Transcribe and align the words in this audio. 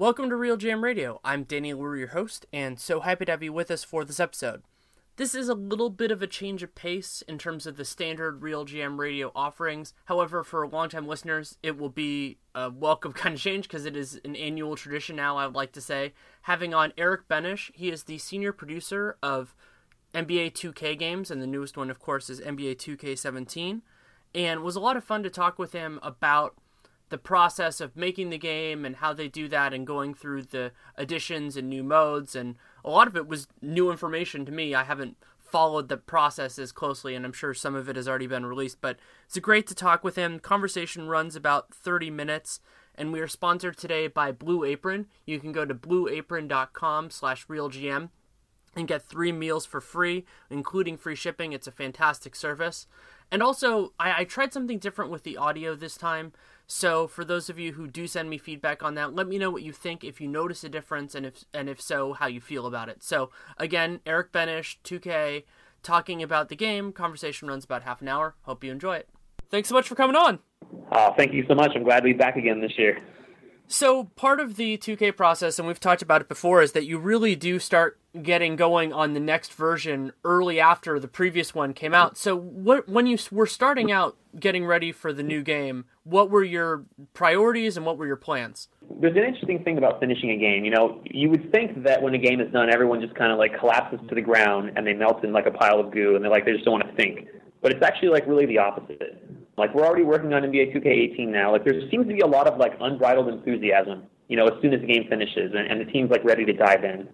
Welcome 0.00 0.30
to 0.30 0.36
RealGM 0.36 0.82
Radio. 0.82 1.20
I'm 1.22 1.42
Danny 1.42 1.74
Leroux, 1.74 1.98
your 1.98 2.08
host, 2.08 2.46
and 2.54 2.80
so 2.80 3.00
happy 3.00 3.26
to 3.26 3.32
have 3.32 3.42
you 3.42 3.52
with 3.52 3.70
us 3.70 3.84
for 3.84 4.02
this 4.02 4.18
episode. 4.18 4.62
This 5.16 5.34
is 5.34 5.50
a 5.50 5.54
little 5.54 5.90
bit 5.90 6.10
of 6.10 6.22
a 6.22 6.26
change 6.26 6.62
of 6.62 6.74
pace 6.74 7.22
in 7.28 7.36
terms 7.36 7.66
of 7.66 7.76
the 7.76 7.84
standard 7.84 8.40
RealGM 8.40 8.98
Radio 8.98 9.30
offerings. 9.34 9.92
However, 10.06 10.42
for 10.42 10.66
longtime 10.66 11.06
listeners, 11.06 11.58
it 11.62 11.76
will 11.76 11.90
be 11.90 12.38
a 12.54 12.70
welcome 12.70 13.12
kind 13.12 13.34
of 13.34 13.42
change 13.42 13.64
because 13.64 13.84
it 13.84 13.94
is 13.94 14.18
an 14.24 14.36
annual 14.36 14.74
tradition 14.74 15.16
now, 15.16 15.36
I 15.36 15.44
would 15.44 15.54
like 15.54 15.72
to 15.72 15.82
say. 15.82 16.14
Having 16.44 16.72
on 16.72 16.94
Erick 16.96 17.28
Boenisch, 17.28 17.70
he 17.74 17.90
is 17.90 18.04
the 18.04 18.16
senior 18.16 18.54
producer 18.54 19.18
of 19.22 19.54
NBA 20.14 20.52
2K 20.52 20.98
games, 20.98 21.30
and 21.30 21.42
the 21.42 21.46
newest 21.46 21.76
one, 21.76 21.90
of 21.90 21.98
course, 21.98 22.30
is 22.30 22.40
NBA 22.40 22.76
2K17. 22.76 23.82
And 24.34 24.62
was 24.62 24.76
a 24.76 24.80
lot 24.80 24.96
of 24.96 25.04
fun 25.04 25.22
to 25.24 25.28
talk 25.28 25.58
with 25.58 25.72
him 25.72 26.00
about 26.02 26.56
the 27.10 27.18
process 27.18 27.80
of 27.80 27.96
making 27.96 28.30
the 28.30 28.38
game 28.38 28.84
and 28.84 28.96
how 28.96 29.12
they 29.12 29.28
do 29.28 29.48
that 29.48 29.74
and 29.74 29.86
going 29.86 30.14
through 30.14 30.42
the 30.42 30.72
additions 30.96 31.56
and 31.56 31.68
new 31.68 31.82
modes 31.82 32.34
and 32.34 32.56
a 32.84 32.90
lot 32.90 33.06
of 33.06 33.16
it 33.16 33.26
was 33.26 33.48
new 33.60 33.90
information 33.90 34.46
to 34.46 34.52
me. 34.52 34.74
I 34.74 34.84
haven't 34.84 35.16
followed 35.38 35.88
the 35.88 35.96
process 35.96 36.58
as 36.58 36.72
closely 36.72 37.14
and 37.14 37.26
I'm 37.26 37.32
sure 37.32 37.52
some 37.52 37.74
of 37.74 37.88
it 37.88 37.96
has 37.96 38.08
already 38.08 38.28
been 38.28 38.46
released, 38.46 38.80
but 38.80 38.98
it's 39.26 39.38
great 39.38 39.66
to 39.66 39.74
talk 39.74 40.02
with 40.02 40.16
him. 40.16 40.38
Conversation 40.38 41.08
runs 41.08 41.36
about 41.36 41.74
30 41.74 42.10
minutes 42.10 42.60
and 42.94 43.12
we 43.12 43.20
are 43.20 43.28
sponsored 43.28 43.76
today 43.76 44.06
by 44.06 44.32
Blue 44.32 44.64
Apron. 44.64 45.06
You 45.26 45.40
can 45.40 45.52
go 45.52 45.64
to 45.64 45.74
blueapron.com 45.74 47.10
slash 47.10 47.46
realgm 47.46 48.10
and 48.76 48.86
get 48.86 49.02
three 49.02 49.32
meals 49.32 49.66
for 49.66 49.80
free, 49.80 50.24
including 50.48 50.96
free 50.96 51.16
shipping. 51.16 51.52
It's 51.52 51.66
a 51.66 51.72
fantastic 51.72 52.36
service. 52.36 52.86
And 53.30 53.42
also, 53.42 53.92
I, 53.98 54.20
I 54.20 54.24
tried 54.24 54.52
something 54.52 54.78
different 54.78 55.10
with 55.10 55.22
the 55.22 55.36
audio 55.36 55.74
this 55.74 55.96
time. 55.96 56.32
So 56.72 57.08
for 57.08 57.24
those 57.24 57.50
of 57.50 57.58
you 57.58 57.72
who 57.72 57.88
do 57.88 58.06
send 58.06 58.30
me 58.30 58.38
feedback 58.38 58.80
on 58.80 58.94
that, 58.94 59.12
let 59.12 59.26
me 59.26 59.38
know 59.38 59.50
what 59.50 59.64
you 59.64 59.72
think 59.72 60.04
if 60.04 60.20
you 60.20 60.28
notice 60.28 60.62
a 60.62 60.68
difference 60.68 61.16
and 61.16 61.26
if 61.26 61.44
and 61.52 61.68
if 61.68 61.80
so, 61.80 62.12
how 62.12 62.28
you 62.28 62.40
feel 62.40 62.64
about 62.64 62.88
it. 62.88 63.02
So 63.02 63.30
again, 63.58 63.98
Erick 64.06 64.30
Boenisch, 64.30 64.76
2K, 64.84 65.42
talking 65.82 66.22
about 66.22 66.48
the 66.48 66.54
game. 66.54 66.92
Conversation 66.92 67.48
runs 67.48 67.64
about 67.64 67.82
half 67.82 68.00
an 68.00 68.06
hour. 68.06 68.36
Hope 68.42 68.62
you 68.62 68.70
enjoy 68.70 68.98
it. 68.98 69.08
Thanks 69.50 69.68
so 69.68 69.74
much 69.74 69.88
for 69.88 69.96
coming 69.96 70.14
on. 70.14 70.38
Uh, 70.92 71.12
thank 71.14 71.32
you 71.32 71.44
so 71.48 71.56
much. 71.56 71.72
I'm 71.74 71.82
glad 71.82 71.98
to 71.98 72.04
be 72.04 72.12
back 72.12 72.36
again 72.36 72.60
this 72.60 72.78
year. 72.78 73.02
So 73.66 74.04
part 74.04 74.38
of 74.38 74.54
the 74.54 74.78
2K 74.78 75.16
process, 75.16 75.58
and 75.58 75.66
we've 75.66 75.80
talked 75.80 76.02
about 76.02 76.20
it 76.20 76.28
before, 76.28 76.62
is 76.62 76.70
that 76.72 76.86
you 76.86 76.98
really 76.98 77.34
do 77.34 77.58
start 77.58 77.99
getting 78.22 78.56
going 78.56 78.92
on 78.92 79.14
the 79.14 79.20
next 79.20 79.52
version 79.52 80.12
early 80.24 80.58
after 80.58 80.98
the 80.98 81.08
previous 81.08 81.54
one 81.54 81.72
came 81.72 81.94
out. 81.94 82.16
So 82.16 82.36
what 82.36 82.88
when 82.88 83.06
you 83.06 83.18
were 83.30 83.46
starting 83.46 83.92
out 83.92 84.16
getting 84.38 84.66
ready 84.66 84.92
for 84.92 85.12
the 85.12 85.22
new 85.22 85.42
game, 85.42 85.84
what 86.04 86.30
were 86.30 86.42
your 86.42 86.84
priorities 87.14 87.76
and 87.76 87.86
what 87.86 87.98
were 87.98 88.06
your 88.06 88.16
plans? 88.16 88.68
There's 89.00 89.16
an 89.16 89.22
interesting 89.22 89.62
thing 89.62 89.78
about 89.78 90.00
finishing 90.00 90.30
a 90.30 90.36
game. 90.36 90.64
You 90.64 90.72
know, 90.72 91.02
you 91.04 91.30
would 91.30 91.52
think 91.52 91.84
that 91.84 92.02
when 92.02 92.14
a 92.14 92.18
game 92.18 92.40
is 92.40 92.52
done, 92.52 92.72
everyone 92.72 93.00
just 93.00 93.14
kind 93.14 93.32
of 93.32 93.38
like 93.38 93.58
collapses 93.58 94.00
to 94.08 94.14
the 94.14 94.20
ground 94.20 94.72
and 94.76 94.86
they 94.86 94.92
melt 94.92 95.24
in 95.24 95.32
like 95.32 95.46
a 95.46 95.52
pile 95.52 95.78
of 95.78 95.92
goo 95.92 96.16
and 96.16 96.24
they're 96.24 96.30
like 96.30 96.44
they 96.44 96.52
just 96.52 96.64
don't 96.64 96.80
want 96.80 96.88
to 96.88 96.96
think. 96.96 97.28
But 97.62 97.72
it's 97.72 97.82
actually 97.84 98.08
like 98.08 98.26
really 98.26 98.46
the 98.46 98.58
opposite. 98.58 99.22
Like 99.56 99.74
we're 99.74 99.84
already 99.84 100.04
working 100.04 100.32
on 100.32 100.42
NBA 100.42 100.74
2K18 100.74 101.28
now. 101.28 101.52
Like 101.52 101.64
there 101.64 101.74
seems 101.90 102.08
to 102.08 102.14
be 102.14 102.20
a 102.20 102.26
lot 102.26 102.46
of 102.46 102.58
like 102.58 102.72
unbridled 102.80 103.28
enthusiasm. 103.28 104.04
You 104.28 104.36
know, 104.36 104.46
as 104.46 104.60
soon 104.62 104.72
as 104.72 104.80
the 104.80 104.86
game 104.86 105.06
finishes 105.08 105.52
and, 105.54 105.70
and 105.70 105.80
the 105.80 105.90
team's 105.92 106.10
like 106.10 106.24
ready 106.24 106.44
to 106.44 106.52
dive 106.52 106.84
in. 106.84 107.08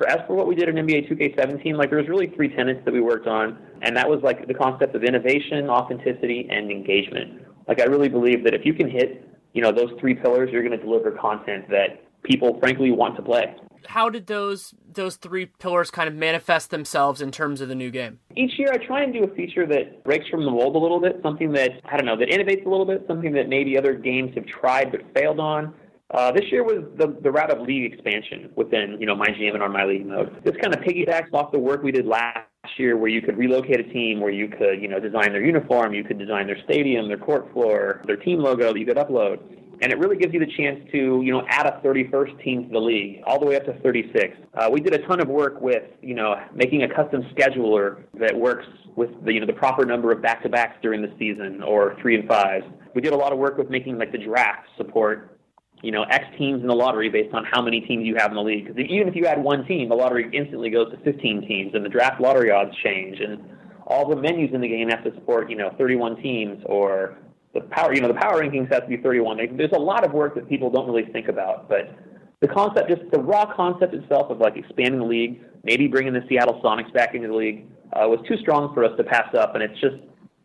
For 0.00 0.08
as 0.08 0.26
for 0.26 0.34
what 0.34 0.46
we 0.46 0.54
did 0.54 0.70
in 0.70 0.76
NBA 0.76 1.12
2K17, 1.12 1.76
like 1.76 1.90
there 1.90 1.98
was 1.98 2.08
really 2.08 2.28
three 2.28 2.48
tenets 2.48 2.80
that 2.86 2.94
we 2.94 3.02
worked 3.02 3.26
on, 3.26 3.58
and 3.82 3.94
that 3.98 4.08
was 4.08 4.22
like 4.22 4.48
the 4.48 4.54
concept 4.54 4.94
of 4.94 5.04
innovation, 5.04 5.68
authenticity, 5.68 6.48
and 6.50 6.70
engagement. 6.70 7.42
Like 7.68 7.82
I 7.82 7.84
really 7.84 8.08
believe 8.08 8.42
that 8.44 8.54
if 8.54 8.64
you 8.64 8.72
can 8.72 8.88
hit, 8.88 9.28
you 9.52 9.60
know, 9.60 9.72
those 9.72 9.90
three 10.00 10.14
pillars, 10.14 10.48
you're 10.50 10.62
going 10.62 10.78
to 10.78 10.82
deliver 10.82 11.10
content 11.10 11.68
that 11.68 12.02
people 12.22 12.58
frankly 12.60 12.90
want 12.92 13.14
to 13.16 13.22
play 13.22 13.54
how 13.86 14.10
did 14.10 14.26
those 14.26 14.74
those 14.92 15.16
three 15.16 15.46
pillars 15.46 15.90
kind 15.90 16.06
of 16.06 16.14
manifest 16.14 16.70
themselves 16.70 17.22
in 17.22 17.30
terms 17.30 17.60
of 17.60 17.68
the 17.68 17.74
new 17.74 17.90
game? 17.90 18.18
Each 18.36 18.58
year, 18.58 18.68
I 18.72 18.76
try 18.76 19.02
and 19.02 19.12
do 19.12 19.24
a 19.24 19.34
feature 19.34 19.66
that 19.66 20.04
breaks 20.04 20.28
from 20.28 20.44
the 20.44 20.50
mold 20.50 20.76
a 20.76 20.78
little 20.78 21.00
bit, 21.00 21.18
something 21.22 21.52
that 21.52 21.70
I 21.84 21.96
don't 21.96 22.06
know 22.06 22.16
that 22.16 22.28
innovates 22.28 22.66
a 22.66 22.68
little 22.68 22.84
bit, 22.84 23.04
something 23.08 23.32
that 23.32 23.48
maybe 23.48 23.78
other 23.78 23.94
games 23.94 24.34
have 24.34 24.46
tried 24.46 24.92
but 24.92 25.00
failed 25.14 25.40
on. 25.40 25.74
Uh, 26.12 26.32
this 26.32 26.44
year 26.50 26.64
was 26.64 26.84
the, 26.96 27.16
the 27.22 27.30
route 27.30 27.50
of 27.50 27.60
league 27.60 27.92
expansion 27.92 28.50
within 28.56 28.96
you 29.00 29.06
know 29.06 29.14
my 29.14 29.28
GM 29.28 29.54
and 29.54 29.62
our 29.62 29.68
my 29.68 29.84
league 29.84 30.06
mode. 30.06 30.42
This 30.44 30.56
kind 30.60 30.74
of 30.74 30.82
piggybacks 30.82 31.32
off 31.32 31.52
the 31.52 31.58
work 31.58 31.82
we 31.82 31.92
did 31.92 32.06
last 32.06 32.46
year, 32.76 32.96
where 32.96 33.08
you 33.08 33.22
could 33.22 33.38
relocate 33.38 33.80
a 33.80 33.84
team, 33.84 34.20
where 34.20 34.32
you 34.32 34.48
could 34.48 34.80
you 34.80 34.88
know 34.88 34.98
design 34.98 35.32
their 35.32 35.44
uniform, 35.44 35.94
you 35.94 36.04
could 36.04 36.18
design 36.18 36.46
their 36.46 36.58
stadium, 36.64 37.08
their 37.08 37.18
court 37.18 37.52
floor, 37.52 38.02
their 38.06 38.16
team 38.16 38.40
logo 38.40 38.72
that 38.72 38.78
you 38.78 38.86
could 38.86 38.96
upload 38.96 39.38
and 39.82 39.92
it 39.92 39.98
really 39.98 40.16
gives 40.16 40.34
you 40.34 40.40
the 40.40 40.52
chance 40.58 40.78
to, 40.92 41.22
you 41.24 41.32
know, 41.32 41.42
add 41.48 41.66
a 41.66 41.80
31st 41.82 42.42
team 42.44 42.64
to 42.64 42.70
the 42.70 42.78
league, 42.78 43.22
all 43.26 43.40
the 43.40 43.46
way 43.46 43.56
up 43.56 43.64
to 43.64 43.72
36. 43.80 44.36
Uh, 44.54 44.68
we 44.70 44.80
did 44.80 44.92
a 44.92 45.06
ton 45.06 45.20
of 45.20 45.28
work 45.28 45.60
with, 45.60 45.82
you 46.02 46.14
know, 46.14 46.36
making 46.54 46.82
a 46.82 46.94
custom 46.94 47.22
scheduler 47.34 48.04
that 48.18 48.34
works 48.34 48.66
with 48.94 49.08
the, 49.24 49.32
you 49.32 49.40
know, 49.40 49.46
the 49.46 49.54
proper 49.54 49.86
number 49.86 50.12
of 50.12 50.20
back-to-backs 50.20 50.76
during 50.82 51.00
the 51.00 51.12
season 51.18 51.62
or 51.62 51.96
three 52.02 52.18
and 52.18 52.28
fives. 52.28 52.64
We 52.94 53.00
did 53.00 53.14
a 53.14 53.16
lot 53.16 53.32
of 53.32 53.38
work 53.38 53.56
with 53.56 53.70
making 53.70 53.96
like 53.96 54.12
the 54.12 54.18
draft 54.18 54.68
support, 54.76 55.39
you 55.82 55.92
know, 55.92 56.02
X 56.04 56.24
teams 56.38 56.60
in 56.60 56.66
the 56.66 56.74
lottery 56.74 57.08
based 57.08 57.34
on 57.34 57.44
how 57.44 57.62
many 57.62 57.80
teams 57.80 58.06
you 58.06 58.16
have 58.16 58.30
in 58.30 58.36
the 58.36 58.42
league. 58.42 58.66
Because 58.66 58.78
even 58.90 59.08
if 59.08 59.16
you 59.16 59.26
add 59.26 59.42
one 59.42 59.64
team, 59.66 59.88
the 59.88 59.94
lottery 59.94 60.28
instantly 60.32 60.70
goes 60.70 60.90
to 60.92 60.98
15 60.98 61.46
teams, 61.46 61.74
and 61.74 61.84
the 61.84 61.88
draft 61.88 62.20
lottery 62.20 62.50
odds 62.50 62.74
change, 62.84 63.20
and 63.20 63.40
all 63.86 64.08
the 64.08 64.16
menus 64.16 64.50
in 64.52 64.60
the 64.60 64.68
game 64.68 64.88
have 64.88 65.02
to 65.04 65.14
support, 65.14 65.50
you 65.50 65.56
know, 65.56 65.74
31 65.78 66.22
teams 66.22 66.62
or 66.66 67.18
the 67.54 67.60
power, 67.62 67.94
you 67.94 68.00
know, 68.00 68.08
the 68.08 68.14
power 68.14 68.42
rankings 68.42 68.72
has 68.72 68.82
to 68.82 68.88
be 68.88 68.96
31. 68.96 69.56
There's 69.56 69.72
a 69.72 69.78
lot 69.78 70.04
of 70.04 70.12
work 70.12 70.34
that 70.36 70.48
people 70.48 70.70
don't 70.70 70.86
really 70.86 71.10
think 71.12 71.28
about, 71.28 71.68
but 71.68 71.96
the 72.40 72.48
concept, 72.48 72.88
just 72.88 73.02
the 73.10 73.18
raw 73.18 73.52
concept 73.54 73.94
itself 73.94 74.30
of 74.30 74.38
like 74.38 74.56
expanding 74.56 75.00
the 75.00 75.06
league, 75.06 75.40
maybe 75.64 75.88
bringing 75.88 76.12
the 76.12 76.24
Seattle 76.28 76.60
Sonics 76.62 76.92
back 76.92 77.14
into 77.14 77.28
the 77.28 77.34
league, 77.34 77.66
uh, 77.92 78.06
was 78.06 78.20
too 78.28 78.36
strong 78.38 78.72
for 78.72 78.84
us 78.84 78.92
to 78.96 79.04
pass 79.04 79.34
up, 79.34 79.54
and 79.54 79.62
it's 79.62 79.78
just 79.80 79.96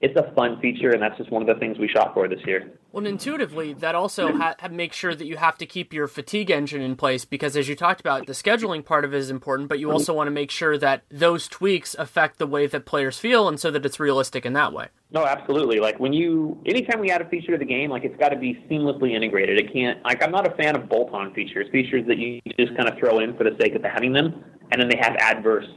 it's 0.02 0.16
a 0.20 0.34
fun 0.36 0.60
feature, 0.62 0.92
and 0.92 1.02
that's 1.02 1.18
just 1.18 1.32
one 1.32 1.42
of 1.42 1.48
the 1.48 1.60
things 1.60 1.80
we 1.80 1.88
shot 1.88 2.14
for 2.14 2.28
this 2.28 2.40
year. 2.46 2.70
Well, 2.92 3.06
intuitively, 3.06 3.74
that 3.74 3.96
also 3.96 4.34
ha- 4.34 4.56
makes 4.70 4.96
sure 4.96 5.16
that 5.16 5.26
you 5.26 5.38
have 5.38 5.58
to 5.58 5.66
keep 5.66 5.94
your 5.94 6.08
fatigue 6.08 6.52
engine 6.52 6.82
in 6.82 6.96
place 6.96 7.26
because, 7.26 7.56
as 7.56 7.68
you 7.68 7.76
talked 7.76 8.02
about, 8.02 8.28
the 8.28 8.34
scheduling 8.34 8.86
part 8.86 9.06
of 9.06 9.14
it 9.14 9.18
is 9.18 9.30
important, 9.30 9.70
but 9.70 9.80
you 9.80 9.92
also 9.92 10.14
want 10.14 10.28
to 10.28 10.32
make 10.32 10.52
sure 10.52 10.78
that 10.78 11.04
those 11.10 11.48
tweaks 11.48 11.96
affect 11.96 12.40
the 12.40 12.48
way 12.48 12.68
that 12.68 12.86
players 12.86 13.18
feel, 13.18 13.48
and 13.48 13.60
so 13.60 13.72
that 13.72 13.86
it's 13.86 14.00
realistic 14.00 14.46
in 14.46 14.54
that 14.54 14.74
way. 14.74 14.88
No, 15.12 15.26
absolutely. 15.26 15.80
Like 15.80 16.00
when 16.00 16.14
you, 16.14 16.62
anytime 16.66 17.00
we 17.00 17.10
add 17.10 17.22
a 17.22 17.30
feature 17.30 17.54
to 17.54 17.58
the 17.58 17.66
game, 17.66 17.90
like 17.90 18.04
it's 18.04 18.18
got 18.18 18.30
to 18.30 18.38
be 18.38 18.66
seamlessly 18.70 19.14
integrated. 19.14 19.58
It 19.58 19.72
can't, 19.72 20.04
like 20.04 20.22
I'm 20.22 20.32
not 20.32 20.46
a 20.46 20.56
fan 20.56 20.76
of 20.76 20.90
bolt-on 20.90 21.34
features, 21.34 21.68
features 21.72 22.06
that 22.08 22.18
you 22.18 22.42
just 22.60 22.76
kind 22.76 22.90
of 22.90 22.98
throw 23.00 23.20
in 23.20 23.36
for 23.38 23.44
the 23.44 23.56
sake 23.62 23.76
of 23.76 23.84
having 23.84 24.12
them, 24.12 24.44
and 24.72 24.82
then 24.82 24.90
they 24.90 24.98
have 25.00 25.16
adverse, 25.16 25.68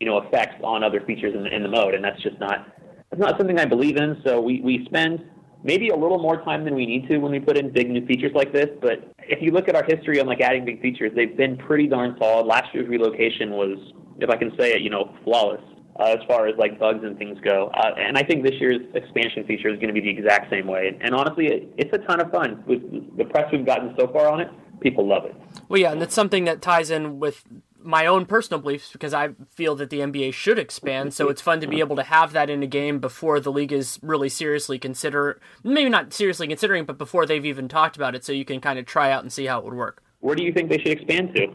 you 0.00 0.06
know, 0.06 0.18
effects 0.18 0.56
on 0.64 0.82
other 0.82 1.00
features 1.02 1.34
in 1.34 1.44
the, 1.44 1.54
in 1.54 1.62
the 1.62 1.68
mode, 1.68 1.94
and 1.94 2.04
that's 2.04 2.20
just 2.22 2.38
not 2.40 2.66
not 3.20 3.38
something 3.38 3.58
I 3.58 3.64
believe 3.66 3.96
in. 3.96 4.20
So 4.24 4.40
we, 4.40 4.60
we 4.62 4.84
spend 4.86 5.24
maybe 5.62 5.90
a 5.90 5.96
little 5.96 6.18
more 6.18 6.42
time 6.42 6.64
than 6.64 6.74
we 6.74 6.86
need 6.86 7.06
to 7.08 7.18
when 7.18 7.32
we 7.32 7.38
put 7.38 7.56
in 7.56 7.70
big 7.70 7.90
new 7.90 8.04
features 8.06 8.32
like 8.34 8.52
this. 8.52 8.68
But 8.80 9.12
if 9.20 9.40
you 9.42 9.52
look 9.52 9.68
at 9.68 9.76
our 9.76 9.84
history 9.84 10.18
on 10.20 10.26
like 10.26 10.40
adding 10.40 10.64
big 10.64 10.80
features, 10.80 11.12
they've 11.14 11.36
been 11.36 11.56
pretty 11.56 11.86
darn 11.86 12.16
solid. 12.18 12.46
Last 12.46 12.74
year's 12.74 12.88
relocation 12.88 13.50
was, 13.50 13.78
if 14.18 14.30
I 14.30 14.36
can 14.36 14.50
say 14.58 14.72
it, 14.72 14.80
you 14.80 14.90
know, 14.90 15.14
flawless. 15.22 15.62
uh, 16.00 16.16
as 16.18 16.18
far 16.26 16.46
as 16.46 16.56
like 16.56 16.78
bugs 16.78 17.04
and 17.04 17.18
things 17.18 17.38
go. 17.42 17.70
Uh, 17.74 17.94
and 17.98 18.16
I 18.16 18.22
think 18.22 18.44
this 18.44 18.54
year's 18.60 18.80
expansion 18.94 19.44
feature 19.46 19.68
is 19.68 19.76
going 19.76 19.88
to 19.88 19.92
be 19.92 20.00
the 20.00 20.10
exact 20.10 20.50
same 20.50 20.66
way. 20.66 20.96
And 21.00 21.14
honestly, 21.14 21.46
it, 21.46 21.68
it's 21.76 21.92
a 21.92 21.98
ton 21.98 22.20
of 22.20 22.30
fun. 22.30 22.64
With 22.66 23.16
the 23.16 23.24
press 23.24 23.50
we've 23.52 23.66
gotten 23.66 23.94
so 23.98 24.08
far 24.08 24.28
on 24.28 24.40
it, 24.40 24.48
people 24.80 25.06
love 25.06 25.24
it. 25.26 25.34
Well, 25.68 25.80
yeah, 25.80 25.92
and 25.92 26.02
it's 26.02 26.14
something 26.14 26.44
that 26.44 26.62
ties 26.62 26.90
in 26.90 27.20
with 27.20 27.44
my 27.82 28.06
own 28.06 28.26
personal 28.26 28.60
beliefs 28.60 28.90
because 28.92 29.14
I 29.14 29.30
feel 29.50 29.74
that 29.76 29.90
the 29.90 30.00
NBA 30.00 30.32
should 30.32 30.58
expand. 30.58 31.14
So 31.14 31.28
it's 31.28 31.42
fun 31.42 31.60
to 31.60 31.66
be 31.66 31.80
able 31.80 31.96
to 31.96 32.02
have 32.02 32.32
that 32.32 32.50
in 32.50 32.62
a 32.62 32.66
game 32.66 32.98
before 32.98 33.40
the 33.40 33.52
league 33.52 33.72
is 33.72 33.98
really 34.02 34.28
seriously 34.28 34.78
consider 34.78 35.40
maybe 35.62 35.88
not 35.88 36.12
seriously 36.12 36.48
considering, 36.48 36.84
but 36.84 36.98
before 36.98 37.26
they've 37.26 37.44
even 37.44 37.68
talked 37.68 37.96
about 37.96 38.14
it, 38.14 38.24
so 38.24 38.32
you 38.32 38.44
can 38.44 38.60
kind 38.60 38.78
of 38.78 38.86
try 38.86 39.10
out 39.10 39.22
and 39.22 39.32
see 39.32 39.46
how 39.46 39.58
it 39.58 39.64
would 39.64 39.74
work. 39.74 40.02
Where 40.20 40.36
do 40.36 40.42
you 40.42 40.52
think 40.52 40.68
they 40.68 40.78
should 40.78 40.88
expand 40.88 41.34
to? 41.34 41.46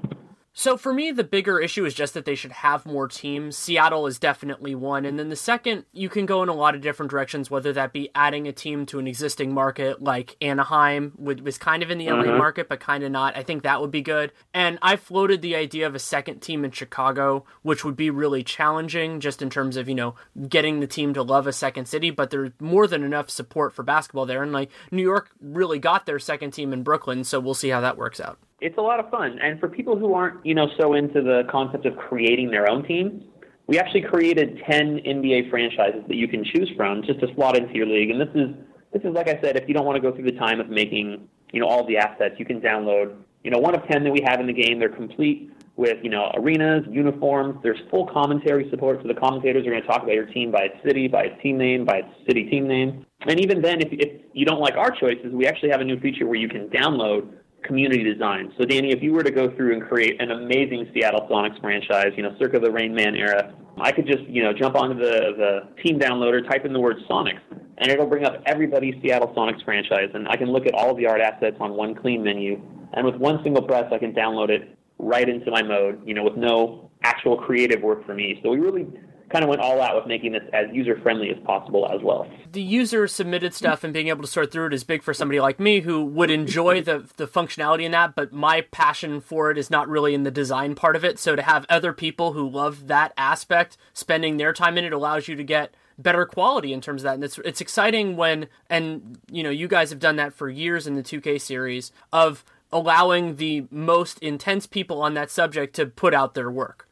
So 0.58 0.78
for 0.78 0.94
me, 0.94 1.12
the 1.12 1.26
bigger 1.26 1.60
issue 1.60 1.84
is 1.84 1.94
just 1.94 2.14
that 2.14 2.24
they 2.24 2.34
should 2.34 2.54
have 2.54 2.86
more 2.86 3.10
teams. 3.10 3.58
Seattle 3.58 4.08
is 4.08 4.18
definitely 4.18 4.74
one. 4.74 5.04
And 5.04 5.20
then 5.20 5.28
the 5.28 5.36
second, 5.36 5.84
you 5.92 6.08
can 6.08 6.26
go 6.26 6.42
in 6.44 6.48
a 6.48 6.54
lot 6.54 6.76
of 6.76 6.80
different 6.82 7.10
directions, 7.12 7.52
whether 7.52 7.74
that 7.74 7.92
be 7.92 8.10
adding 8.16 8.48
a 8.48 8.54
team 8.54 8.86
to 8.86 8.98
an 8.98 9.06
existing 9.06 9.54
market 9.54 10.02
like 10.02 10.38
Anaheim, 10.40 11.12
which 11.18 11.42
was 11.42 11.58
kind 11.58 11.84
of 11.84 11.92
in 11.92 11.98
the 11.98 12.08
LA 12.10 12.22
Uh-huh. 12.22 12.38
market, 12.38 12.70
but 12.70 12.80
kind 12.80 13.04
of 13.04 13.12
not. 13.12 13.36
I 13.36 13.44
think 13.44 13.64
that 13.64 13.82
would 13.82 13.92
be 13.92 14.02
good. 14.02 14.32
And 14.54 14.80
I 14.82 14.96
floated 14.96 15.42
the 15.42 15.58
idea 15.58 15.86
of 15.88 15.94
a 15.94 16.00
second 16.00 16.40
team 16.40 16.64
in 16.64 16.72
Chicago, 16.72 17.44
which 17.62 17.84
would 17.84 17.98
be 17.98 18.10
really 18.10 18.42
challenging 18.42 19.20
just 19.20 19.42
in 19.42 19.50
terms 19.50 19.76
of, 19.76 19.90
you 19.90 19.96
know, 19.96 20.16
getting 20.48 20.80
the 20.80 20.88
team 20.88 21.14
to 21.16 21.22
love 21.22 21.48
a 21.48 21.54
second 21.54 21.88
city, 21.90 22.12
but 22.12 22.30
there's 22.30 22.52
more 22.62 22.88
than 22.88 23.04
enough 23.04 23.30
support 23.30 23.74
for 23.74 23.84
basketball 23.84 24.26
there. 24.26 24.42
And 24.42 24.54
like 24.54 24.72
New 24.90 25.04
York 25.04 25.32
really 25.42 25.80
got 25.80 26.06
their 26.06 26.18
second 26.18 26.52
team 26.52 26.72
in 26.72 26.82
Brooklyn, 26.82 27.26
so 27.26 27.42
we'll 27.42 27.54
see 27.56 27.70
how 27.70 27.82
that 27.82 27.98
works 27.98 28.22
out. 28.22 28.38
It's 28.66 28.80
a 28.80 28.82
lot 28.82 29.00
of 29.00 29.12
fun. 29.12 29.38
And 29.44 29.60
for 29.60 29.70
people 29.70 29.96
who 29.96 30.16
aren't, 30.16 30.44
you 30.44 30.56
know, 30.56 30.68
so 30.80 30.96
into 30.96 31.22
the 31.22 31.44
concept 31.52 31.86
of 31.86 31.96
creating 31.98 32.50
their 32.50 32.68
own 32.68 32.84
team, 32.84 33.24
we 33.68 33.78
actually 33.78 34.02
created 34.02 34.60
10 34.68 35.02
NBA 35.06 35.52
franchises 35.52 36.02
that 36.08 36.16
you 36.16 36.28
can 36.28 36.44
choose 36.44 36.72
from 36.76 37.04
just 37.04 37.20
to 37.20 37.28
slot 37.36 37.56
into 37.56 37.76
your 37.76 37.86
league. 37.86 38.10
And 38.10 38.20
this 38.20 38.34
is 38.34 38.56
this 38.92 39.04
is 39.04 39.14
like 39.14 39.28
I 39.28 39.40
said, 39.40 39.56
if 39.56 39.68
you 39.68 39.76
don't 39.76 39.86
want 39.86 39.98
to 39.98 40.02
go 40.02 40.16
through 40.16 40.26
the 40.26 40.40
time 40.40 40.60
of 40.60 40.70
making, 40.70 41.28
you 41.52 41.60
know, 41.60 41.68
all 41.68 41.86
the 41.86 41.98
assets, 41.98 42.36
you 42.40 42.46
can 42.46 42.60
download, 42.60 43.16
you 43.44 43.52
know, 43.52 43.60
one 43.60 43.76
of 43.76 43.86
10 43.88 44.04
that 44.04 44.12
we 44.12 44.24
have 44.26 44.40
in 44.40 44.48
the 44.48 44.54
game. 44.54 44.80
They're 44.80 44.90
complete 44.90 45.52
with, 45.76 45.98
you 46.02 46.10
know, 46.10 46.32
arenas, 46.34 46.86
uniforms. 46.90 47.60
There's 47.62 47.80
full 47.92 48.08
commentary 48.08 48.68
support, 48.72 49.00
so 49.04 49.08
the 49.08 49.14
commentators 49.14 49.68
are 49.68 49.70
going 49.70 49.82
to 49.82 49.88
talk 49.88 50.02
about 50.02 50.16
your 50.16 50.26
team 50.26 50.50
by 50.52 50.70
its 50.72 50.78
city, 50.84 51.08
by 51.08 51.26
its 51.26 51.40
team 51.44 51.60
name, 51.60 51.86
by 51.86 51.98
its 51.98 52.10
city 52.26 52.50
team 52.50 52.68
name. 52.68 53.06
And 53.28 53.40
even 53.40 53.62
then, 53.62 53.82
if, 53.82 53.90
if 53.92 54.22
you 54.34 54.46
don't 54.46 54.60
like 54.60 54.76
our 54.76 54.90
choices, 54.90 55.34
we 55.34 55.46
actually 55.46 55.70
have 55.70 55.82
a 55.82 55.84
new 55.84 56.00
feature 56.00 56.26
where 56.26 56.40
you 56.40 56.50
can 56.50 56.68
download 56.70 57.32
community 57.66 58.04
design. 58.04 58.54
So, 58.58 58.66
Danny, 58.66 58.92
if 58.92 59.02
you 59.02 59.14
were 59.14 59.24
to 59.24 59.32
go 59.32 59.50
through 59.56 59.74
and 59.74 59.88
create 59.88 60.22
an 60.22 60.32
amazing 60.32 60.90
Seattle 60.94 61.28
Sonics 61.30 61.60
franchise, 61.62 62.12
you 62.16 62.24
know, 62.24 62.36
circa 62.40 62.60
the 62.60 62.72
Rain 62.72 62.94
Man 62.94 63.16
era, 63.16 63.54
I 63.78 63.92
could 63.92 64.08
just, 64.08 64.24
you 64.24 64.44
know, 64.44 64.54
jump 64.54 64.76
onto 64.76 64.96
the, 64.96 65.34
the 65.38 65.82
team 65.84 66.00
downloader, 66.00 66.48
type 66.48 66.66
in 66.66 66.74
the 66.74 66.80
word 66.80 66.98
Sonics, 67.10 67.42
and 67.78 67.92
it'll 67.92 68.08
bring 68.08 68.26
up 68.26 68.42
everybody's 68.46 68.96
Seattle 69.02 69.34
Sonics 69.36 69.64
franchise, 69.66 70.10
and 70.14 70.28
I 70.28 70.38
can 70.38 70.52
look 70.52 70.66
at 70.66 70.74
all 70.74 70.96
the 70.96 71.08
art 71.08 71.22
assets 71.22 71.58
on 71.60 71.74
one 71.74 71.94
clean 71.96 72.24
menu, 72.24 72.62
and 72.94 73.06
with 73.06 73.16
one 73.16 73.44
single 73.44 73.64
press, 73.64 73.92
I 73.92 73.98
can 73.98 74.14
download 74.14 74.50
it 74.50 74.78
right 74.98 75.28
into 75.28 75.52
my 75.52 75.62
mode, 75.62 76.02
you 76.08 76.14
know, 76.14 76.24
with 76.24 76.38
no 76.38 76.90
actual 77.04 77.38
creative 77.38 77.82
work 77.82 78.06
for 78.06 78.14
me. 78.14 78.40
So 78.42 78.50
we 78.50 78.58
really 78.58 78.88
kind 79.36 79.44
of 79.44 79.50
went 79.50 79.62
all 79.62 79.82
out 79.82 79.96
with 79.96 80.08
making 80.08 80.32
this 80.32 80.44
as 80.54 80.66
user 80.72 80.98
friendly 81.04 81.30
as 81.30 81.38
possible 81.44 81.88
as 81.94 82.02
well. 82.02 82.26
the 82.54 82.62
user 82.62 83.06
submitted 83.06 83.54
stuff 83.54 83.84
and 83.84 83.94
being 83.94 84.08
able 84.08 84.22
to 84.22 84.28
sort 84.28 84.50
through 84.52 84.68
it 84.68 84.74
is 84.74 84.86
big 84.86 85.04
for 85.04 85.14
somebody 85.14 85.42
like 85.42 85.60
me 85.60 85.82
who 85.82 86.06
would 86.06 86.32
enjoy 86.32 86.82
the 86.82 87.04
the 87.18 87.28
functionality 87.28 87.84
in 87.84 87.92
that, 87.92 88.16
but 88.16 88.32
my 88.32 88.62
passion 88.72 89.20
for 89.20 89.52
it 89.52 89.58
is 89.58 89.70
not 89.70 89.90
really 89.90 90.14
in 90.14 90.24
the 90.24 90.32
design 90.32 90.74
part 90.74 90.96
of 90.96 91.04
it. 91.04 91.20
So 91.20 91.36
to 91.36 91.42
have 91.42 91.66
other 91.68 91.92
people 91.92 92.32
who 92.32 92.48
love 92.50 92.88
that 92.88 93.12
aspect 93.18 93.78
spending 93.94 94.38
their 94.38 94.54
time 94.54 94.78
in 94.78 94.86
it 94.86 94.94
allows 94.94 95.28
you 95.28 95.36
to 95.36 95.44
get 95.44 95.76
better 95.98 96.26
quality 96.26 96.72
in 96.72 96.80
terms 96.80 97.02
of 97.02 97.04
that. 97.06 97.16
And 97.16 97.24
it's 97.24 97.38
it's 97.40 97.62
exciting 97.62 98.16
when 98.16 98.48
and 98.70 99.20
you 99.30 99.44
know, 99.44 99.50
you 99.50 99.68
guys 99.68 99.90
have 99.90 100.00
done 100.00 100.16
that 100.16 100.34
for 100.34 100.50
years 100.50 100.88
in 100.88 100.96
the 100.96 101.04
2K 101.04 101.42
series 101.42 101.92
of 102.14 102.46
allowing 102.72 103.36
the 103.36 103.66
most 103.70 104.20
intense 104.20 104.66
people 104.66 105.02
on 105.02 105.14
that 105.14 105.30
subject 105.30 105.76
to 105.76 105.86
put 105.86 106.14
out 106.14 106.34
their 106.34 106.52
work. 106.52 106.88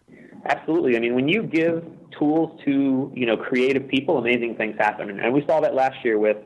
Absolutely. 0.46 0.98
I 0.98 1.00
mean, 1.00 1.16
when 1.16 1.28
you 1.28 1.44
give 1.44 1.84
tools 2.18 2.60
to 2.66 3.12
you 3.16 3.26
know 3.26 3.38
creative 3.38 3.88
people, 3.88 4.18
amazing 4.18 4.56
things 4.56 4.76
happen, 4.78 5.20
and 5.20 5.34
we 5.34 5.46
saw 5.48 5.60
that 5.62 5.74
last 5.74 6.04
year 6.04 6.20
with 6.20 6.38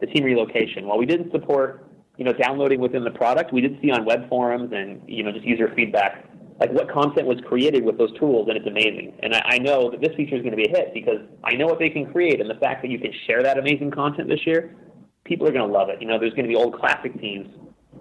the 0.00 0.06
team 0.06 0.24
relocation. 0.24 0.86
While 0.86 0.98
we 0.98 1.06
didn't 1.06 1.30
support 1.30 1.86
you 2.16 2.24
know 2.24 2.32
downloading 2.32 2.80
within 2.80 3.04
the 3.04 3.10
product, 3.10 3.52
we 3.52 3.60
did 3.60 3.78
see 3.82 3.90
on 3.90 4.04
web 4.04 4.28
forums 4.28 4.72
and 4.72 5.02
you 5.06 5.22
know 5.22 5.32
just 5.32 5.44
user 5.44 5.72
feedback 5.74 6.24
like 6.62 6.70
what 6.72 6.88
content 6.90 7.26
was 7.26 7.38
created 7.48 7.84
with 7.84 7.98
those 7.98 8.16
tools, 8.20 8.46
and 8.48 8.56
it's 8.56 8.66
amazing. 8.66 9.12
And 9.20 9.34
I, 9.34 9.42
I 9.44 9.58
know 9.58 9.90
that 9.90 10.00
this 10.00 10.14
feature 10.16 10.36
is 10.36 10.42
going 10.42 10.52
to 10.52 10.56
be 10.56 10.66
a 10.66 10.70
hit 10.70 10.94
because 10.94 11.18
I 11.42 11.54
know 11.54 11.66
what 11.66 11.80
they 11.80 11.90
can 11.90 12.10
create, 12.12 12.40
and 12.40 12.48
the 12.48 12.54
fact 12.54 12.82
that 12.82 12.90
you 12.90 13.00
can 13.00 13.12
share 13.26 13.42
that 13.42 13.58
amazing 13.58 13.90
content 13.90 14.28
this 14.28 14.46
year, 14.46 14.76
people 15.24 15.46
are 15.48 15.50
going 15.50 15.66
to 15.66 15.72
love 15.72 15.88
it. 15.88 16.00
You 16.00 16.06
know, 16.06 16.20
there's 16.20 16.34
going 16.34 16.44
to 16.44 16.48
be 16.48 16.54
old 16.54 16.78
classic 16.78 17.18
teams, 17.20 17.48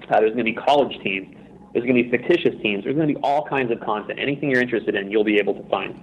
uh, 0.04 0.20
there's 0.20 0.34
going 0.34 0.46
to 0.46 0.52
be 0.52 0.54
college 0.54 0.96
teams. 1.04 1.36
There's 1.74 1.86
going 1.86 1.96
to 1.96 2.04
be 2.04 2.10
fictitious 2.10 2.60
teams. 2.62 2.84
There's 2.84 2.96
going 2.96 3.08
to 3.08 3.14
be 3.14 3.20
all 3.22 3.48
kinds 3.48 3.72
of 3.72 3.80
content. 3.80 4.20
Anything 4.20 4.50
you're 4.50 4.62
interested 4.62 4.96
in, 4.96 5.10
you'll 5.10 5.24
be 5.24 5.38
able 5.38 5.54
to 5.54 5.70
find. 5.70 6.00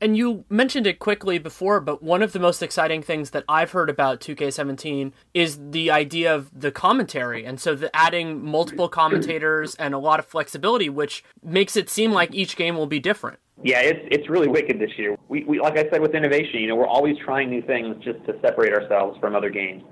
And 0.00 0.16
you 0.16 0.44
mentioned 0.48 0.86
it 0.86 1.00
quickly 1.00 1.38
before, 1.38 1.80
but 1.80 2.02
one 2.02 2.22
of 2.22 2.32
the 2.32 2.38
most 2.38 2.62
exciting 2.62 3.02
things 3.02 3.30
that 3.30 3.44
I've 3.48 3.72
heard 3.72 3.90
about 3.90 4.20
2K17 4.20 5.12
is 5.34 5.58
the 5.70 5.90
idea 5.90 6.32
of 6.32 6.50
the 6.58 6.70
commentary. 6.70 7.44
And 7.44 7.60
so 7.60 7.74
the 7.74 7.94
adding 7.94 8.44
multiple 8.44 8.88
commentators 8.88 9.74
and 9.74 9.94
a 9.94 9.98
lot 9.98 10.20
of 10.20 10.26
flexibility, 10.26 10.88
which 10.88 11.24
makes 11.42 11.76
it 11.76 11.90
seem 11.90 12.12
like 12.12 12.32
each 12.32 12.54
game 12.54 12.76
will 12.76 12.86
be 12.86 13.00
different. 13.00 13.40
Yeah, 13.64 13.80
it's 13.80 14.06
it's 14.12 14.28
really 14.28 14.46
wicked 14.46 14.78
this 14.78 14.92
year. 14.96 15.16
We, 15.28 15.42
we 15.42 15.58
like 15.58 15.76
I 15.76 15.90
said 15.90 16.00
with 16.00 16.14
innovation, 16.14 16.60
you 16.60 16.68
know, 16.68 16.76
we're 16.76 16.86
always 16.86 17.16
trying 17.24 17.50
new 17.50 17.60
things 17.62 17.96
just 18.04 18.24
to 18.26 18.38
separate 18.40 18.72
ourselves 18.72 19.18
from 19.18 19.34
other 19.34 19.50
games. 19.50 19.82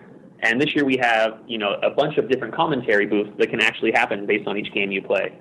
And 0.43 0.61
this 0.61 0.75
year 0.75 0.85
we 0.85 0.97
have, 0.99 1.41
you 1.47 1.59
know, 1.59 1.75
a 1.83 1.91
bunch 1.91 2.19
of 2.19 2.29
different 2.31 2.55
commentary 2.55 3.07
booths 3.07 3.31
that 3.39 3.51
can 3.51 3.61
actually 3.61 3.93
happen 3.93 4.27
based 4.27 4.47
on 4.47 4.57
each 4.57 4.73
game 4.73 4.91
you 4.91 5.03
play. 5.03 5.39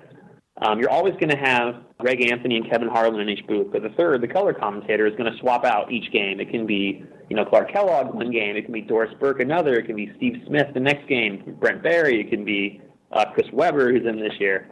Um, 0.62 0.78
you're 0.78 0.90
always 0.90 1.12
going 1.14 1.28
to 1.28 1.36
have 1.36 1.82
Greg 1.98 2.30
Anthony 2.30 2.56
and 2.56 2.70
Kevin 2.70 2.88
Harlan 2.88 3.20
in 3.20 3.28
each 3.28 3.46
booth, 3.46 3.68
but 3.72 3.82
the 3.82 3.90
third, 3.90 4.22
the 4.22 4.28
color 4.28 4.54
commentator, 4.54 5.06
is 5.06 5.14
going 5.16 5.30
to 5.30 5.38
swap 5.38 5.66
out 5.66 5.92
each 5.92 6.10
game. 6.12 6.40
It 6.40 6.50
can 6.50 6.66
be, 6.66 7.04
you 7.28 7.36
know, 7.36 7.44
Clark 7.44 7.72
Kellogg 7.72 8.14
one 8.14 8.30
game, 8.30 8.56
it 8.56 8.62
can 8.62 8.72
be 8.72 8.80
Doris 8.80 9.12
Burke 9.20 9.40
another, 9.40 9.74
it 9.74 9.84
can 9.84 9.96
be 9.96 10.10
Steve 10.16 10.42
Smith 10.46 10.68
the 10.72 10.80
next 10.80 11.06
game, 11.08 11.56
Brent 11.60 11.82
Barry, 11.82 12.20
it 12.20 12.30
can 12.30 12.42
be 12.42 12.80
uh, 13.12 13.26
Chris 13.34 13.46
Webber 13.52 13.92
who's 13.92 14.06
in 14.06 14.18
this 14.18 14.32
year. 14.40 14.70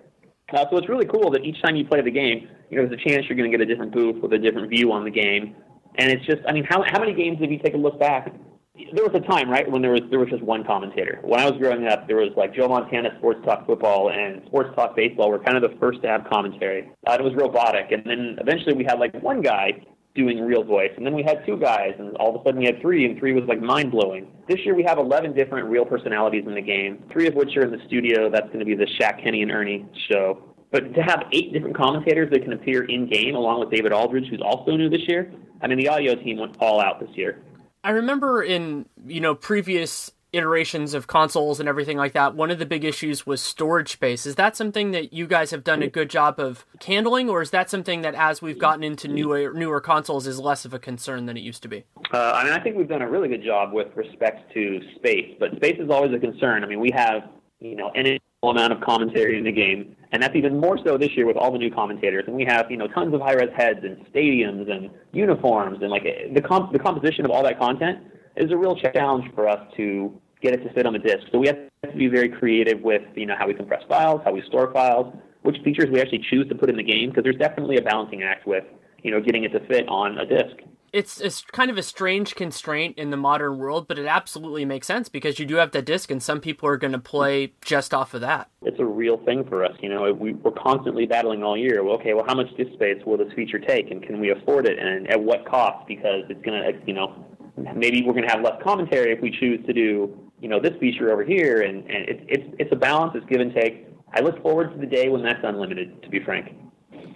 Uh, 0.54 0.64
so 0.70 0.78
it's 0.78 0.88
really 0.88 1.06
cool 1.06 1.30
that 1.30 1.42
each 1.44 1.60
time 1.62 1.76
you 1.76 1.84
play 1.84 2.00
the 2.00 2.10
game, 2.10 2.48
you 2.70 2.78
know, 2.78 2.88
there's 2.88 3.00
a 3.00 3.08
chance 3.08 3.26
you're 3.28 3.36
going 3.36 3.50
to 3.50 3.56
get 3.56 3.62
a 3.62 3.66
different 3.66 3.92
booth 3.92 4.22
with 4.22 4.32
a 4.32 4.38
different 4.38 4.70
view 4.70 4.90
on 4.90 5.04
the 5.04 5.10
game. 5.10 5.54
And 5.98 6.10
it's 6.10 6.24
just, 6.26 6.40
I 6.48 6.52
mean, 6.52 6.64
how 6.68 6.82
how 6.82 6.98
many 6.98 7.14
games, 7.14 7.38
if 7.40 7.50
you 7.50 7.58
take 7.58 7.74
a 7.74 7.78
look 7.78 8.00
back, 8.00 8.32
there 8.74 9.04
was 9.04 9.14
a 9.14 9.20
time, 9.20 9.48
right, 9.48 9.70
when 9.70 9.82
there 9.82 9.92
was 9.92 10.02
there 10.10 10.18
was 10.18 10.28
just 10.28 10.42
one 10.42 10.64
commentator. 10.64 11.20
When 11.22 11.38
I 11.38 11.48
was 11.48 11.58
growing 11.60 11.86
up, 11.86 12.08
there 12.08 12.16
was 12.16 12.30
like 12.36 12.54
Joe 12.54 12.68
Montana 12.68 13.10
Sports 13.18 13.40
Talk 13.44 13.66
Football 13.66 14.10
and 14.10 14.42
Sports 14.46 14.70
Talk 14.74 14.96
Baseball 14.96 15.30
were 15.30 15.38
kind 15.38 15.56
of 15.56 15.62
the 15.62 15.76
first 15.78 16.02
to 16.02 16.08
have 16.08 16.24
commentary. 16.28 16.90
Uh, 17.06 17.16
it 17.18 17.22
was 17.22 17.34
robotic, 17.34 17.92
and 17.92 18.02
then 18.04 18.36
eventually 18.40 18.74
we 18.74 18.84
had 18.84 18.98
like 18.98 19.14
one 19.22 19.42
guy 19.42 19.80
doing 20.16 20.40
real 20.40 20.64
voice, 20.64 20.90
and 20.96 21.06
then 21.06 21.14
we 21.14 21.22
had 21.22 21.44
two 21.46 21.56
guys, 21.56 21.94
and 21.98 22.16
all 22.16 22.34
of 22.34 22.40
a 22.40 22.44
sudden 22.44 22.58
we 22.58 22.66
had 22.66 22.80
three, 22.80 23.04
and 23.04 23.18
three 23.18 23.32
was 23.32 23.44
like 23.48 23.60
mind 23.60 23.92
blowing. 23.92 24.26
This 24.48 24.58
year 24.64 24.74
we 24.74 24.84
have 24.84 24.98
11 24.98 25.34
different 25.34 25.68
real 25.68 25.84
personalities 25.84 26.44
in 26.46 26.54
the 26.54 26.62
game, 26.62 27.02
three 27.12 27.26
of 27.26 27.34
which 27.34 27.56
are 27.56 27.62
in 27.62 27.70
the 27.70 27.84
studio. 27.86 28.30
That's 28.30 28.46
going 28.46 28.60
to 28.60 28.64
be 28.64 28.74
the 28.74 28.86
Shaq, 28.98 29.22
Kenny, 29.22 29.42
and 29.42 29.50
Ernie 29.50 29.86
show. 30.10 30.42
But 30.70 30.94
to 30.94 31.02
have 31.02 31.24
eight 31.32 31.52
different 31.52 31.76
commentators 31.76 32.30
that 32.32 32.42
can 32.42 32.52
appear 32.52 32.84
in 32.84 33.08
game, 33.08 33.36
along 33.36 33.60
with 33.60 33.70
David 33.70 33.92
Aldridge, 33.92 34.28
who's 34.28 34.40
also 34.40 34.72
new 34.72 34.88
this 34.88 35.06
year, 35.06 35.32
I 35.62 35.68
mean, 35.68 35.78
the 35.78 35.88
audio 35.88 36.16
team 36.16 36.38
went 36.38 36.56
all 36.60 36.80
out 36.80 37.00
this 37.00 37.10
year. 37.14 37.42
I 37.84 37.90
remember 37.90 38.42
in, 38.42 38.86
you 39.06 39.20
know, 39.20 39.34
previous 39.34 40.10
iterations 40.32 40.94
of 40.94 41.06
consoles 41.06 41.60
and 41.60 41.68
everything 41.68 41.96
like 41.96 42.14
that, 42.14 42.34
one 42.34 42.50
of 42.50 42.58
the 42.58 42.66
big 42.66 42.82
issues 42.82 43.26
was 43.26 43.40
storage 43.40 43.92
space. 43.92 44.26
Is 44.26 44.34
that 44.34 44.56
something 44.56 44.90
that 44.90 45.12
you 45.12 45.26
guys 45.26 45.50
have 45.50 45.62
done 45.62 45.82
a 45.82 45.88
good 45.88 46.10
job 46.10 46.40
of 46.40 46.66
handling, 46.84 47.28
or 47.28 47.42
is 47.42 47.50
that 47.50 47.70
something 47.70 48.00
that 48.00 48.14
as 48.14 48.42
we've 48.42 48.58
gotten 48.58 48.82
into 48.82 49.06
newer 49.06 49.52
newer 49.52 49.80
consoles 49.80 50.26
is 50.26 50.40
less 50.40 50.64
of 50.64 50.74
a 50.74 50.78
concern 50.78 51.26
than 51.26 51.36
it 51.36 51.40
used 51.40 51.62
to 51.62 51.68
be? 51.68 51.84
Uh, 52.12 52.32
I 52.34 52.44
mean, 52.44 52.52
I 52.54 52.60
think 52.60 52.76
we've 52.76 52.88
done 52.88 53.02
a 53.02 53.08
really 53.08 53.28
good 53.28 53.44
job 53.44 53.72
with 53.72 53.94
respect 53.94 54.52
to 54.54 54.80
space, 54.96 55.36
but 55.38 55.54
space 55.56 55.76
is 55.78 55.90
always 55.90 56.12
a 56.12 56.18
concern. 56.18 56.64
I 56.64 56.66
mean, 56.66 56.80
we 56.80 56.90
have, 56.94 57.22
you 57.60 57.76
know, 57.76 57.90
an 57.94 58.18
amount 58.50 58.72
of 58.72 58.80
commentary 58.80 59.38
in 59.38 59.44
the 59.44 59.52
game, 59.52 59.96
and 60.12 60.22
that's 60.22 60.36
even 60.36 60.60
more 60.60 60.78
so 60.84 60.96
this 60.96 61.16
year 61.16 61.26
with 61.26 61.36
all 61.36 61.50
the 61.52 61.58
new 61.58 61.70
commentators. 61.70 62.24
And 62.26 62.36
we 62.36 62.44
have, 62.44 62.70
you 62.70 62.76
know, 62.76 62.88
tons 62.88 63.14
of 63.14 63.20
high-res 63.20 63.50
heads 63.56 63.80
and 63.82 64.04
stadiums 64.12 64.70
and 64.70 64.90
uniforms, 65.12 65.78
and 65.82 65.90
like 65.90 66.04
the 66.34 66.40
comp- 66.40 66.72
the 66.72 66.78
composition 66.78 67.24
of 67.24 67.30
all 67.30 67.42
that 67.42 67.58
content 67.58 67.98
is 68.36 68.50
a 68.50 68.56
real 68.56 68.76
challenge 68.76 69.24
for 69.34 69.48
us 69.48 69.60
to 69.76 70.20
get 70.40 70.52
it 70.52 70.62
to 70.64 70.72
fit 70.74 70.86
on 70.86 70.92
the 70.92 70.98
disk. 70.98 71.26
So 71.32 71.38
we 71.38 71.46
have 71.46 71.56
to 71.84 71.96
be 71.96 72.08
very 72.08 72.28
creative 72.28 72.80
with, 72.80 73.02
you 73.14 73.26
know, 73.26 73.34
how 73.38 73.46
we 73.46 73.54
compress 73.54 73.82
files, 73.88 74.20
how 74.24 74.32
we 74.32 74.42
store 74.42 74.72
files, 74.72 75.14
which 75.42 75.56
features 75.64 75.88
we 75.90 76.00
actually 76.00 76.24
choose 76.30 76.48
to 76.48 76.54
put 76.54 76.68
in 76.68 76.76
the 76.76 76.82
game, 76.82 77.10
because 77.10 77.24
there's 77.24 77.36
definitely 77.36 77.76
a 77.76 77.82
balancing 77.82 78.22
act 78.22 78.46
with, 78.46 78.64
you 79.02 79.10
know, 79.10 79.20
getting 79.20 79.44
it 79.44 79.52
to 79.52 79.60
fit 79.66 79.88
on 79.88 80.18
a 80.18 80.26
disk. 80.26 80.56
It's 80.94 81.20
it's 81.20 81.42
kind 81.42 81.72
of 81.72 81.76
a 81.76 81.82
strange 81.82 82.36
constraint 82.36 82.96
in 82.96 83.10
the 83.10 83.16
modern 83.16 83.58
world, 83.58 83.88
but 83.88 83.98
it 83.98 84.06
absolutely 84.06 84.64
makes 84.64 84.86
sense 84.86 85.08
because 85.08 85.40
you 85.40 85.44
do 85.44 85.56
have 85.56 85.72
that 85.72 85.84
disc, 85.84 86.08
and 86.08 86.22
some 86.22 86.40
people 86.40 86.68
are 86.68 86.76
going 86.76 86.92
to 86.92 87.00
play 87.00 87.52
just 87.64 87.92
off 87.92 88.14
of 88.14 88.20
that. 88.20 88.48
It's 88.62 88.78
a 88.78 88.84
real 88.84 89.18
thing 89.24 89.44
for 89.48 89.64
us. 89.64 89.72
You 89.80 89.88
know, 89.88 90.12
we, 90.12 90.34
we're 90.34 90.52
constantly 90.52 91.04
battling 91.04 91.42
all 91.42 91.56
year. 91.56 91.82
Well, 91.82 91.96
okay, 91.96 92.14
well, 92.14 92.24
how 92.28 92.36
much 92.36 92.46
disk 92.56 92.72
space 92.74 93.02
will 93.04 93.16
this 93.16 93.32
feature 93.34 93.58
take, 93.58 93.90
and 93.90 94.04
can 94.04 94.20
we 94.20 94.30
afford 94.30 94.66
it, 94.66 94.78
and 94.78 95.10
at 95.10 95.20
what 95.20 95.44
cost? 95.46 95.86
Because 95.88 96.22
it's 96.30 96.42
going 96.44 96.62
to, 96.62 96.86
you 96.86 96.94
know, 96.94 97.26
maybe 97.74 98.02
we're 98.06 98.12
going 98.12 98.26
to 98.26 98.32
have 98.32 98.42
less 98.42 98.62
commentary 98.62 99.12
if 99.12 99.20
we 99.20 99.32
choose 99.32 99.66
to 99.66 99.72
do, 99.72 100.16
you 100.40 100.48
know, 100.48 100.60
this 100.60 100.74
feature 100.78 101.12
over 101.12 101.24
here, 101.24 101.62
and, 101.62 101.78
and 101.90 102.08
it's 102.08 102.22
it's 102.28 102.54
it's 102.60 102.72
a 102.72 102.76
balance. 102.76 103.12
It's 103.16 103.26
give 103.26 103.40
and 103.40 103.52
take. 103.52 103.88
I 104.16 104.20
look 104.20 104.40
forward 104.42 104.72
to 104.72 104.78
the 104.78 104.86
day 104.86 105.08
when 105.08 105.24
that's 105.24 105.40
unlimited. 105.42 106.04
To 106.04 106.08
be 106.08 106.20
frank. 106.20 106.54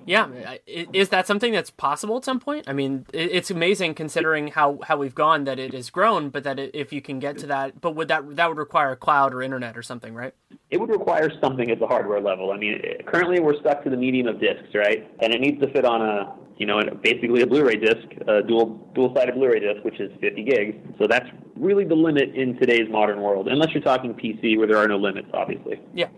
Yeah, 0.08 0.56
is 0.66 1.10
that 1.10 1.26
something 1.26 1.52
that's 1.52 1.70
possible 1.70 2.16
at 2.16 2.24
some 2.24 2.40
point? 2.40 2.68
I 2.68 2.72
mean, 2.72 3.06
it's 3.12 3.50
amazing 3.50 3.94
considering 3.94 4.48
how, 4.48 4.78
how 4.84 4.96
we've 4.96 5.14
gone 5.14 5.44
that 5.44 5.58
it 5.58 5.72
has 5.74 5.90
grown, 5.90 6.30
but 6.30 6.44
that 6.44 6.58
if 6.58 6.92
you 6.92 7.02
can 7.02 7.18
get 7.18 7.38
to 7.38 7.46
that, 7.48 7.80
but 7.80 7.94
would 7.94 8.08
that 8.08 8.36
that 8.36 8.48
would 8.48 8.58
require 8.58 8.92
a 8.92 8.96
cloud 8.96 9.34
or 9.34 9.42
internet 9.42 9.76
or 9.76 9.82
something, 9.82 10.14
right? 10.14 10.34
It 10.70 10.78
would 10.78 10.90
require 10.90 11.30
something 11.40 11.70
at 11.70 11.78
the 11.78 11.86
hardware 11.86 12.20
level. 12.20 12.50
I 12.52 12.56
mean, 12.56 12.82
currently 13.06 13.40
we're 13.40 13.58
stuck 13.60 13.84
to 13.84 13.90
the 13.90 13.96
medium 13.96 14.26
of 14.26 14.40
discs, 14.40 14.74
right? 14.74 15.10
And 15.20 15.32
it 15.32 15.40
needs 15.40 15.60
to 15.60 15.70
fit 15.72 15.84
on 15.84 16.02
a 16.02 16.34
you 16.56 16.66
know 16.66 16.80
basically 17.02 17.42
a 17.42 17.46
Blu-ray 17.46 17.76
disc, 17.76 18.06
a 18.26 18.42
dual 18.42 18.90
dual-sided 18.94 19.34
Blu-ray 19.34 19.60
disc, 19.60 19.84
which 19.84 20.00
is 20.00 20.10
50 20.20 20.42
gigs. 20.44 20.76
So 20.98 21.06
that's 21.06 21.28
really 21.56 21.84
the 21.84 21.94
limit 21.94 22.34
in 22.34 22.56
today's 22.56 22.88
modern 22.90 23.20
world, 23.20 23.48
unless 23.48 23.72
you're 23.72 23.82
talking 23.82 24.14
PC 24.14 24.56
where 24.56 24.66
there 24.66 24.78
are 24.78 24.88
no 24.88 24.96
limits, 24.96 25.28
obviously. 25.34 25.80
Yeah. 25.94 26.08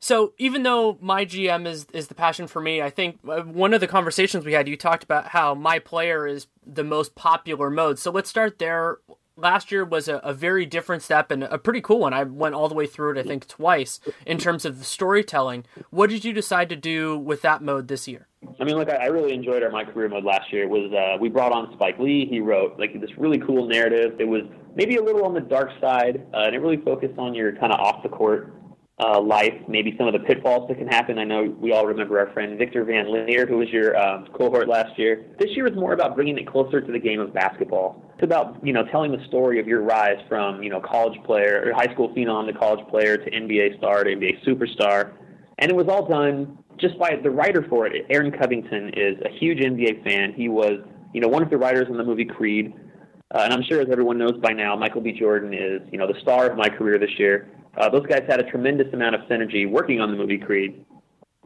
So 0.00 0.32
even 0.38 0.62
though 0.62 0.98
my 1.00 1.26
GM 1.26 1.66
is 1.66 1.86
is 1.92 2.08
the 2.08 2.14
passion 2.14 2.46
for 2.46 2.60
me, 2.60 2.80
I 2.80 2.88
think 2.88 3.18
uh, 3.28 3.42
one 3.42 3.74
of 3.74 3.80
the 3.80 3.86
conversations 3.86 4.44
we 4.44 4.54
had, 4.54 4.66
you 4.66 4.76
talked 4.76 5.04
about 5.04 5.28
how 5.28 5.54
my 5.54 5.78
player 5.78 6.26
is 6.26 6.46
the 6.66 6.84
most 6.84 7.14
popular 7.14 7.68
mode. 7.70 7.98
So 7.98 8.10
let's 8.10 8.30
start 8.30 8.58
there. 8.58 8.98
Last 9.36 9.70
year 9.70 9.84
was 9.84 10.08
a, 10.08 10.16
a 10.16 10.34
very 10.34 10.66
different 10.66 11.02
step 11.02 11.30
and 11.30 11.44
a 11.44 11.56
pretty 11.58 11.80
cool 11.80 12.00
one. 12.00 12.12
I 12.12 12.24
went 12.24 12.54
all 12.54 12.68
the 12.68 12.74
way 12.74 12.86
through 12.86 13.12
it, 13.12 13.18
I 13.18 13.22
think, 13.22 13.46
twice 13.46 13.98
in 14.26 14.36
terms 14.36 14.66
of 14.66 14.78
the 14.78 14.84
storytelling. 14.84 15.64
What 15.88 16.10
did 16.10 16.26
you 16.26 16.34
decide 16.34 16.68
to 16.70 16.76
do 16.76 17.16
with 17.16 17.40
that 17.42 17.62
mode 17.62 17.88
this 17.88 18.06
year? 18.06 18.26
I 18.58 18.64
mean, 18.64 18.76
look, 18.76 18.90
I 18.90 19.06
really 19.06 19.32
enjoyed 19.32 19.62
our 19.62 19.70
My 19.70 19.84
Career 19.84 20.08
mode 20.10 20.24
last 20.24 20.52
year. 20.52 20.64
It 20.64 20.70
was 20.70 20.92
uh, 20.92 21.18
we 21.18 21.28
brought 21.28 21.52
on 21.52 21.72
Spike 21.74 21.98
Lee. 21.98 22.26
He 22.28 22.40
wrote 22.40 22.78
like 22.78 22.98
this 23.00 23.10
really 23.16 23.38
cool 23.38 23.66
narrative. 23.66 24.18
It 24.18 24.28
was 24.28 24.42
maybe 24.74 24.96
a 24.96 25.02
little 25.02 25.24
on 25.24 25.32
the 25.32 25.40
dark 25.40 25.70
side, 25.80 26.26
uh, 26.34 26.38
and 26.38 26.54
it 26.54 26.58
really 26.58 26.78
focused 26.78 27.18
on 27.18 27.34
your 27.34 27.52
kind 27.52 27.72
of 27.72 27.80
off 27.80 28.02
the 28.02 28.08
court 28.10 28.59
uh, 29.00 29.20
life, 29.20 29.54
maybe 29.66 29.94
some 29.96 30.06
of 30.06 30.12
the 30.12 30.18
pitfalls 30.18 30.68
that 30.68 30.76
can 30.76 30.86
happen. 30.86 31.18
I 31.18 31.24
know 31.24 31.54
we 31.58 31.72
all 31.72 31.86
remember 31.86 32.18
our 32.18 32.30
friend 32.32 32.58
Victor 32.58 32.84
Van 32.84 33.10
Lier, 33.10 33.46
who 33.46 33.56
was 33.58 33.68
your 33.70 33.96
um, 33.96 34.26
cohort 34.34 34.68
last 34.68 34.98
year. 34.98 35.24
This 35.38 35.50
year 35.56 35.66
is 35.66 35.74
more 35.74 35.94
about 35.94 36.14
bringing 36.14 36.36
it 36.36 36.46
closer 36.46 36.80
to 36.80 36.92
the 36.92 36.98
game 36.98 37.18
of 37.18 37.32
basketball. 37.32 38.02
It's 38.14 38.24
about 38.24 38.58
you 38.62 38.74
know 38.74 38.84
telling 38.84 39.12
the 39.12 39.24
story 39.26 39.58
of 39.58 39.66
your 39.66 39.82
rise 39.82 40.18
from 40.28 40.62
you 40.62 40.68
know 40.68 40.80
college 40.80 41.18
player 41.24 41.62
or 41.64 41.72
high 41.72 41.90
school 41.92 42.14
phenom 42.14 42.46
to 42.52 42.58
college 42.58 42.86
player 42.88 43.16
to 43.16 43.30
NBA 43.30 43.78
star 43.78 44.04
to 44.04 44.10
NBA 44.10 44.44
superstar, 44.46 45.12
and 45.58 45.70
it 45.70 45.74
was 45.74 45.88
all 45.88 46.06
done 46.06 46.58
just 46.76 46.98
by 46.98 47.16
the 47.22 47.30
writer 47.30 47.64
for 47.68 47.86
it. 47.86 48.04
Aaron 48.10 48.30
Covington 48.30 48.90
is 48.94 49.16
a 49.24 49.30
huge 49.38 49.58
NBA 49.58 50.04
fan. 50.04 50.34
He 50.34 50.48
was 50.48 50.80
you 51.14 51.22
know 51.22 51.28
one 51.28 51.42
of 51.42 51.48
the 51.48 51.56
writers 51.56 51.86
in 51.88 51.96
the 51.96 52.04
movie 52.04 52.26
Creed. 52.26 52.74
Uh, 53.32 53.42
and 53.44 53.52
I'm 53.52 53.62
sure, 53.62 53.80
as 53.80 53.86
everyone 53.88 54.18
knows 54.18 54.36
by 54.42 54.52
now, 54.52 54.74
Michael 54.74 55.02
B. 55.02 55.12
Jordan 55.12 55.54
is, 55.54 55.80
you 55.92 55.98
know, 55.98 56.08
the 56.08 56.18
star 56.20 56.50
of 56.50 56.58
my 56.58 56.68
career 56.68 56.98
this 56.98 57.16
year. 57.16 57.48
Uh, 57.76 57.88
those 57.88 58.06
guys 58.06 58.22
had 58.28 58.40
a 58.40 58.50
tremendous 58.50 58.92
amount 58.92 59.14
of 59.14 59.22
synergy 59.22 59.70
working 59.70 60.00
on 60.00 60.10
the 60.10 60.16
movie 60.16 60.38
Creed, 60.38 60.84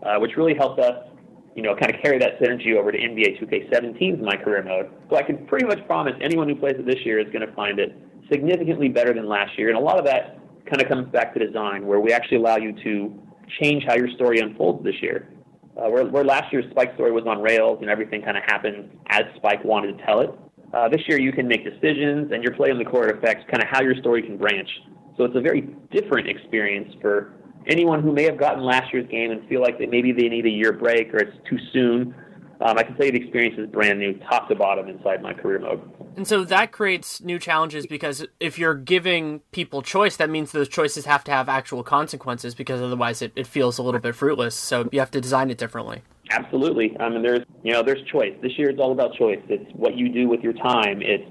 uh, 0.03 0.19
which 0.19 0.37
really 0.37 0.55
helped 0.55 0.81
us, 0.81 1.07
you 1.55 1.63
know, 1.63 1.77
kind 1.77 1.95
of 1.95 2.01
carry 2.01 2.19
that 2.19 2.41
synergy 2.41 2.77
over 2.77 2.91
to 2.91 2.99
NBA 2.99 3.41
2K17's 3.41 4.23
My 4.23 4.37
Career 4.37 4.63
Mode. 4.63 4.91
So 5.11 5.17
I 5.17 5.23
can 5.23 5.47
pretty 5.47 5.67
much 5.67 5.87
promise 5.87 6.15
anyone 6.21 6.49
who 6.49 6.57
plays 6.57 6.77
it 6.79 6.87
this 6.87 7.05
year 7.05 7.19
is 7.21 7.27
going 7.33 7.47
to 7.47 7.53
find 7.55 7.79
it 7.79 7.97
significantly 8.31 8.89
better 8.89 9.13
than 9.13 9.29
last 9.29 9.57
year. 9.59 9.69
And 9.69 9.77
a 9.77 9.81
lot 9.81 9.99
of 9.99 10.05
that 10.07 10.39
kind 10.67 10.81
of 10.81 10.89
comes 10.89 11.09
back 11.13 11.35
to 11.35 11.47
design, 11.47 11.87
where 11.87 12.01
we 12.01 12.13
actually 12.13 12.39
allow 12.39 12.57
you 12.57 12.73
to 12.83 13.23
change 13.61 13.85
how 13.87 13.95
your 13.95 14.09
story 14.11 14.39
unfolds 14.39 14.83
this 14.83 15.01
year. 15.03 15.29
Uh, 15.77 15.89
where, 15.91 16.07
where 16.07 16.25
last 16.25 16.53
year's 16.53 16.65
Spike 16.71 16.95
story 16.95 17.11
was 17.11 17.25
on 17.27 17.43
rails 17.43 17.79
and 17.81 17.91
everything 17.91 18.23
kind 18.23 18.37
of 18.37 18.45
happened 18.45 18.89
as 19.09 19.23
Spike 19.37 19.65
wanted 19.65 19.99
to 19.99 20.05
tell 20.05 20.21
it. 20.21 20.31
Uh, 20.73 20.89
this 20.89 21.01
year 21.09 21.21
you 21.21 21.33
can 21.33 21.49
make 21.49 21.65
decisions 21.65 22.31
and 22.33 22.45
your 22.45 22.55
play 22.55 22.71
on 22.71 22.79
the 22.79 22.85
court 22.85 23.11
affects 23.17 23.45
kind 23.51 23.61
of 23.61 23.69
how 23.69 23.83
your 23.83 23.97
story 23.97 24.23
can 24.23 24.37
branch. 24.37 24.69
So 25.17 25.25
it's 25.25 25.37
a 25.37 25.41
very 25.41 25.63
different 25.93 26.29
experience 26.29 26.93
for 27.01 27.33
anyone 27.67 28.03
who 28.03 28.13
may 28.13 28.25
have 28.25 28.39
gotten 28.39 28.63
last 28.63 28.93
year's 28.93 29.09
game 29.09 29.31
and 29.31 29.47
feel 29.49 29.61
like 29.61 29.79
that 29.79 29.91
maybe 29.91 30.13
they 30.13 30.29
need 30.29 30.47
a 30.47 30.51
year 30.51 30.73
break 30.73 31.13
or 31.15 31.19
it's 31.19 31.37
too 31.49 31.59
soon. 31.73 32.15
Um, 32.61 32.79
I 32.79 32.83
can 32.83 32.97
tell 32.97 33.07
you 33.07 33.13
the 33.13 33.21
experience 33.21 33.59
is 33.59 33.69
brand 33.69 33.99
new, 33.99 34.15
top 34.31 34.49
to 34.49 34.55
bottom, 34.55 34.89
inside 34.89 35.23
my 35.23 35.35
career 35.35 35.59
mode. 35.59 35.83
And 36.17 36.27
so 36.27 36.45
that 36.45 36.73
creates 36.73 37.21
new 37.21 37.39
challenges 37.39 37.87
because 37.87 38.25
if 38.39 38.59
you're 38.59 38.75
giving 38.75 39.41
people 39.51 39.83
choice, 39.83 40.17
that 40.17 40.31
means 40.31 40.53
those 40.53 40.69
choices 40.69 41.05
have 41.05 41.25
to 41.25 41.33
have 41.33 41.49
actual 41.49 41.83
consequences 41.83 42.55
because 42.55 42.81
otherwise 42.81 43.23
it, 43.23 43.33
it 43.35 43.47
feels 43.47 43.79
a 43.79 43.83
little 43.83 44.01
bit 44.01 44.15
fruitless. 44.15 44.55
So 44.55 44.89
you 44.93 45.01
have 45.01 45.11
to 45.13 45.21
design 45.21 45.51
it 45.51 45.59
differently. 45.59 46.03
Absolutely. 46.31 46.97
I 46.99 47.09
mean, 47.09 47.23
there's 47.23 47.45
you 47.63 47.73
know 47.73 47.83
there's 47.83 48.03
choice. 48.11 48.35
This 48.41 48.53
year 48.57 48.71
it's 48.71 48.81
all 48.81 48.93
about 48.93 49.15
choice. 49.15 49.41
It's 49.49 49.71
what 49.75 49.97
you 49.97 50.09
do 50.09 50.29
with 50.29 50.41
your 50.41 50.55
time. 50.55 51.03
It's 51.03 51.25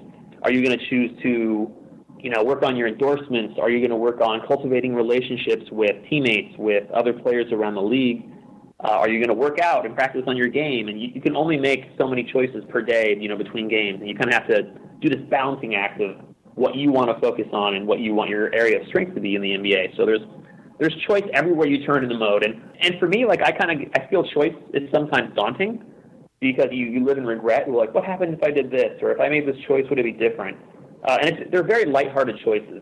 are 0.43 0.51
you 0.51 0.63
going 0.63 0.77
to 0.77 0.89
choose 0.89 1.11
to 1.23 1.71
you 2.23 2.29
know, 2.29 2.41
work 2.41 2.63
on 2.63 2.77
your 2.77 2.87
endorsements? 2.87 3.59
Are 3.61 3.69
you 3.69 3.79
going 3.79 3.91
to 3.91 3.97
work 3.97 4.21
on 4.21 4.39
cultivating 4.47 4.95
relationships 4.95 5.65
with 5.71 5.93
teammates, 6.09 6.57
with 6.57 6.89
other 6.91 7.11
players 7.11 7.51
around 7.51 7.75
the 7.75 7.81
league? 7.81 8.23
Uh, 8.79 8.91
are 8.91 9.09
you 9.09 9.19
going 9.19 9.27
to 9.27 9.39
work 9.39 9.59
out 9.59 9.85
and 9.85 9.93
practice 9.93 10.23
on 10.25 10.37
your 10.37 10.47
game? 10.47 10.87
And 10.87 11.01
you, 11.01 11.09
you 11.13 11.21
can 11.21 11.35
only 11.35 11.57
make 11.57 11.83
so 11.99 12.07
many 12.07 12.23
choices 12.23 12.63
per 12.69 12.81
day, 12.81 13.17
you 13.19 13.27
know, 13.27 13.37
between 13.37 13.67
games. 13.67 13.99
And 13.99 14.09
you 14.09 14.15
kind 14.15 14.29
of 14.29 14.35
have 14.35 14.47
to 14.47 14.63
do 15.01 15.09
this 15.09 15.21
balancing 15.29 15.75
act 15.75 15.99
of 15.99 16.15
what 16.55 16.75
you 16.75 16.91
want 16.91 17.09
to 17.13 17.19
focus 17.19 17.47
on 17.51 17.75
and 17.75 17.85
what 17.85 17.99
you 17.99 18.13
want 18.13 18.29
your 18.29 18.53
area 18.55 18.79
of 18.79 18.87
strength 18.87 19.15
to 19.15 19.21
be 19.21 19.35
in 19.35 19.41
the 19.41 19.49
NBA. 19.49 19.97
So 19.97 20.05
there's 20.05 20.21
there's 20.79 20.95
choice 21.07 21.23
everywhere 21.33 21.67
you 21.67 21.85
turn 21.85 22.03
in 22.03 22.09
the 22.09 22.17
mode. 22.17 22.45
And 22.45 22.61
and 22.79 22.95
for 22.99 23.07
me, 23.07 23.25
like 23.25 23.41
I 23.43 23.51
kind 23.51 23.83
of 23.83 23.91
I 23.95 24.07
feel 24.07 24.23
choice 24.23 24.55
is 24.73 24.89
sometimes 24.93 25.35
daunting 25.35 25.83
because 26.39 26.67
you, 26.71 26.85
you 26.85 27.03
live 27.03 27.17
in 27.17 27.25
regret. 27.25 27.67
You're 27.67 27.75
like, 27.75 27.93
what 27.93 28.05
happened 28.05 28.33
if 28.33 28.43
I 28.43 28.51
did 28.51 28.71
this? 28.71 29.01
Or 29.01 29.11
if 29.11 29.19
I 29.19 29.27
made 29.27 29.45
this 29.45 29.57
choice, 29.67 29.85
would 29.89 29.99
it 29.99 30.03
be 30.03 30.11
different? 30.11 30.57
Uh, 31.03 31.17
and 31.21 31.51
they're 31.51 31.63
very 31.63 31.85
lighthearted 31.85 32.39
choices. 32.43 32.81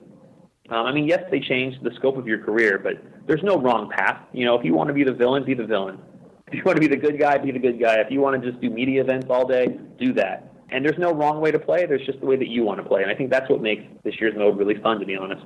Um, 0.70 0.86
I 0.86 0.94
mean, 0.94 1.08
yes, 1.08 1.24
they 1.30 1.40
change 1.40 1.76
the 1.84 1.92
scope 1.96 2.18
of 2.18 2.28
your 2.28 2.40
career, 2.40 2.80
but 2.80 2.94
there's 3.28 3.44
no 3.44 3.60
wrong 3.60 3.90
path. 3.90 4.20
You 4.32 4.46
know, 4.46 4.58
if 4.58 4.64
you 4.64 4.74
want 4.74 4.88
to 4.88 4.94
be 4.94 5.04
the 5.04 5.14
villain, 5.14 5.44
be 5.44 5.54
the 5.54 5.66
villain. 5.66 6.00
If 6.48 6.54
you 6.54 6.64
want 6.66 6.78
to 6.78 6.82
be 6.82 6.88
the 6.88 6.98
good 6.98 7.20
guy, 7.20 7.38
be 7.38 7.52
the 7.52 7.60
good 7.60 7.80
guy. 7.80 8.00
If 8.00 8.12
you 8.12 8.22
want 8.22 8.42
to 8.42 8.50
just 8.50 8.62
do 8.62 8.70
media 8.70 9.02
events 9.02 9.28
all 9.30 9.48
day, 9.48 9.80
do 10.00 10.14
that. 10.14 10.52
And 10.70 10.86
there's 10.86 10.98
no 10.98 11.14
wrong 11.14 11.42
way 11.42 11.52
to 11.52 11.60
play. 11.60 11.86
There's 11.86 12.06
just 12.06 12.20
the 12.20 12.26
way 12.26 12.38
that 12.38 12.48
you 12.48 12.64
want 12.64 12.82
to 12.82 12.88
play. 12.88 13.02
And 13.02 13.12
I 13.12 13.16
think 13.16 13.30
that's 13.30 13.50
what 13.50 13.62
makes 13.62 13.84
this 14.04 14.16
year's 14.20 14.36
mode 14.38 14.58
really 14.58 14.76
fun, 14.82 15.00
to 15.00 15.06
be 15.06 15.16
honest. 15.16 15.46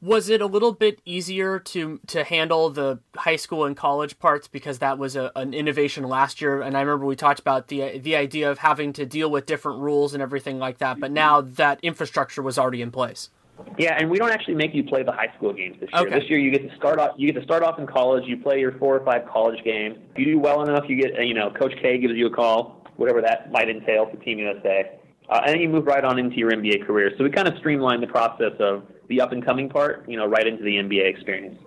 Was 0.00 0.28
it 0.28 0.40
a 0.40 0.46
little 0.46 0.72
bit 0.72 1.00
easier 1.04 1.58
to 1.58 2.00
to 2.06 2.22
handle 2.22 2.70
the 2.70 3.00
high 3.16 3.36
school 3.36 3.64
and 3.64 3.76
college 3.76 4.18
parts 4.18 4.46
because 4.46 4.78
that 4.78 4.96
was 4.96 5.16
a, 5.16 5.32
an 5.34 5.52
innovation 5.52 6.04
last 6.04 6.40
year? 6.40 6.62
And 6.62 6.76
I 6.76 6.80
remember 6.80 7.04
we 7.04 7.16
talked 7.16 7.40
about 7.40 7.66
the 7.68 7.98
the 7.98 8.14
idea 8.14 8.50
of 8.50 8.58
having 8.58 8.92
to 8.94 9.04
deal 9.04 9.30
with 9.30 9.46
different 9.46 9.80
rules 9.80 10.14
and 10.14 10.22
everything 10.22 10.58
like 10.58 10.78
that. 10.78 11.00
But 11.00 11.10
now 11.10 11.40
that 11.40 11.80
infrastructure 11.82 12.42
was 12.42 12.58
already 12.58 12.80
in 12.80 12.92
place. 12.92 13.30
Yeah, 13.76 13.96
and 13.98 14.08
we 14.08 14.18
don't 14.18 14.30
actually 14.30 14.54
make 14.54 14.74
you 14.74 14.84
play 14.84 15.02
the 15.02 15.12
high 15.12 15.32
school 15.36 15.52
games 15.52 15.78
this 15.80 15.90
year. 15.92 16.02
Okay. 16.02 16.20
This 16.20 16.30
year 16.30 16.38
you 16.38 16.50
get 16.50 16.68
to 16.68 16.76
start 16.76 17.00
off. 17.00 17.12
You 17.16 17.32
get 17.32 17.40
to 17.40 17.44
start 17.44 17.62
off 17.62 17.78
in 17.78 17.86
college. 17.86 18.24
You 18.26 18.36
play 18.36 18.60
your 18.60 18.72
four 18.78 18.96
or 18.96 19.04
five 19.04 19.26
college 19.28 19.62
games. 19.64 19.98
If 20.12 20.18
you 20.18 20.24
do 20.26 20.38
well 20.38 20.62
enough, 20.62 20.84
you 20.88 21.00
get 21.00 21.14
you 21.24 21.34
know 21.34 21.50
Coach 21.50 21.72
K 21.82 21.98
gives 21.98 22.14
you 22.14 22.26
a 22.26 22.30
call, 22.30 22.84
whatever 22.96 23.20
that 23.22 23.50
might 23.50 23.68
entail 23.68 24.08
for 24.08 24.16
Team 24.18 24.38
USA, 24.38 24.98
uh, 25.30 25.42
and 25.44 25.54
then 25.54 25.60
you 25.60 25.68
move 25.68 25.86
right 25.86 26.04
on 26.04 26.18
into 26.18 26.36
your 26.36 26.50
NBA 26.50 26.86
career. 26.86 27.12
So 27.18 27.24
we 27.24 27.30
kind 27.30 27.48
of 27.48 27.56
streamline 27.58 28.00
the 28.00 28.06
process 28.06 28.52
of 28.60 28.84
the 29.08 29.20
up 29.20 29.32
and 29.32 29.44
coming 29.44 29.68
part, 29.68 30.08
you 30.08 30.16
know, 30.16 30.26
right 30.26 30.46
into 30.46 30.62
the 30.62 30.76
NBA 30.76 31.08
experience. 31.08 31.58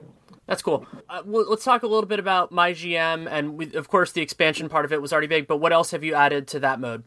That's 0.48 0.62
cool. 0.62 0.86
Uh, 1.10 1.22
well, 1.26 1.46
let's 1.50 1.64
talk 1.64 1.84
a 1.84 1.88
little 1.88 2.08
bit 2.08 2.20
about 2.20 2.52
my 2.52 2.74
GM, 2.74 3.28
and 3.30 3.58
we, 3.58 3.74
of 3.76 3.88
course 3.88 4.12
the 4.12 4.22
expansion 4.22 4.68
part 4.68 4.86
of 4.86 4.92
it 4.92 5.02
was 5.02 5.14
already 5.14 5.28
big. 5.28 5.48
But 5.48 5.58
what 5.58 5.72
else 5.72 5.92
have 5.92 6.04
you 6.04 6.14
added 6.14 6.48
to 6.50 6.60
that 6.60 6.80
mode? 6.80 7.04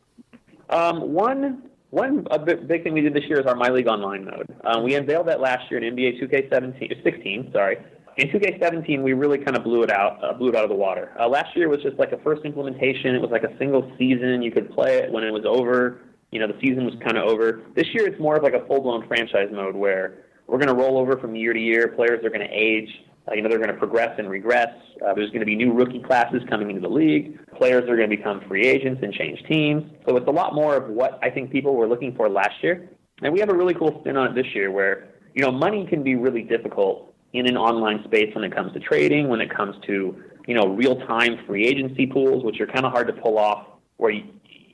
Um, 0.71 1.13
one 1.13 1.65
one 1.91 2.27
big, 2.45 2.67
big 2.67 2.83
thing 2.83 2.93
we 2.93 3.03
did 3.03 3.15
this 3.15 3.25
year 3.29 3.39
is 3.39 3.47
our 3.47 3.55
My 3.55 3.69
League 3.69 3.87
Online 3.87 4.25
mode. 4.25 4.53
Um, 4.65 4.83
we 4.83 4.97
unveiled 4.97 5.29
that 5.29 5.41
last 5.41 5.71
year 5.71 5.81
in 5.81 5.95
NBA 5.95 6.21
2K17, 6.21 7.05
16. 7.05 7.51
Sorry. 7.53 7.77
In 8.17 8.29
2K17, 8.29 9.03
we 9.03 9.13
really 9.13 9.39
kind 9.39 9.57
of 9.57 9.63
blew 9.63 9.83
it 9.83 9.91
out, 9.91 10.19
uh, 10.25 10.33
blew 10.33 10.49
it 10.49 10.57
out 10.57 10.65
of 10.65 10.71
the 10.71 10.77
water. 10.77 11.13
Uh, 11.19 11.29
last 11.29 11.57
year 11.57 11.69
was 11.69 11.83
just 11.83 11.97
like 11.97 12.13
a 12.13 12.19
first 12.19 12.45
implementation. 12.45 13.15
It 13.15 13.21
was 13.21 13.31
like 13.31 13.45
a 13.45 13.57
single 13.59 13.93
season. 13.97 14.43
You 14.43 14.51
could 14.51 14.73
play 14.73 14.97
it 14.97 15.13
when 15.13 15.23
it 15.23 15.33
was 15.33 15.45
over. 15.47 16.01
You 16.35 16.41
know, 16.41 16.49
the 16.49 16.59
season 16.61 16.85
was 16.85 16.95
kind 17.03 17.17
of 17.17 17.29
over. 17.29 17.63
This 17.77 17.87
year, 17.95 18.09
it's 18.09 18.21
more 18.21 18.35
of 18.35 18.43
like 18.43 18.55
a 18.55 18.67
full-blown 18.67 19.07
franchise 19.07 19.51
mode 19.53 19.77
where 19.77 20.25
we're 20.49 20.59
going 20.59 20.67
to 20.69 20.75
roll 20.75 20.99
over 20.99 21.17
from 21.17 21.37
year 21.37 21.53
to 21.53 21.61
year. 21.61 21.87
Players 21.87 22.25
are 22.25 22.29
going 22.29 22.41
to 22.41 22.53
age. 22.53 22.89
Uh, 23.29 23.35
you 23.35 23.41
know, 23.41 23.49
they're 23.49 23.59
going 23.59 23.71
to 23.71 23.77
progress 23.79 24.13
and 24.19 24.29
regress. 24.29 24.69
Uh, 25.01 25.15
there's 25.15 25.31
going 25.31 25.41
to 25.41 25.47
be 25.47 25.55
new 25.55 25.73
rookie 25.73 26.01
classes 26.01 26.43
coming 26.51 26.71
into 26.71 26.81
the 26.81 26.89
league. 26.89 27.39
Players 27.57 27.89
are 27.89 27.97
going 27.97 28.11
to 28.11 28.17
become 28.17 28.43
free 28.49 28.67
agents 28.67 29.01
and 29.05 29.15
change 29.15 29.45
teams. 29.49 29.85
So 30.09 30.17
it's 30.17 30.27
a 30.27 30.33
lot 30.33 30.57
more 30.57 30.75
of 30.75 30.91
what 30.91 31.21
I 31.23 31.31
think 31.31 31.53
people 31.53 31.77
were 31.77 31.87
looking 31.87 32.17
for 32.17 32.29
last 32.29 32.61
year. 32.63 32.91
And 33.23 33.33
we 33.33 33.39
have 33.39 33.49
a 33.49 33.55
really 33.55 33.75
cool 33.75 34.01
spin 34.01 34.17
on 34.17 34.33
it 34.33 34.35
this 34.35 34.53
year 34.57 34.73
where, 34.73 35.11
you 35.35 35.43
know, 35.45 35.53
money 35.53 35.87
can 35.87 36.03
be 36.03 36.17
really 36.17 36.43
difficult 36.43 37.15
in 37.33 37.47
an 37.47 37.57
online 37.57 38.03
space 38.03 38.35
when 38.35 38.43
it 38.43 38.53
comes 38.53 38.73
to 38.73 38.81
trading, 38.81 39.29
when 39.29 39.41
it 39.41 39.55
comes 39.55 39.77
to, 39.87 40.21
you 40.49 40.55
know, 40.55 40.67
real-time 40.67 41.39
free 41.47 41.65
agency 41.65 42.07
pools, 42.07 42.43
which 42.45 42.61
are 42.61 42.67
kind 42.67 42.85
of 42.85 42.91
hard 42.91 43.07
to 43.07 43.13
pull 43.13 43.39
off 43.39 43.69
where 43.99 44.11
you, 44.11 44.25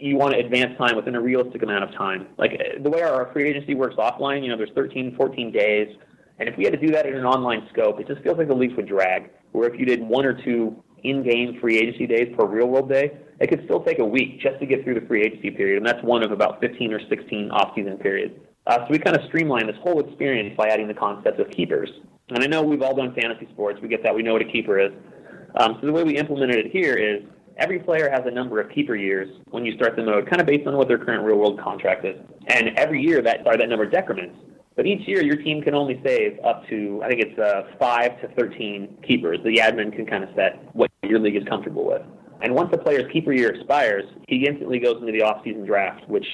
you 0.01 0.17
want 0.17 0.35
to 0.35 0.41
advance 0.41 0.77
time 0.79 0.97
within 0.97 1.15
a 1.15 1.21
realistic 1.21 1.63
amount 1.63 1.85
of 1.85 1.93
time. 1.93 2.29
Like 2.39 2.61
the 2.83 2.91
way 2.91 3.03
our 3.03 3.31
free 3.33 3.49
agency 3.49 3.75
works 3.75 3.97
offline, 3.97 4.43
you 4.43 4.49
know, 4.49 4.57
there's 4.57 4.73
13, 4.75 5.15
14 5.17 5.53
days. 5.53 5.89
And 6.39 6.49
if 6.49 6.57
we 6.57 6.65
had 6.65 6.73
to 6.73 6.81
do 6.81 6.91
that 6.93 7.07
in 7.07 7.15
an 7.15 7.27
online 7.27 7.69
scope, 7.71 8.01
it 8.01 8.07
just 8.07 8.23
feels 8.23 8.39
like 8.39 8.49
the 8.49 8.55
leagues 8.55 8.75
would 8.77 8.89
drag. 8.89 9.31
Where 9.53 9.69
if 9.69 9.79
you 9.79 9.85
did 9.85 10.01
one 10.01 10.25
or 10.25 10.33
two 10.43 10.83
in-game 11.05 11.59
free 11.61 11.79
agency 11.79 12.07
days 12.07 12.35
per 12.37 12.47
real-world 12.47 12.89
day, 12.89 13.13
it 13.41 13.49
could 13.49 13.65
still 13.65 13.83
take 13.83 13.99
a 13.99 14.05
week 14.05 14.41
just 14.41 14.59
to 14.61 14.67
get 14.67 14.85
through 14.85 15.01
the 15.01 15.07
free 15.07 15.23
agency 15.23 15.51
period, 15.51 15.79
and 15.79 15.87
that's 15.87 16.03
one 16.05 16.23
of 16.23 16.31
about 16.31 16.61
15 16.61 16.93
or 16.93 17.01
16 17.09 17.51
off-season 17.51 17.97
periods. 17.99 18.35
Uh, 18.67 18.79
so 18.79 18.87
we 18.91 18.99
kind 18.99 19.17
of 19.17 19.25
streamline 19.27 19.67
this 19.67 19.77
whole 19.83 20.01
experience 20.01 20.55
by 20.57 20.69
adding 20.69 20.87
the 20.87 20.95
concept 20.95 21.41
of 21.41 21.51
keepers. 21.51 21.89
And 22.29 22.45
I 22.45 22.47
know 22.47 22.63
we've 22.63 22.83
all 22.83 22.95
done 22.95 23.15
fantasy 23.15 23.49
sports. 23.53 23.81
We 23.83 23.89
get 23.89 24.03
that. 24.05 24.15
We 24.15 24.23
know 24.23 24.35
what 24.35 24.43
a 24.43 24.51
keeper 24.51 24.79
is. 24.79 24.93
Um, 25.57 25.79
so 25.81 25.87
the 25.87 25.93
way 25.93 26.05
we 26.05 26.17
implemented 26.17 26.59
it 26.59 26.71
here 26.71 26.95
is 26.95 27.23
every 27.57 27.79
player 27.79 28.11
has 28.11 28.23
a 28.27 28.31
number 28.31 28.61
of 28.61 28.71
keeper 28.71 28.97
years 28.97 29.29
when 29.51 29.65
you 29.65 29.75
start 29.75 29.97
the 29.97 30.03
mode, 30.03 30.29
kind 30.29 30.41
of 30.41 30.47
based 30.47 30.67
on 30.67 30.77
what 30.77 30.89
their 30.89 30.99
current 30.99 31.25
real-world 31.25 31.61
contract 31.61 32.05
is. 32.05 32.17
And 32.49 32.77
every 32.79 33.03
year 33.03 33.23
that 33.23 33.45
sorry, 33.45 33.59
that 33.59 33.69
number 33.69 33.87
decrements. 33.87 34.37
But 34.77 34.87
each 34.87 35.07
year 35.07 35.23
your 35.23 35.37
team 35.37 35.63
can 35.63 35.75
only 35.75 36.01
save 36.05 36.39
up 36.45 36.67
to 36.69 37.03
I 37.05 37.09
think 37.09 37.21
it's 37.21 37.39
uh, 37.39 37.77
five 37.79 38.21
to 38.21 38.29
13 38.29 38.99
keepers. 39.07 39.39
The 39.45 39.57
admin 39.57 39.95
can 39.95 40.07
kind 40.07 40.25
of 40.25 40.31
set 40.35 40.75
what 40.75 40.91
your 41.03 41.19
league 41.19 41.37
is 41.37 41.45
comfortable 41.45 41.85
with. 41.87 42.03
And 42.43 42.55
once 42.55 42.71
a 42.73 42.79
player's 42.79 43.11
keeper 43.13 43.33
year 43.33 43.51
expires, 43.51 44.05
he 44.27 44.47
instantly 44.47 44.79
goes 44.79 44.97
into 45.01 45.13
the 45.13 45.23
off-season 45.23 45.67
draft, 45.67 46.09
which 46.09 46.27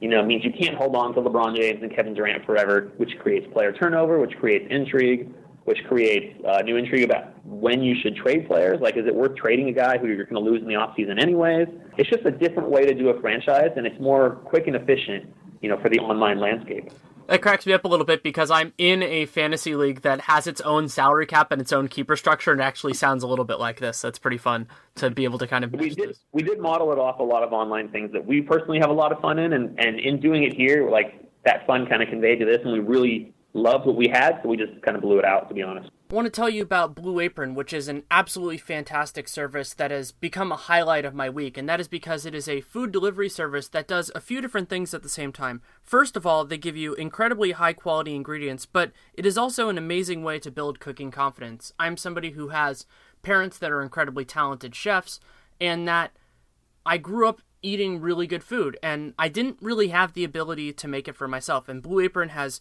you 0.00 0.08
know 0.08 0.24
means 0.24 0.44
you 0.44 0.52
can't 0.52 0.76
hold 0.76 0.96
on 0.96 1.14
to 1.14 1.20
LeBron 1.20 1.56
James 1.56 1.82
and 1.82 1.94
Kevin 1.94 2.14
Durant 2.14 2.46
forever, 2.46 2.92
which 2.96 3.18
creates 3.18 3.46
player 3.52 3.72
turnover, 3.72 4.18
which 4.18 4.34
creates 4.38 4.66
intrigue, 4.70 5.28
which 5.64 5.84
creates 5.86 6.34
uh, 6.46 6.62
new 6.62 6.76
intrigue 6.76 7.04
about 7.04 7.39
when 7.50 7.82
you 7.82 7.96
should 8.00 8.14
trade 8.14 8.46
players. 8.46 8.80
Like, 8.80 8.96
is 8.96 9.06
it 9.06 9.14
worth 9.14 9.36
trading 9.36 9.68
a 9.68 9.72
guy 9.72 9.98
who 9.98 10.06
you're 10.06 10.24
going 10.24 10.42
to 10.42 10.50
lose 10.50 10.62
in 10.62 10.68
the 10.68 10.74
offseason 10.74 11.20
anyways? 11.20 11.68
It's 11.98 12.08
just 12.08 12.24
a 12.24 12.30
different 12.30 12.70
way 12.70 12.86
to 12.86 12.94
do 12.94 13.08
a 13.08 13.20
franchise, 13.20 13.70
and 13.76 13.86
it's 13.86 14.00
more 14.00 14.36
quick 14.44 14.68
and 14.68 14.76
efficient, 14.76 15.32
you 15.60 15.68
know, 15.68 15.78
for 15.80 15.88
the 15.88 15.98
online 15.98 16.38
landscape. 16.38 16.90
That 17.26 17.42
cracks 17.42 17.64
me 17.64 17.72
up 17.72 17.84
a 17.84 17.88
little 17.88 18.06
bit 18.06 18.22
because 18.24 18.50
I'm 18.50 18.72
in 18.76 19.02
a 19.02 19.26
fantasy 19.26 19.76
league 19.76 20.02
that 20.02 20.22
has 20.22 20.48
its 20.48 20.60
own 20.62 20.88
salary 20.88 21.26
cap 21.26 21.52
and 21.52 21.60
its 21.60 21.72
own 21.72 21.86
keeper 21.86 22.16
structure, 22.16 22.50
and 22.50 22.60
it 22.60 22.64
actually 22.64 22.94
sounds 22.94 23.22
a 23.22 23.28
little 23.28 23.44
bit 23.44 23.60
like 23.60 23.78
this. 23.78 24.00
That's 24.00 24.18
pretty 24.18 24.38
fun 24.38 24.66
to 24.96 25.10
be 25.10 25.24
able 25.24 25.38
to 25.38 25.46
kind 25.46 25.64
of. 25.64 25.72
We 25.72 25.90
did 25.90 26.16
we 26.32 26.42
did 26.42 26.58
model 26.58 26.90
it 26.92 26.98
off 26.98 27.20
a 27.20 27.22
lot 27.22 27.44
of 27.44 27.52
online 27.52 27.88
things 27.90 28.10
that 28.12 28.26
we 28.26 28.42
personally 28.42 28.80
have 28.80 28.90
a 28.90 28.94
lot 28.94 29.12
of 29.12 29.20
fun 29.20 29.38
in, 29.38 29.52
and 29.52 29.78
and 29.78 30.00
in 30.00 30.18
doing 30.18 30.42
it 30.42 30.54
here, 30.54 30.90
like 30.90 31.24
that 31.44 31.66
fun 31.68 31.86
kind 31.86 32.02
of 32.02 32.08
conveyed 32.08 32.40
to 32.40 32.46
this, 32.46 32.58
and 32.64 32.72
we 32.72 32.80
really 32.80 33.32
loved 33.54 33.86
what 33.86 33.94
we 33.94 34.08
had, 34.08 34.40
so 34.42 34.48
we 34.48 34.56
just 34.56 34.80
kind 34.82 34.96
of 34.96 35.02
blew 35.02 35.20
it 35.20 35.24
out, 35.24 35.48
to 35.48 35.54
be 35.54 35.62
honest. 35.62 35.88
I 36.10 36.12
want 36.12 36.26
to 36.26 36.30
tell 36.30 36.50
you 36.50 36.62
about 36.62 36.96
Blue 36.96 37.20
Apron, 37.20 37.54
which 37.54 37.72
is 37.72 37.86
an 37.86 38.02
absolutely 38.10 38.58
fantastic 38.58 39.28
service 39.28 39.72
that 39.74 39.92
has 39.92 40.10
become 40.10 40.50
a 40.50 40.56
highlight 40.56 41.04
of 41.04 41.14
my 41.14 41.30
week, 41.30 41.56
and 41.56 41.68
that 41.68 41.78
is 41.78 41.86
because 41.86 42.26
it 42.26 42.34
is 42.34 42.48
a 42.48 42.62
food 42.62 42.90
delivery 42.90 43.28
service 43.28 43.68
that 43.68 43.86
does 43.86 44.10
a 44.12 44.20
few 44.20 44.40
different 44.40 44.68
things 44.68 44.92
at 44.92 45.04
the 45.04 45.08
same 45.08 45.32
time. 45.32 45.62
First 45.84 46.16
of 46.16 46.26
all, 46.26 46.44
they 46.44 46.58
give 46.58 46.76
you 46.76 46.94
incredibly 46.94 47.52
high 47.52 47.74
quality 47.74 48.16
ingredients, 48.16 48.66
but 48.66 48.90
it 49.14 49.24
is 49.24 49.38
also 49.38 49.68
an 49.68 49.78
amazing 49.78 50.24
way 50.24 50.40
to 50.40 50.50
build 50.50 50.80
cooking 50.80 51.12
confidence. 51.12 51.72
I'm 51.78 51.96
somebody 51.96 52.30
who 52.30 52.48
has 52.48 52.86
parents 53.22 53.56
that 53.58 53.70
are 53.70 53.80
incredibly 53.80 54.24
talented 54.24 54.74
chefs, 54.74 55.20
and 55.60 55.86
that 55.86 56.10
I 56.84 56.98
grew 56.98 57.28
up 57.28 57.40
eating 57.62 58.00
really 58.00 58.26
good 58.26 58.42
food, 58.42 58.76
and 58.82 59.14
I 59.16 59.28
didn't 59.28 59.58
really 59.60 59.88
have 59.88 60.14
the 60.14 60.24
ability 60.24 60.72
to 60.72 60.88
make 60.88 61.06
it 61.06 61.14
for 61.14 61.28
myself. 61.28 61.68
And 61.68 61.80
Blue 61.80 62.00
Apron 62.00 62.30
has 62.30 62.60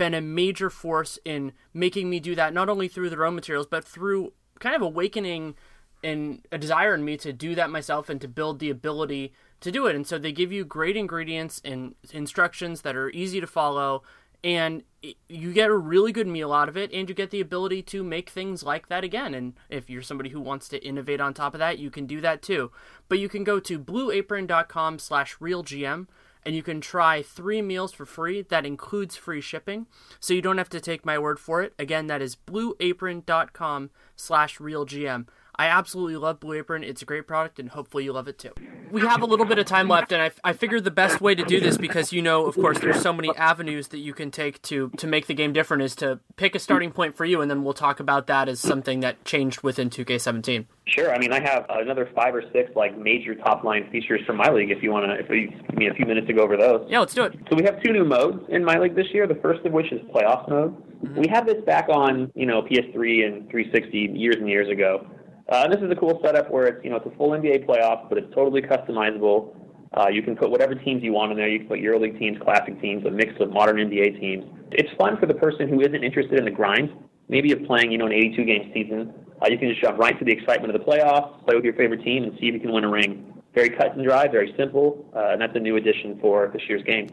been 0.00 0.14
a 0.14 0.20
major 0.22 0.70
force 0.70 1.18
in 1.26 1.52
making 1.74 2.08
me 2.08 2.18
do 2.18 2.34
that, 2.34 2.54
not 2.54 2.70
only 2.70 2.88
through 2.88 3.10
the 3.10 3.18
raw 3.18 3.30
materials, 3.30 3.66
but 3.66 3.84
through 3.84 4.32
kind 4.58 4.74
of 4.74 4.80
awakening 4.80 5.54
and 6.02 6.40
a 6.50 6.56
desire 6.56 6.94
in 6.94 7.04
me 7.04 7.18
to 7.18 7.34
do 7.34 7.54
that 7.54 7.68
myself 7.68 8.08
and 8.08 8.18
to 8.18 8.26
build 8.26 8.60
the 8.60 8.70
ability 8.70 9.30
to 9.60 9.70
do 9.70 9.86
it. 9.86 9.94
And 9.94 10.06
so 10.06 10.16
they 10.16 10.32
give 10.32 10.50
you 10.50 10.64
great 10.64 10.96
ingredients 10.96 11.60
and 11.62 11.94
instructions 12.12 12.80
that 12.80 12.96
are 12.96 13.10
easy 13.10 13.42
to 13.42 13.46
follow, 13.46 14.02
and 14.42 14.84
you 15.28 15.52
get 15.52 15.68
a 15.68 15.76
really 15.76 16.12
good 16.12 16.26
meal 16.26 16.54
out 16.54 16.70
of 16.70 16.78
it, 16.78 16.90
and 16.94 17.06
you 17.06 17.14
get 17.14 17.28
the 17.28 17.42
ability 17.42 17.82
to 17.82 18.02
make 18.02 18.30
things 18.30 18.62
like 18.62 18.88
that 18.88 19.04
again. 19.04 19.34
And 19.34 19.52
if 19.68 19.90
you're 19.90 20.00
somebody 20.00 20.30
who 20.30 20.40
wants 20.40 20.66
to 20.70 20.82
innovate 20.82 21.20
on 21.20 21.34
top 21.34 21.52
of 21.52 21.58
that, 21.58 21.78
you 21.78 21.90
can 21.90 22.06
do 22.06 22.22
that 22.22 22.40
too. 22.40 22.72
But 23.10 23.18
you 23.18 23.28
can 23.28 23.44
go 23.44 23.60
to 23.60 23.78
blueapron.com/realgm 23.78 26.06
and 26.44 26.54
you 26.54 26.62
can 26.62 26.80
try 26.80 27.22
three 27.22 27.62
meals 27.62 27.92
for 27.92 28.06
free. 28.06 28.42
That 28.42 28.66
includes 28.66 29.16
free 29.16 29.40
shipping, 29.40 29.86
so 30.18 30.34
you 30.34 30.42
don't 30.42 30.58
have 30.58 30.70
to 30.70 30.80
take 30.80 31.04
my 31.04 31.18
word 31.18 31.38
for 31.38 31.62
it. 31.62 31.74
Again, 31.78 32.06
that 32.06 32.22
is 32.22 32.36
blueapron.com 32.36 33.90
slash 34.16 34.58
realgm. 34.58 35.26
I 35.60 35.66
absolutely 35.66 36.16
love 36.16 36.40
Blue 36.40 36.54
Apron. 36.54 36.82
It's 36.82 37.02
a 37.02 37.04
great 37.04 37.26
product, 37.26 37.58
and 37.58 37.68
hopefully 37.68 38.04
you 38.04 38.14
love 38.14 38.28
it 38.28 38.38
too. 38.38 38.52
We 38.90 39.02
have 39.02 39.20
a 39.20 39.26
little 39.26 39.44
bit 39.44 39.58
of 39.58 39.66
time 39.66 39.88
left, 39.88 40.10
and 40.10 40.22
I, 40.22 40.30
I 40.42 40.54
figured 40.54 40.84
the 40.84 40.90
best 40.90 41.20
way 41.20 41.34
to 41.34 41.44
do 41.44 41.60
this, 41.60 41.76
because 41.76 42.14
you 42.14 42.22
know, 42.22 42.46
of 42.46 42.54
course, 42.54 42.78
there's 42.78 43.02
so 43.02 43.12
many 43.12 43.28
avenues 43.36 43.88
that 43.88 43.98
you 43.98 44.14
can 44.14 44.30
take 44.30 44.62
to 44.62 44.88
to 44.96 45.06
make 45.06 45.26
the 45.26 45.34
game 45.34 45.52
different, 45.52 45.82
is 45.82 45.94
to 45.96 46.18
pick 46.36 46.54
a 46.54 46.58
starting 46.58 46.92
point 46.92 47.14
for 47.14 47.26
you, 47.26 47.42
and 47.42 47.50
then 47.50 47.62
we'll 47.62 47.74
talk 47.74 48.00
about 48.00 48.26
that 48.26 48.48
as 48.48 48.58
something 48.58 49.00
that 49.00 49.22
changed 49.26 49.60
within 49.60 49.90
2K17. 49.90 50.64
Sure. 50.86 51.14
I 51.14 51.18
mean, 51.18 51.30
I 51.30 51.40
have 51.40 51.66
another 51.68 52.08
five 52.14 52.34
or 52.34 52.42
six 52.54 52.74
like 52.74 52.96
major 52.96 53.34
top 53.34 53.62
line 53.62 53.86
features 53.92 54.22
from 54.26 54.38
my 54.38 54.50
league. 54.50 54.70
If 54.70 54.82
you 54.82 54.90
want 54.90 55.10
to, 55.10 55.22
if 55.22 55.28
you 55.28 55.50
give 55.50 55.76
me 55.76 55.88
a 55.88 55.94
few 55.94 56.06
minutes 56.06 56.26
to 56.28 56.32
go 56.32 56.40
over 56.40 56.56
those. 56.56 56.86
Yeah, 56.88 57.00
let's 57.00 57.12
do 57.12 57.24
it. 57.24 57.38
So 57.50 57.56
we 57.56 57.64
have 57.64 57.82
two 57.82 57.92
new 57.92 58.06
modes 58.06 58.42
in 58.48 58.64
my 58.64 58.78
league 58.78 58.96
this 58.96 59.12
year. 59.12 59.26
The 59.26 59.38
first 59.42 59.64
of 59.66 59.72
which 59.72 59.92
is 59.92 60.00
playoffs 60.08 60.48
mode. 60.48 60.74
Mm-hmm. 61.04 61.20
We 61.20 61.28
had 61.28 61.46
this 61.46 61.62
back 61.66 61.90
on, 61.90 62.32
you 62.34 62.46
know, 62.46 62.62
PS3 62.62 63.26
and 63.26 63.50
360 63.50 63.98
years 64.14 64.36
and 64.36 64.48
years 64.48 64.70
ago. 64.70 65.06
Uh, 65.50 65.66
this 65.66 65.80
is 65.80 65.90
a 65.90 65.96
cool 65.96 66.20
setup 66.24 66.48
where 66.48 66.66
it's 66.66 66.84
you 66.84 66.90
know 66.90 66.96
it's 66.96 67.06
a 67.06 67.16
full 67.16 67.30
NBA 67.30 67.66
playoff, 67.66 68.08
but 68.08 68.16
it's 68.16 68.32
totally 68.32 68.62
customizable. 68.62 69.56
Uh, 69.92 70.06
you 70.08 70.22
can 70.22 70.36
put 70.36 70.48
whatever 70.48 70.76
teams 70.76 71.02
you 71.02 71.12
want 71.12 71.32
in 71.32 71.36
there. 71.36 71.48
You 71.48 71.58
can 71.58 71.66
put 71.66 71.80
EuroLeague 71.80 72.16
teams, 72.20 72.38
classic 72.40 72.80
teams, 72.80 73.04
a 73.04 73.10
mix 73.10 73.32
of 73.40 73.50
modern 73.50 73.76
NBA 73.76 74.20
teams. 74.20 74.44
It's 74.70 74.88
fun 74.96 75.18
for 75.18 75.26
the 75.26 75.34
person 75.34 75.68
who 75.68 75.80
isn't 75.80 76.04
interested 76.04 76.38
in 76.38 76.44
the 76.44 76.52
grind, 76.52 76.90
maybe 77.28 77.50
of 77.50 77.64
playing 77.64 77.90
you 77.90 77.98
know 77.98 78.06
an 78.06 78.12
82 78.12 78.44
game 78.44 78.70
season. 78.72 79.12
Uh, 79.42 79.48
you 79.50 79.58
can 79.58 79.68
just 79.68 79.80
jump 79.80 79.98
right 79.98 80.16
to 80.18 80.24
the 80.24 80.30
excitement 80.30 80.72
of 80.72 80.80
the 80.80 80.86
playoffs, 80.86 81.44
play 81.44 81.56
with 81.56 81.64
your 81.64 81.74
favorite 81.74 82.04
team, 82.04 82.22
and 82.22 82.32
see 82.38 82.46
if 82.46 82.54
you 82.54 82.60
can 82.60 82.72
win 82.72 82.84
a 82.84 82.88
ring. 82.88 83.34
Very 83.52 83.70
cut 83.70 83.96
and 83.96 84.06
dry, 84.06 84.28
very 84.28 84.54
simple, 84.56 85.04
uh, 85.16 85.30
and 85.32 85.40
that's 85.40 85.56
a 85.56 85.58
new 85.58 85.74
addition 85.74 86.20
for 86.20 86.48
this 86.52 86.62
year's 86.68 86.84
game 86.84 87.08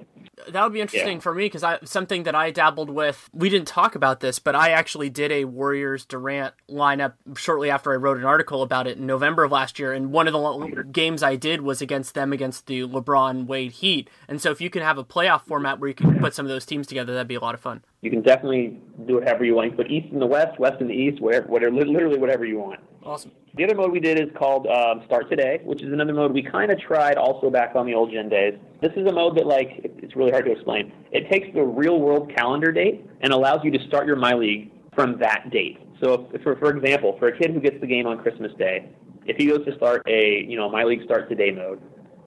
that 0.49 0.63
would 0.63 0.73
be 0.73 0.81
interesting 0.81 1.17
yeah. 1.17 1.19
for 1.19 1.33
me 1.33 1.45
because 1.45 1.63
I 1.63 1.79
something 1.83 2.23
that 2.23 2.35
I 2.35 2.51
dabbled 2.51 2.89
with. 2.89 3.29
We 3.33 3.49
didn't 3.49 3.67
talk 3.67 3.95
about 3.95 4.19
this, 4.19 4.39
but 4.39 4.55
I 4.55 4.69
actually 4.69 5.09
did 5.09 5.31
a 5.31 5.45
Warriors 5.45 6.05
Durant 6.05 6.53
lineup 6.69 7.13
shortly 7.35 7.69
after 7.69 7.91
I 7.91 7.95
wrote 7.95 8.17
an 8.17 8.25
article 8.25 8.61
about 8.61 8.87
it 8.87 8.97
in 8.97 9.05
November 9.05 9.43
of 9.43 9.51
last 9.51 9.79
year. 9.79 9.93
And 9.93 10.11
one 10.11 10.27
of 10.27 10.33
the 10.33 10.83
games 10.91 11.23
I 11.23 11.35
did 11.35 11.61
was 11.61 11.81
against 11.81 12.13
them 12.13 12.33
against 12.33 12.67
the 12.67 12.81
LeBron 12.81 13.47
Wade 13.47 13.73
Heat. 13.73 14.09
And 14.27 14.41
so 14.41 14.51
if 14.51 14.61
you 14.61 14.69
can 14.69 14.83
have 14.83 14.97
a 14.97 15.03
playoff 15.03 15.41
format 15.41 15.79
where 15.79 15.89
you 15.89 15.95
can 15.95 16.19
put 16.19 16.33
some 16.33 16.45
of 16.45 16.49
those 16.49 16.65
teams 16.65 16.87
together, 16.87 17.13
that'd 17.13 17.27
be 17.27 17.35
a 17.35 17.39
lot 17.39 17.55
of 17.55 17.61
fun. 17.61 17.83
You 18.01 18.11
can 18.11 18.21
definitely 18.21 18.79
do 19.05 19.15
whatever 19.15 19.43
you 19.43 19.55
want. 19.55 19.71
You 19.71 19.77
put 19.77 19.91
East 19.91 20.13
in 20.13 20.19
the 20.19 20.27
West, 20.27 20.59
West 20.59 20.81
in 20.81 20.87
the 20.87 20.93
East, 20.93 21.21
whatever, 21.21 21.47
whatever 21.47 21.75
literally 21.75 22.19
whatever 22.19 22.45
you 22.45 22.59
want. 22.59 22.79
Awesome. 23.07 23.31
The 23.55 23.63
other 23.63 23.73
mode 23.73 23.93
we 23.93 24.01
did 24.01 24.19
is 24.19 24.27
called 24.37 24.67
um, 24.67 25.01
Start 25.05 25.29
Today, 25.29 25.61
which 25.63 25.81
is 25.81 25.93
another 25.93 26.13
mode 26.13 26.33
we 26.33 26.43
kind 26.43 26.69
of 26.69 26.77
tried 26.77 27.15
also 27.15 27.49
back 27.49 27.73
on 27.73 27.85
the 27.85 27.93
old 27.93 28.11
gen 28.11 28.27
days. 28.27 28.55
This 28.81 28.91
is 28.97 29.07
a 29.07 29.13
mode 29.13 29.37
that 29.37 29.47
like 29.47 29.79
it's 29.81 30.13
really 30.17 30.31
hard 30.31 30.43
to 30.43 30.51
explain. 30.51 30.91
It 31.13 31.31
takes 31.31 31.47
the 31.55 31.63
real 31.63 32.01
world 32.01 32.29
calendar 32.35 32.69
date 32.73 33.09
and 33.21 33.31
allows 33.31 33.61
you 33.63 33.71
to 33.71 33.79
start 33.87 34.07
your 34.07 34.17
My 34.17 34.33
League 34.33 34.73
from 34.93 35.17
that 35.19 35.49
date. 35.51 35.79
So, 36.03 36.29
if, 36.33 36.41
for 36.43 36.57
for 36.57 36.69
example, 36.75 37.15
for 37.17 37.29
a 37.29 37.37
kid 37.37 37.51
who 37.51 37.61
gets 37.61 37.79
the 37.79 37.87
game 37.87 38.07
on 38.07 38.17
Christmas 38.21 38.51
Day, 38.59 38.89
if 39.25 39.37
he 39.37 39.45
goes 39.45 39.65
to 39.65 39.73
start 39.77 40.03
a 40.05 40.43
you 40.45 40.57
know 40.57 40.69
My 40.69 40.83
League 40.83 41.03
Start 41.05 41.29
Today 41.29 41.51
mode, 41.51 41.81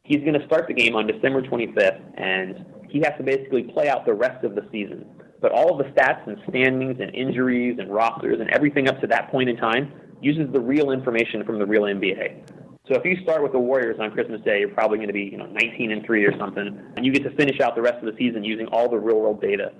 he's 0.04 0.20
going 0.20 0.32
to 0.32 0.46
start 0.46 0.66
the 0.66 0.74
game 0.74 0.96
on 0.96 1.06
December 1.06 1.42
25th, 1.42 2.00
and 2.16 2.64
he 2.88 3.00
has 3.00 3.12
to 3.18 3.22
basically 3.22 3.64
play 3.64 3.90
out 3.90 4.06
the 4.06 4.14
rest 4.14 4.46
of 4.46 4.54
the 4.54 4.66
season. 4.72 5.04
But 5.42 5.52
all 5.52 5.78
of 5.78 5.86
the 5.86 5.92
stats 5.92 6.26
and 6.26 6.38
standings 6.48 7.00
and 7.00 7.14
injuries 7.14 7.78
and 7.78 7.92
rosters 7.92 8.40
and 8.40 8.48
everything 8.48 8.88
up 8.88 8.98
to 9.02 9.06
that 9.08 9.30
point 9.30 9.50
in 9.50 9.58
time 9.58 9.92
uses 10.20 10.52
the 10.52 10.60
real 10.60 10.90
information 10.90 11.44
from 11.44 11.58
the 11.58 11.66
real 11.66 11.82
NBA. 11.82 12.48
So 12.88 12.96
if 12.96 13.04
you 13.04 13.22
start 13.22 13.42
with 13.42 13.52
the 13.52 13.58
Warriors 13.58 13.98
on 14.00 14.10
Christmas 14.10 14.40
Day, 14.42 14.60
you're 14.60 14.68
probably 14.68 14.98
going 14.98 15.08
to 15.08 15.14
be, 15.14 15.22
you 15.22 15.36
know, 15.36 15.46
19 15.46 15.92
and 15.92 16.04
3 16.04 16.24
or 16.24 16.36
something, 16.38 16.80
and 16.96 17.06
you 17.06 17.12
get 17.12 17.22
to 17.22 17.30
finish 17.36 17.60
out 17.60 17.76
the 17.76 17.82
rest 17.82 17.98
of 18.04 18.12
the 18.12 18.18
season 18.18 18.42
using 18.42 18.66
all 18.66 18.88
the 18.88 18.98
real 18.98 19.20
world 19.20 19.40
data. 19.40 19.72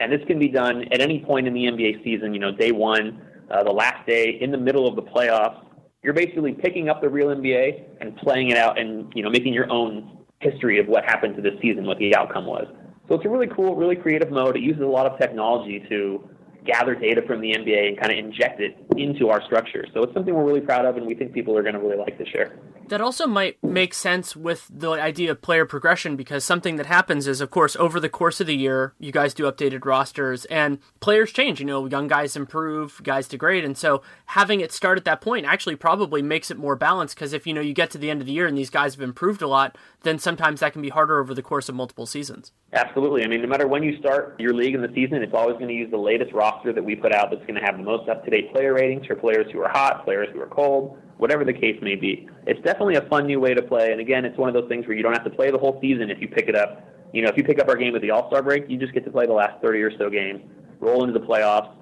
And 0.00 0.12
this 0.12 0.20
can 0.26 0.38
be 0.38 0.48
done 0.48 0.84
at 0.92 1.00
any 1.00 1.24
point 1.24 1.46
in 1.46 1.54
the 1.54 1.64
NBA 1.64 2.04
season, 2.04 2.32
you 2.32 2.40
know, 2.40 2.52
day 2.52 2.72
one, 2.72 3.20
uh, 3.50 3.64
the 3.64 3.70
last 3.72 4.06
day, 4.06 4.38
in 4.40 4.50
the 4.50 4.58
middle 4.58 4.86
of 4.86 4.96
the 4.96 5.02
playoffs. 5.02 5.64
You're 6.02 6.14
basically 6.14 6.52
picking 6.52 6.88
up 6.88 7.00
the 7.00 7.08
real 7.08 7.28
NBA 7.28 8.00
and 8.00 8.16
playing 8.16 8.50
it 8.50 8.56
out 8.56 8.78
and, 8.78 9.12
you 9.14 9.22
know, 9.22 9.30
making 9.30 9.52
your 9.52 9.70
own 9.70 10.18
history 10.40 10.78
of 10.78 10.88
what 10.88 11.04
happened 11.04 11.36
to 11.36 11.42
this 11.42 11.54
season, 11.60 11.84
what 11.84 11.98
the 11.98 12.14
outcome 12.16 12.46
was. 12.46 12.66
So 13.08 13.14
it's 13.14 13.24
a 13.24 13.28
really 13.28 13.46
cool, 13.48 13.76
really 13.76 13.96
creative 13.96 14.30
mode. 14.30 14.56
It 14.56 14.62
uses 14.62 14.82
a 14.82 14.86
lot 14.86 15.06
of 15.06 15.18
technology 15.18 15.84
to 15.88 16.28
gather 16.64 16.94
data 16.94 17.22
from 17.26 17.40
the 17.40 17.52
NBA 17.52 17.88
and 17.88 17.98
kind 17.98 18.12
of 18.12 18.18
inject 18.18 18.60
it 18.60 18.76
into 18.96 19.28
our 19.28 19.42
structure. 19.44 19.84
So 19.92 20.02
it's 20.02 20.14
something 20.14 20.34
we're 20.34 20.44
really 20.44 20.60
proud 20.60 20.84
of, 20.84 20.96
and 20.96 21.06
we 21.06 21.14
think 21.14 21.32
people 21.32 21.56
are 21.56 21.62
going 21.62 21.74
to 21.74 21.80
really 21.80 21.96
like 21.96 22.18
this 22.18 22.28
year. 22.32 22.58
That 22.88 23.00
also 23.00 23.26
might 23.26 23.62
make 23.62 23.94
sense 23.94 24.36
with 24.36 24.68
the 24.70 24.90
idea 24.90 25.30
of 25.30 25.40
player 25.40 25.64
progression 25.64 26.14
because 26.14 26.44
something 26.44 26.76
that 26.76 26.86
happens 26.86 27.26
is, 27.26 27.40
of 27.40 27.50
course, 27.50 27.74
over 27.76 27.98
the 27.98 28.08
course 28.08 28.40
of 28.40 28.46
the 28.46 28.56
year, 28.56 28.92
you 28.98 29.12
guys 29.12 29.32
do 29.32 29.50
updated 29.50 29.84
rosters 29.84 30.44
and 30.46 30.78
players 31.00 31.32
change. 31.32 31.58
You 31.58 31.66
know, 31.66 31.86
young 31.86 32.06
guys 32.06 32.36
improve, 32.36 33.00
guys 33.02 33.28
degrade. 33.28 33.64
And 33.64 33.78
so 33.78 34.02
having 34.26 34.60
it 34.60 34.72
start 34.72 34.98
at 34.98 35.04
that 35.06 35.22
point 35.22 35.46
actually 35.46 35.76
probably 35.76 36.20
makes 36.20 36.50
it 36.50 36.58
more 36.58 36.76
balanced 36.76 37.14
because 37.14 37.32
if, 37.32 37.46
you 37.46 37.54
know, 37.54 37.60
you 37.60 37.72
get 37.72 37.90
to 37.92 37.98
the 37.98 38.10
end 38.10 38.20
of 38.20 38.26
the 38.26 38.32
year 38.32 38.46
and 38.46 38.58
these 38.58 38.70
guys 38.70 38.94
have 38.94 39.02
improved 39.02 39.40
a 39.40 39.48
lot, 39.48 39.78
then 40.02 40.18
sometimes 40.18 40.60
that 40.60 40.72
can 40.72 40.82
be 40.82 40.90
harder 40.90 41.18
over 41.18 41.32
the 41.32 41.42
course 41.42 41.70
of 41.70 41.74
multiple 41.74 42.04
seasons. 42.04 42.52
Absolutely. 42.74 43.24
I 43.24 43.28
mean, 43.28 43.40
no 43.40 43.48
matter 43.48 43.68
when 43.68 43.82
you 43.82 43.98
start 43.98 44.38
your 44.38 44.52
league 44.52 44.74
in 44.74 44.82
the 44.82 44.92
season, 44.94 45.22
it's 45.22 45.34
always 45.34 45.54
going 45.54 45.68
to 45.68 45.74
use 45.74 45.90
the 45.90 45.96
latest 45.96 46.32
roster 46.32 46.51
that 46.64 46.84
we 46.84 46.94
put 46.94 47.12
out 47.12 47.30
that's 47.30 47.42
going 47.42 47.54
to 47.54 47.60
have 47.60 47.76
the 47.76 47.82
most 47.82 48.08
up 48.08 48.24
to 48.24 48.30
date 48.30 48.52
player 48.52 48.74
ratings 48.74 49.06
for 49.06 49.14
players 49.14 49.46
who 49.52 49.60
are 49.60 49.68
hot, 49.68 50.04
players 50.04 50.28
who 50.32 50.40
are 50.40 50.46
cold, 50.46 50.98
whatever 51.18 51.44
the 51.44 51.52
case 51.52 51.78
may 51.82 51.94
be. 51.94 52.28
It's 52.46 52.60
definitely 52.62 52.96
a 52.96 53.08
fun 53.08 53.26
new 53.26 53.40
way 53.40 53.54
to 53.54 53.62
play. 53.62 53.92
And 53.92 54.00
again, 54.00 54.24
it's 54.24 54.36
one 54.36 54.48
of 54.48 54.54
those 54.54 54.68
things 54.68 54.86
where 54.86 54.96
you 54.96 55.02
don't 55.02 55.12
have 55.12 55.24
to 55.24 55.30
play 55.30 55.50
the 55.50 55.58
whole 55.58 55.78
season 55.80 56.10
if 56.10 56.20
you 56.20 56.28
pick 56.28 56.48
it 56.48 56.56
up. 56.56 56.88
You 57.12 57.22
know, 57.22 57.28
if 57.28 57.36
you 57.36 57.44
pick 57.44 57.58
up 57.58 57.68
our 57.68 57.76
game 57.76 57.94
at 57.94 58.02
the 58.02 58.10
All 58.10 58.28
Star 58.28 58.42
break, 58.42 58.68
you 58.68 58.78
just 58.78 58.92
get 58.92 59.04
to 59.04 59.10
play 59.10 59.26
the 59.26 59.32
last 59.32 59.60
30 59.62 59.82
or 59.82 59.96
so 59.98 60.10
games, 60.10 60.40
roll 60.80 61.04
into 61.04 61.18
the 61.18 61.24
playoffs, 61.24 61.74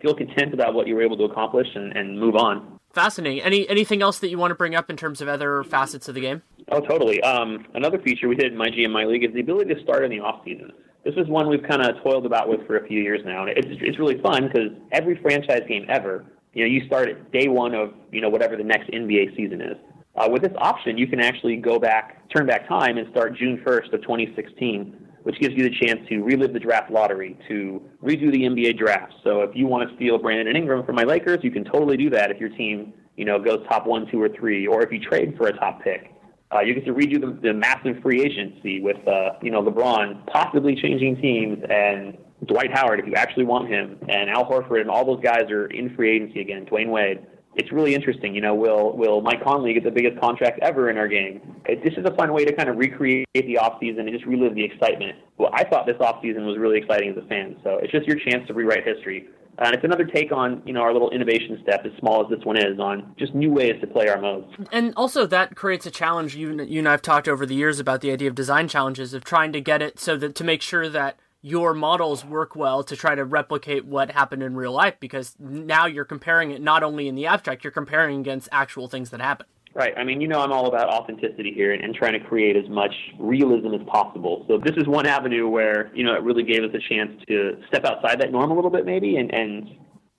feel 0.00 0.14
content 0.14 0.54
about 0.54 0.74
what 0.74 0.86
you 0.86 0.94
were 0.94 1.02
able 1.02 1.16
to 1.16 1.24
accomplish, 1.24 1.66
and, 1.74 1.96
and 1.96 2.18
move 2.18 2.36
on. 2.36 2.78
Fascinating. 2.92 3.42
Any 3.42 3.68
anything 3.68 4.00
else 4.00 4.20
that 4.20 4.28
you 4.28 4.38
want 4.38 4.52
to 4.52 4.54
bring 4.54 4.74
up 4.74 4.88
in 4.88 4.96
terms 4.96 5.20
of 5.20 5.28
other 5.28 5.62
facets 5.64 6.08
of 6.08 6.14
the 6.14 6.20
game? 6.20 6.42
Oh, 6.70 6.80
totally. 6.80 7.20
Um, 7.20 7.66
another 7.74 7.98
feature 7.98 8.28
we 8.28 8.36
did 8.36 8.52
in 8.52 8.58
my 8.58 8.68
GM 8.68 8.90
My 8.90 9.04
League 9.04 9.24
is 9.24 9.34
the 9.34 9.40
ability 9.40 9.74
to 9.74 9.82
start 9.82 10.04
in 10.04 10.10
the 10.10 10.20
off 10.20 10.42
season. 10.44 10.72
This 11.06 11.14
is 11.16 11.28
one 11.28 11.48
we've 11.48 11.62
kind 11.62 11.82
of 11.82 12.02
toiled 12.02 12.26
about 12.26 12.48
with 12.48 12.66
for 12.66 12.78
a 12.78 12.86
few 12.88 13.00
years 13.00 13.20
now, 13.24 13.46
and 13.46 13.56
it's 13.56 13.68
it's 13.80 13.96
really 13.96 14.20
fun 14.20 14.48
because 14.48 14.72
every 14.90 15.16
franchise 15.22 15.62
game 15.68 15.86
ever, 15.88 16.24
you 16.52 16.64
know, 16.64 16.68
you 16.68 16.84
start 16.86 17.08
at 17.08 17.30
day 17.30 17.46
one 17.46 17.74
of 17.74 17.94
you 18.10 18.20
know 18.20 18.28
whatever 18.28 18.56
the 18.56 18.64
next 18.64 18.90
NBA 18.90 19.36
season 19.36 19.60
is. 19.60 19.76
Uh, 20.16 20.28
with 20.28 20.42
this 20.42 20.52
option, 20.58 20.98
you 20.98 21.06
can 21.06 21.20
actually 21.20 21.58
go 21.58 21.78
back, 21.78 22.28
turn 22.34 22.44
back 22.44 22.66
time, 22.66 22.98
and 22.98 23.08
start 23.12 23.36
June 23.36 23.62
1st 23.64 23.92
of 23.92 24.02
2016 24.02 25.06
which 25.22 25.40
gives 25.40 25.56
you 25.56 25.64
the 25.64 25.74
chance 25.84 25.98
to 26.08 26.22
relive 26.22 26.52
the 26.52 26.60
draft 26.60 26.88
lottery, 26.88 27.36
to 27.48 27.82
redo 28.00 28.30
the 28.30 28.42
NBA 28.42 28.78
draft. 28.78 29.12
So 29.24 29.40
if 29.40 29.56
you 29.56 29.66
want 29.66 29.90
to 29.90 29.96
steal 29.96 30.18
Brandon 30.18 30.54
Ingram 30.54 30.86
from 30.86 30.94
my 30.94 31.02
Lakers, 31.02 31.40
you 31.42 31.50
can 31.50 31.64
totally 31.64 31.96
do 31.96 32.08
that 32.10 32.30
if 32.30 32.38
your 32.38 32.50
team, 32.50 32.92
you 33.16 33.24
know, 33.24 33.36
goes 33.36 33.58
top 33.68 33.88
one, 33.88 34.08
two, 34.08 34.22
or 34.22 34.28
three, 34.28 34.68
or 34.68 34.84
if 34.84 34.92
you 34.92 35.00
trade 35.00 35.34
for 35.36 35.48
a 35.48 35.52
top 35.52 35.82
pick. 35.82 36.12
Uh, 36.52 36.60
you 36.60 36.74
get 36.74 36.84
to 36.84 36.92
redo 36.92 37.20
the, 37.20 37.38
the 37.42 37.52
massive 37.52 38.00
free 38.02 38.22
agency 38.22 38.80
with, 38.80 38.96
uh, 39.08 39.30
you 39.42 39.50
know, 39.50 39.62
LeBron 39.62 40.26
possibly 40.28 40.76
changing 40.76 41.16
teams 41.20 41.58
and 41.68 42.16
Dwight 42.46 42.70
Howard 42.72 43.00
if 43.00 43.06
you 43.06 43.14
actually 43.14 43.44
want 43.44 43.68
him, 43.68 43.98
and 44.08 44.30
Al 44.30 44.48
Horford 44.48 44.80
and 44.80 44.90
all 44.90 45.04
those 45.04 45.22
guys 45.22 45.50
are 45.50 45.66
in 45.66 45.94
free 45.96 46.14
agency 46.16 46.40
again. 46.40 46.66
Dwyane 46.66 46.90
Wade 46.90 47.26
it's 47.56 47.72
really 47.72 47.94
interesting. 47.94 48.34
You 48.34 48.42
know, 48.42 48.54
will 48.54 48.96
will 48.96 49.22
Mike 49.22 49.42
Conley 49.42 49.72
get 49.72 49.82
the 49.82 49.90
biggest 49.90 50.20
contract 50.20 50.58
ever 50.62 50.90
in 50.90 50.98
our 50.98 51.08
game? 51.08 51.56
It, 51.64 51.82
this 51.82 51.94
is 51.96 52.04
a 52.04 52.14
fun 52.14 52.32
way 52.32 52.44
to 52.44 52.54
kind 52.54 52.68
of 52.68 52.76
recreate 52.76 53.26
the 53.34 53.58
off 53.58 53.78
season 53.80 54.06
and 54.06 54.12
just 54.12 54.26
relive 54.26 54.54
the 54.54 54.62
excitement. 54.62 55.18
Well, 55.38 55.50
I 55.54 55.64
thought 55.64 55.86
this 55.86 55.96
off 56.00 56.20
season 56.22 56.46
was 56.46 56.58
really 56.58 56.78
exciting 56.78 57.10
as 57.10 57.16
a 57.16 57.26
fan. 57.26 57.56
So 57.64 57.78
it's 57.82 57.90
just 57.90 58.06
your 58.06 58.18
chance 58.18 58.46
to 58.48 58.54
rewrite 58.54 58.86
history. 58.86 59.28
And 59.58 59.74
it's 59.74 59.84
another 59.84 60.04
take 60.04 60.32
on, 60.32 60.62
you 60.66 60.72
know, 60.72 60.80
our 60.80 60.92
little 60.92 61.10
innovation 61.10 61.58
step, 61.62 61.84
as 61.86 61.92
small 61.98 62.24
as 62.24 62.30
this 62.30 62.44
one 62.44 62.56
is, 62.56 62.78
on 62.78 63.14
just 63.18 63.34
new 63.34 63.50
ways 63.50 63.80
to 63.80 63.86
play 63.86 64.08
our 64.08 64.20
modes. 64.20 64.46
And 64.70 64.92
also 64.96 65.26
that 65.26 65.56
creates 65.56 65.86
a 65.86 65.90
challenge. 65.90 66.36
You, 66.36 66.62
you 66.62 66.80
and 66.80 66.88
I've 66.88 67.02
talked 67.02 67.28
over 67.28 67.46
the 67.46 67.54
years 67.54 67.80
about 67.80 68.00
the 68.00 68.10
idea 68.10 68.28
of 68.28 68.34
design 68.34 68.68
challenges 68.68 69.14
of 69.14 69.24
trying 69.24 69.52
to 69.52 69.60
get 69.60 69.80
it 69.80 69.98
so 69.98 70.16
that 70.16 70.34
to 70.34 70.44
make 70.44 70.62
sure 70.62 70.88
that 70.88 71.18
your 71.42 71.74
models 71.74 72.24
work 72.24 72.56
well 72.56 72.82
to 72.82 72.96
try 72.96 73.14
to 73.14 73.24
replicate 73.24 73.84
what 73.84 74.10
happened 74.10 74.42
in 74.42 74.56
real 74.56 74.72
life 74.72 74.94
because 74.98 75.36
now 75.38 75.86
you're 75.86 76.04
comparing 76.04 76.50
it 76.50 76.60
not 76.60 76.82
only 76.82 77.06
in 77.06 77.14
the 77.14 77.26
abstract, 77.26 77.62
you're 77.62 77.70
comparing 77.70 78.20
against 78.20 78.48
actual 78.50 78.88
things 78.88 79.10
that 79.10 79.20
happen. 79.20 79.46
Right. 79.76 79.92
I 79.94 80.04
mean, 80.04 80.22
you 80.22 80.28
know, 80.28 80.40
I'm 80.40 80.52
all 80.52 80.68
about 80.68 80.88
authenticity 80.88 81.52
here 81.52 81.74
and, 81.74 81.84
and, 81.84 81.94
trying 81.94 82.14
to 82.14 82.20
create 82.20 82.56
as 82.56 82.66
much 82.70 82.94
realism 83.18 83.74
as 83.74 83.82
possible. 83.86 84.46
So 84.48 84.56
this 84.56 84.74
is 84.74 84.86
one 84.86 85.06
avenue 85.06 85.48
where, 85.48 85.94
you 85.94 86.02
know, 86.02 86.14
it 86.14 86.22
really 86.22 86.44
gave 86.44 86.62
us 86.62 86.70
a 86.72 86.78
chance 86.88 87.12
to 87.28 87.60
step 87.68 87.84
outside 87.84 88.18
that 88.22 88.32
norm 88.32 88.50
a 88.50 88.54
little 88.54 88.70
bit 88.70 88.86
maybe 88.86 89.16
and, 89.16 89.30
and, 89.34 89.68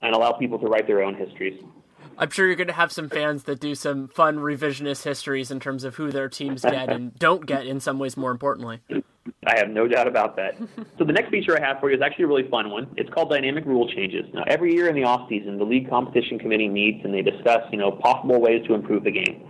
and 0.03 0.15
allow 0.15 0.33
people 0.33 0.59
to 0.59 0.67
write 0.67 0.85
their 0.85 1.01
own 1.01 1.15
histories. 1.15 1.59
I'm 2.19 2.29
sure 2.29 2.45
you're 2.45 2.55
going 2.55 2.67
to 2.67 2.73
have 2.73 2.91
some 2.91 3.09
fans 3.09 3.45
that 3.45 3.59
do 3.59 3.73
some 3.73 4.09
fun 4.09 4.37
revisionist 4.37 5.03
histories 5.03 5.49
in 5.49 5.59
terms 5.59 5.83
of 5.83 5.95
who 5.95 6.11
their 6.11 6.29
teams 6.29 6.61
get 6.61 6.89
and 6.89 7.17
don't 7.17 7.47
get 7.47 7.65
in 7.65 7.79
some 7.79 7.97
ways 7.97 8.15
more 8.15 8.29
importantly. 8.29 8.81
I 9.45 9.57
have 9.57 9.69
no 9.69 9.87
doubt 9.87 10.07
about 10.07 10.35
that. 10.35 10.55
so 10.97 11.03
the 11.05 11.13
next 11.13 11.29
feature 11.29 11.57
I 11.57 11.65
have 11.65 11.79
for 11.79 11.89
you 11.89 11.97
is 11.97 12.01
actually 12.01 12.25
a 12.25 12.27
really 12.27 12.49
fun 12.49 12.69
one. 12.69 12.87
It's 12.97 13.09
called 13.09 13.29
dynamic 13.29 13.65
rule 13.65 13.87
changes. 13.89 14.25
Now, 14.33 14.43
every 14.47 14.73
year 14.73 14.87
in 14.87 14.95
the 14.95 15.03
off 15.03 15.29
season, 15.29 15.57
the 15.57 15.65
league 15.65 15.89
competition 15.89 16.39
committee 16.39 16.69
meets 16.69 17.03
and 17.03 17.13
they 17.13 17.21
discuss, 17.21 17.61
you 17.71 17.77
know, 17.77 17.91
possible 17.91 18.41
ways 18.41 18.65
to 18.67 18.73
improve 18.73 19.03
the 19.03 19.11
game. 19.11 19.43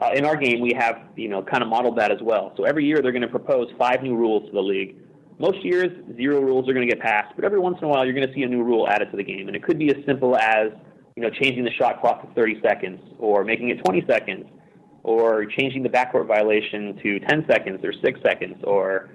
Uh, 0.00 0.10
in 0.14 0.24
our 0.24 0.36
game, 0.36 0.60
we 0.60 0.72
have, 0.78 0.96
you 1.16 1.28
know, 1.28 1.42
kind 1.42 1.62
of 1.62 1.68
modeled 1.68 1.98
that 1.98 2.12
as 2.12 2.18
well. 2.22 2.52
So 2.56 2.64
every 2.64 2.84
year 2.84 3.02
they're 3.02 3.12
going 3.12 3.22
to 3.22 3.28
propose 3.28 3.68
five 3.76 4.02
new 4.02 4.16
rules 4.16 4.46
to 4.46 4.52
the 4.52 4.60
league. 4.60 4.96
Most 5.40 5.64
years, 5.64 5.88
zero 6.16 6.40
rules 6.40 6.68
are 6.68 6.72
going 6.72 6.86
to 6.88 6.92
get 6.92 7.02
passed, 7.02 7.34
but 7.36 7.44
every 7.44 7.58
once 7.58 7.78
in 7.80 7.84
a 7.84 7.88
while, 7.88 8.04
you're 8.04 8.14
going 8.14 8.26
to 8.26 8.34
see 8.34 8.42
a 8.42 8.48
new 8.48 8.62
rule 8.62 8.88
added 8.88 9.10
to 9.12 9.16
the 9.16 9.22
game, 9.22 9.46
and 9.46 9.56
it 9.56 9.62
could 9.62 9.78
be 9.78 9.88
as 9.88 10.04
simple 10.04 10.36
as, 10.36 10.70
you 11.16 11.22
know, 11.22 11.30
changing 11.30 11.64
the 11.64 11.70
shot 11.70 12.00
clock 12.00 12.22
to 12.22 12.34
30 12.34 12.60
seconds, 12.60 13.00
or 13.18 13.44
making 13.44 13.70
it 13.70 13.78
20 13.84 14.04
seconds, 14.08 14.46
or 15.04 15.46
changing 15.46 15.82
the 15.82 15.88
backcourt 15.88 16.26
violation 16.26 16.98
to 17.02 17.20
10 17.20 17.46
seconds 17.48 17.84
or 17.84 17.92
6 17.92 18.20
seconds, 18.24 18.56
or 18.64 19.10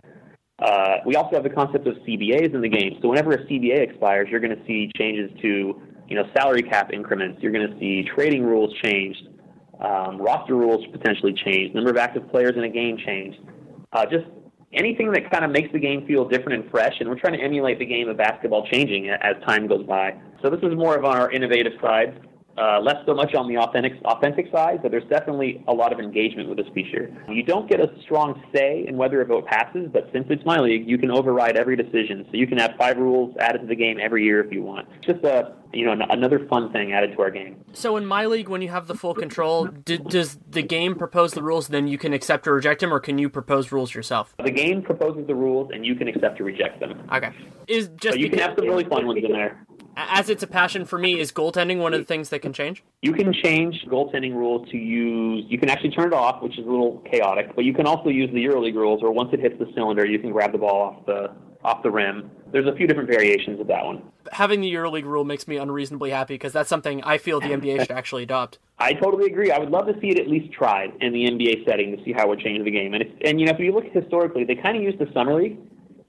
uh, 0.63 0.97
we 1.05 1.15
also 1.15 1.35
have 1.35 1.43
the 1.43 1.49
concept 1.49 1.85
of 1.87 1.95
CBAs 2.07 2.55
in 2.55 2.61
the 2.61 2.69
game. 2.69 2.97
So 3.01 3.09
whenever 3.09 3.33
a 3.33 3.45
CBA 3.45 3.79
expires, 3.79 4.29
you're 4.31 4.39
going 4.39 4.57
to 4.57 4.65
see 4.65 4.89
changes 4.97 5.29
to 5.41 5.81
you 6.07 6.15
know 6.15 6.23
salary 6.35 6.63
cap 6.63 6.91
increments. 6.93 7.41
You're 7.41 7.51
going 7.51 7.69
to 7.69 7.79
see 7.79 8.07
trading 8.15 8.43
rules 8.43 8.73
changed, 8.81 9.27
um, 9.81 10.21
roster 10.21 10.55
rules 10.55 10.85
potentially 10.91 11.33
changed, 11.33 11.75
number 11.75 11.89
of 11.89 11.97
active 11.97 12.29
players 12.31 12.53
in 12.55 12.63
a 12.63 12.69
game 12.69 12.97
changed. 13.05 13.39
Uh, 13.91 14.05
just 14.05 14.25
anything 14.73 15.11
that 15.11 15.29
kind 15.29 15.43
of 15.43 15.51
makes 15.51 15.71
the 15.73 15.79
game 15.79 16.05
feel 16.07 16.27
different 16.27 16.61
and 16.61 16.71
fresh. 16.71 16.93
And 16.99 17.09
we're 17.09 17.19
trying 17.19 17.37
to 17.37 17.43
emulate 17.43 17.77
the 17.77 17.85
game 17.85 18.07
of 18.07 18.17
basketball 18.17 18.65
changing 18.71 19.09
as 19.09 19.35
time 19.45 19.67
goes 19.67 19.85
by. 19.85 20.15
So 20.41 20.49
this 20.49 20.59
is 20.63 20.75
more 20.75 20.95
of 20.95 21.03
on 21.03 21.17
our 21.17 21.31
innovative 21.31 21.73
side. 21.81 22.27
Uh, 22.55 22.79
less 22.79 22.97
so 23.07 23.15
much 23.15 23.33
on 23.33 23.47
the 23.47 23.57
authentic, 23.57 23.93
authentic 24.05 24.51
side, 24.51 24.79
but 24.83 24.91
there's 24.91 25.07
definitely 25.09 25.63
a 25.67 25.73
lot 25.73 25.91
of 25.91 25.99
engagement 25.99 26.47
with 26.47 26.57
this 26.57 26.67
feature. 26.71 27.11
You 27.27 27.41
don't 27.41 27.67
get 27.67 27.79
a 27.79 27.89
strong 28.03 28.43
say 28.53 28.85
in 28.87 28.95
whether 28.95 29.21
a 29.21 29.25
vote 29.25 29.47
passes, 29.47 29.89
but 29.91 30.07
since 30.13 30.27
it's 30.29 30.45
my 30.45 30.59
league, 30.59 30.87
you 30.87 30.99
can 30.99 31.09
override 31.09 31.57
every 31.57 31.75
decision. 31.75 32.27
So 32.29 32.37
you 32.37 32.45
can 32.45 32.59
have 32.59 32.75
five 32.77 32.97
rules 32.97 33.35
added 33.39 33.61
to 33.61 33.67
the 33.67 33.75
game 33.75 33.97
every 33.99 34.23
year 34.23 34.43
if 34.43 34.51
you 34.51 34.61
want. 34.61 34.87
It's 34.97 35.07
just 35.07 35.23
a 35.23 35.55
you 35.73 35.83
know 35.83 36.05
another 36.11 36.45
fun 36.47 36.71
thing 36.71 36.93
added 36.93 37.13
to 37.13 37.21
our 37.23 37.31
game. 37.31 37.63
So 37.73 37.97
in 37.97 38.05
my 38.05 38.27
league, 38.27 38.49
when 38.49 38.61
you 38.61 38.69
have 38.69 38.85
the 38.85 38.93
full 38.93 39.15
control, 39.15 39.65
do, 39.65 39.97
does 39.97 40.37
the 40.47 40.61
game 40.61 40.93
propose 40.93 41.33
the 41.33 41.41
rules? 41.41 41.69
Then 41.69 41.87
you 41.87 41.97
can 41.97 42.13
accept 42.13 42.47
or 42.47 42.53
reject 42.53 42.81
them, 42.81 42.93
or 42.93 42.99
can 42.99 43.17
you 43.17 43.29
propose 43.29 43.71
rules 43.71 43.95
yourself? 43.95 44.35
The 44.43 44.51
game 44.51 44.83
proposes 44.83 45.25
the 45.25 45.33
rules, 45.33 45.71
and 45.73 45.83
you 45.83 45.95
can 45.95 46.07
accept 46.07 46.39
or 46.39 46.43
reject 46.43 46.79
them. 46.79 47.01
Okay. 47.11 47.31
Is 47.67 47.89
just 47.95 48.13
so 48.13 48.19
you 48.19 48.29
can 48.29 48.37
have 48.39 48.53
some 48.55 48.67
really 48.67 48.83
fun 48.83 49.07
ones 49.07 49.23
in 49.23 49.31
there 49.31 49.65
as 49.95 50.29
it's 50.29 50.43
a 50.43 50.47
passion 50.47 50.85
for 50.85 50.97
me, 50.97 51.19
is 51.19 51.31
goaltending 51.31 51.79
one 51.79 51.93
of 51.93 51.99
the 51.99 52.05
things 52.05 52.29
that 52.29 52.39
can 52.39 52.53
change? 52.53 52.83
You 53.01 53.13
can 53.13 53.33
change 53.33 53.75
goaltending 53.87 54.33
rules 54.33 54.69
to 54.69 54.77
use. 54.77 55.45
You 55.47 55.57
can 55.57 55.69
actually 55.69 55.91
turn 55.91 56.07
it 56.07 56.13
off, 56.13 56.41
which 56.41 56.57
is 56.57 56.65
a 56.65 56.69
little 56.69 57.03
chaotic, 57.09 57.55
but 57.55 57.65
you 57.65 57.73
can 57.73 57.85
also 57.85 58.09
use 58.09 58.29
the 58.33 58.43
EuroLeague 58.43 58.75
rules, 58.75 59.01
where 59.01 59.11
once 59.11 59.29
it 59.33 59.39
hits 59.39 59.55
the 59.59 59.67
cylinder, 59.75 60.05
you 60.05 60.19
can 60.19 60.31
grab 60.31 60.51
the 60.51 60.57
ball 60.57 60.81
off 60.81 61.05
the 61.05 61.31
off 61.63 61.81
the 61.81 61.91
rim. 61.91 62.29
There's 62.51 62.67
a 62.67 62.75
few 62.75 62.87
different 62.87 63.09
variations 63.09 63.59
of 63.59 63.67
that 63.67 63.85
one. 63.85 64.03
Having 64.31 64.61
the 64.61 64.73
EuroLeague 64.73 65.05
rule 65.05 65.23
makes 65.23 65.47
me 65.47 65.57
unreasonably 65.57 66.11
happy 66.11 66.35
because 66.35 66.53
that's 66.53 66.69
something 66.69 67.01
I 67.03 67.17
feel 67.17 67.39
the 67.39 67.47
NBA 67.47 67.79
should 67.81 67.91
actually 67.91 68.23
adopt. 68.23 68.59
I 68.79 68.93
totally 68.93 69.31
agree. 69.31 69.51
I 69.51 69.59
would 69.59 69.69
love 69.69 69.87
to 69.87 69.93
see 70.01 70.09
it 70.09 70.19
at 70.19 70.27
least 70.27 70.53
tried 70.53 70.91
in 71.01 71.13
the 71.13 71.23
NBA 71.23 71.65
setting 71.65 71.95
to 71.95 72.03
see 72.03 72.11
how 72.11 72.25
it 72.25 72.29
would 72.29 72.39
change 72.39 72.63
the 72.63 72.71
game. 72.71 72.93
And 72.93 73.03
if, 73.03 73.09
and 73.23 73.39
you 73.39 73.45
know, 73.45 73.53
if 73.53 73.59
you 73.59 73.71
look 73.71 73.85
historically, 73.85 74.43
they 74.43 74.55
kind 74.55 74.75
of 74.75 74.83
use 74.83 74.95
the 74.99 75.07
summer 75.13 75.33
league 75.41 75.57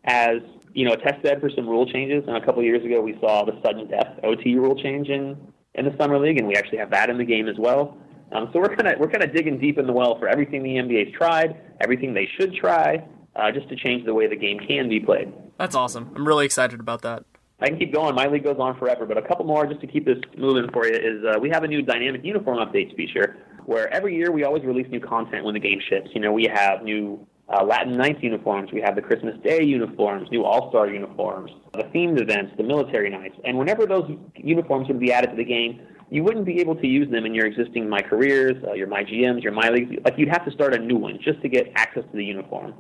as 0.05 0.39
you 0.75 0.85
know, 0.85 0.93
a 0.93 0.97
test 0.97 1.23
bed 1.23 1.41
for 1.41 1.49
some 1.51 1.69
rule 1.69 1.91
changes. 1.91 2.25
And 2.27 2.37
a 2.37 2.45
couple 2.45 2.61
of 2.61 2.67
years 2.67 2.85
ago, 2.85 3.01
we 3.01 3.17
saw 3.21 3.45
the 3.45 3.59
sudden 3.65 3.89
death 3.89 4.19
OT 4.23 4.57
rule 4.57 4.81
change 4.81 5.09
in, 5.09 5.37
in 5.75 5.85
the 5.85 5.95
summer 5.99 6.19
league, 6.19 6.39
and 6.39 6.47
we 6.47 6.57
actually 6.57 6.79
have 6.79 6.91
that 6.91 7.09
in 7.09 7.17
the 7.17 7.25
game 7.25 7.49
as 7.49 7.57
well. 7.59 7.97
Um, 8.33 8.51
so 8.53 8.59
we're 8.59 8.75
kind 8.75 8.89
of 8.89 8.99
we're 8.99 9.11
kind 9.11 9.23
of 9.23 9.33
digging 9.33 9.59
deep 9.59 9.79
in 9.79 9.87
the 9.87 9.93
well 9.93 10.19
for 10.19 10.29
everything 10.29 10.63
the 10.63 10.71
NBA's 10.71 11.15
tried, 11.17 11.57
everything 11.81 12.15
they 12.15 12.29
should 12.39 12.55
try, 12.55 13.07
uh, 13.37 13.53
just 13.53 13.69
to 13.69 13.77
change 13.77 14.05
the 14.05 14.15
way 14.15 14.27
the 14.27 14.37
game 14.37 14.59
can 14.59 14.89
be 14.89 14.99
played. 14.99 15.33
That's 15.59 15.77
awesome. 15.77 16.11
I'm 16.17 16.27
really 16.27 16.45
excited 16.45 16.81
about 16.81 17.03
that. 17.03 17.25
I 17.61 17.69
can 17.69 17.79
keep 17.79 17.93
going. 17.93 18.15
My 18.17 18.27
league 18.27 18.43
goes 18.43 18.57
on 18.59 18.77
forever, 18.79 19.07
but 19.07 19.17
a 19.17 19.23
couple 19.23 19.45
more 19.45 19.67
just 19.67 19.81
to 19.83 19.87
keep 19.87 20.05
this 20.05 20.19
moving 20.37 20.69
for 20.73 20.87
you 20.87 20.95
is 20.95 21.25
uh, 21.25 21.39
we 21.39 21.49
have 21.51 21.63
a 21.63 21.69
new 21.69 21.83
dynamic 21.83 22.25
uniform 22.25 22.59
updates 22.59 22.95
feature 22.97 23.37
where 23.67 23.93
every 23.95 24.17
year 24.17 24.33
we 24.33 24.45
always 24.45 24.65
release 24.65 24.87
new 24.91 25.01
content 25.01 25.45
when 25.45 25.55
the 25.55 25.61
game 25.61 25.81
ships. 25.89 26.11
You 26.15 26.21
know, 26.21 26.33
we 26.33 26.51
have 26.53 26.83
new 26.83 27.25
uh, 27.49 27.65
Latin 27.65 27.97
Nights 27.97 28.23
uniforms. 28.23 28.71
We 28.73 28.81
have 28.81 28.97
the 28.97 29.03
Christmas 29.03 29.35
Day 29.43 29.63
uniforms, 29.63 30.31
new 30.31 30.45
All 30.45 30.71
Star 30.71 30.89
uniforms, 30.89 31.51
the 31.73 31.85
themed 31.85 32.21
events, 32.21 32.53
the 32.57 32.63
military 32.63 33.11
nights. 33.11 33.37
And 33.45 33.59
whenever 33.59 33.87
those 33.87 34.11
uniforms 34.37 34.89
would 34.89 35.01
be 35.01 35.13
added 35.13 35.31
to 35.31 35.37
the 35.37 35.45
game, 35.45 35.81
you 36.11 36.23
wouldn't 36.23 36.47
be 36.47 36.61
able 36.61 36.77
to 36.77 36.87
use 36.87 37.11
them 37.11 37.27
in 37.27 37.35
your 37.35 37.47
existing 37.47 37.89
My 37.89 38.01
Careers, 38.01 38.63
uh, 38.67 38.73
your 38.73 38.87
My 38.87 39.05
GMs, 39.05 39.43
your 39.43 39.53
My 39.53 39.69
Leagues. 39.69 39.97
Like 40.05 40.15
you'd 40.17 40.29
have 40.29 40.45
to 40.45 40.51
start 40.53 40.75
a 40.75 40.79
new 40.79 40.97
one 40.97 41.19
just 41.23 41.41
to 41.43 41.49
get 41.49 41.73
access 41.75 42.05
to 42.05 42.17
the 42.17 42.25
uniform. 42.25 42.75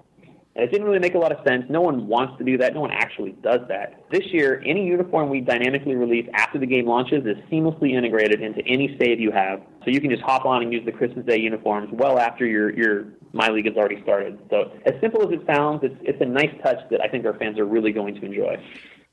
And 0.57 0.62
it 0.62 0.70
didn't 0.70 0.87
really 0.87 1.00
make 1.00 1.14
a 1.14 1.18
lot 1.18 1.33
of 1.33 1.44
sense. 1.44 1.64
No 1.68 1.81
one 1.81 2.07
wants 2.07 2.38
to 2.38 2.44
do 2.44 2.57
that. 2.59 2.74
No 2.74 2.81
one 2.81 2.92
actually 2.92 3.33
does 3.42 3.61
that. 3.68 4.05
This 4.12 4.22
year, 4.27 4.62
any 4.64 4.87
uniform 4.87 5.29
we 5.29 5.40
dynamically 5.40 5.96
release 5.96 6.29
after 6.33 6.61
the 6.61 6.66
game 6.66 6.87
launches 6.87 7.27
is 7.27 7.37
seamlessly 7.50 7.90
integrated 7.90 8.40
into 8.40 8.64
any 8.64 8.96
save 9.00 9.18
you 9.18 9.33
have. 9.33 9.62
So 9.85 9.90
you 9.90 10.00
can 10.00 10.11
just 10.11 10.22
hop 10.22 10.44
on 10.44 10.62
and 10.62 10.72
use 10.72 10.85
the 10.85 10.92
Christmas 10.92 11.27
Day 11.27 11.38
uniforms 11.38 11.88
well 11.92 12.20
after 12.20 12.46
your, 12.46 12.72
your 12.72 13.07
My 13.35 13.49
League 13.49 13.66
has 13.66 13.77
already 13.77 14.01
started. 14.03 14.38
So 14.49 14.73
as 14.87 14.94
simple 15.01 15.23
as 15.23 15.33
it 15.33 15.44
sounds, 15.47 15.81
it's, 15.83 15.97
it's 16.03 16.20
a 16.20 16.27
nice 16.27 16.55
touch 16.62 16.79
that 16.90 17.01
I 17.03 17.09
think 17.09 17.27
our 17.27 17.37
fans 17.37 17.59
are 17.59 17.66
really 17.66 17.92
going 17.92 18.14
to 18.14 18.25
enjoy. 18.25 18.57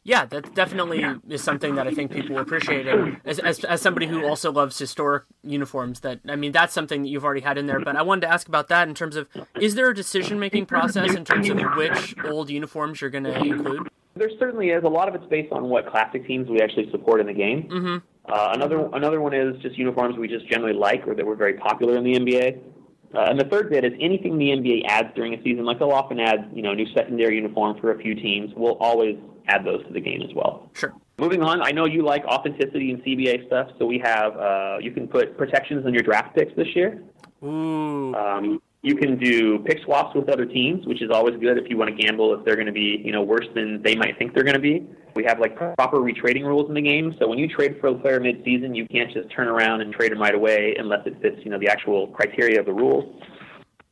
Yeah, 0.04 0.26
that 0.26 0.56
definitely 0.56 1.06
is 1.30 1.44
something 1.44 1.76
that 1.76 1.88
I 1.88 1.94
think 1.94 2.12
people 2.12 2.40
appreciate. 2.40 2.88
And 2.88 3.22
as, 3.24 3.38
as, 3.38 3.64
as 3.64 3.82
somebody 3.82 4.08
who 4.08 4.26
also 4.26 4.52
loves 4.52 4.78
historic 4.78 5.26
uniforms, 5.44 6.00
that 6.00 6.22
I 6.28 6.36
mean, 6.36 6.52
that's 6.52 6.74
something 6.74 7.04
that 7.04 7.10
you've 7.10 7.24
already 7.24 7.42
had 7.42 7.60
in 7.60 7.68
there. 7.68 7.80
But 7.80 7.96
I 7.96 8.02
wanted 8.02 8.22
to 8.22 8.34
ask 8.34 8.48
about 8.48 8.68
that 8.70 8.88
in 8.88 8.96
terms 8.96 9.16
of 9.16 9.28
is 9.60 9.76
there 9.76 9.90
a 9.90 9.96
decision 9.96 10.40
making 10.40 10.66
process 10.66 11.14
in 11.14 11.24
terms 11.24 11.48
of 11.50 11.58
which 11.76 12.16
old 12.26 12.50
uniforms 12.50 13.00
you're 13.00 13.12
going 13.12 13.26
to 13.26 13.38
include? 13.38 13.90
There 14.16 14.30
certainly 14.40 14.70
is. 14.70 14.84
A 14.84 14.90
lot 14.90 15.08
of 15.08 15.14
it's 15.14 15.26
based 15.28 15.52
on 15.52 15.70
what 15.70 15.88
classic 15.90 16.26
teams 16.26 16.50
we 16.50 16.62
actually 16.62 16.90
support 16.90 17.22
in 17.22 17.28
the 17.28 17.34
game. 17.34 17.70
Mm-hmm. 17.70 17.98
Uh, 18.26 18.52
another 18.54 18.90
another 18.94 19.22
one 19.22 19.36
is 19.36 19.56
just 19.62 19.78
uniforms 19.78 20.18
we 20.18 20.28
just 20.28 20.48
generally 20.48 20.74
like 20.74 21.08
or 21.08 21.14
that 21.14 21.26
were 21.26 21.36
very 21.36 21.54
popular 21.54 21.96
in 21.96 22.04
the 22.04 22.16
NBA. 22.16 22.60
Uh, 23.14 23.26
and 23.30 23.40
the 23.40 23.46
third 23.46 23.70
bit 23.70 23.84
is 23.84 23.92
anything 24.00 24.38
the 24.38 24.50
NBA 24.50 24.86
adds 24.86 25.10
during 25.16 25.34
a 25.34 25.44
season, 25.44 25.66
like 25.66 25.80
they'll 25.80 25.92
often 25.92 26.20
add, 26.20 26.50
you 26.54 26.62
know, 26.62 26.74
new 26.74 26.88
secondary 26.94 27.36
uniforms 27.36 27.80
for 27.80 27.92
a 27.92 27.98
few 28.02 28.16
teams. 28.16 28.52
We'll 28.56 28.78
always 28.78 29.18
add 29.48 29.66
those 29.66 29.86
to 29.88 29.94
the 29.94 30.00
game 30.00 30.22
as 30.22 30.34
well. 30.34 30.70
Sure. 30.74 30.94
Moving 31.18 31.44
on, 31.44 31.62
I 31.62 31.72
know 31.72 31.86
you 31.86 32.04
like 32.04 32.24
authenticity 32.26 32.92
and 32.92 33.04
CBA 33.04 33.46
stuff, 33.48 33.70
so 33.78 33.86
we 33.86 34.00
have 34.00 34.36
uh, 34.38 34.78
you 34.82 34.92
can 34.92 35.08
put 35.08 35.38
protections 35.38 35.86
on 35.86 35.94
your 35.94 36.04
draft 36.04 36.36
picks 36.36 36.56
this 36.56 36.74
year. 36.76 37.04
Ooh. 37.44 38.16
Um, 38.16 38.62
you 38.82 38.96
can 38.96 39.18
do 39.18 39.60
pick 39.60 39.84
swaps 39.84 40.16
with 40.16 40.30
other 40.30 40.46
teams, 40.46 40.88
which 40.88 41.02
is 41.02 41.12
always 41.12 41.40
good 41.40 41.58
if 41.58 41.70
you 41.70 41.78
want 41.78 41.96
to 41.96 42.04
gamble 42.04 42.34
if 42.34 42.44
they're 42.44 42.56
going 42.56 42.68
to 42.68 42.72
be, 42.72 43.02
you 43.04 43.12
know, 43.12 43.22
worse 43.22 43.46
than 43.54 43.82
they 43.84 43.96
might 43.96 44.18
think 44.18 44.34
they're 44.34 44.44
going 44.44 44.56
to 44.56 44.60
be. 44.60 44.88
We 45.16 45.24
have 45.26 45.40
like 45.40 45.56
proper 45.56 45.98
retrading 45.98 46.46
rules 46.46 46.70
in 46.70 46.76
the 46.76 46.82
game, 46.82 47.16
so 47.20 47.28
when 47.28 47.38
you 47.38 47.48
trade 47.48 47.78
for 47.80 47.88
a 47.88 47.96
player 47.96 48.20
mid-season, 48.20 48.74
you 48.74 48.88
can't 48.88 49.12
just 49.12 49.30
turn 49.32 49.48
around 49.48 49.82
and 49.82 49.94
trade 49.94 50.12
him 50.12 50.22
right 50.22 50.36
away 50.36 50.76
unless 50.78 51.06
it 51.06 51.22
fits, 51.22 51.38
you 51.44 51.52
know, 51.52 51.60
the 51.60 51.68
actual 51.68 52.08
criteria 52.08 52.60
of 52.60 52.66
the 52.66 52.74
rules. 52.74 53.22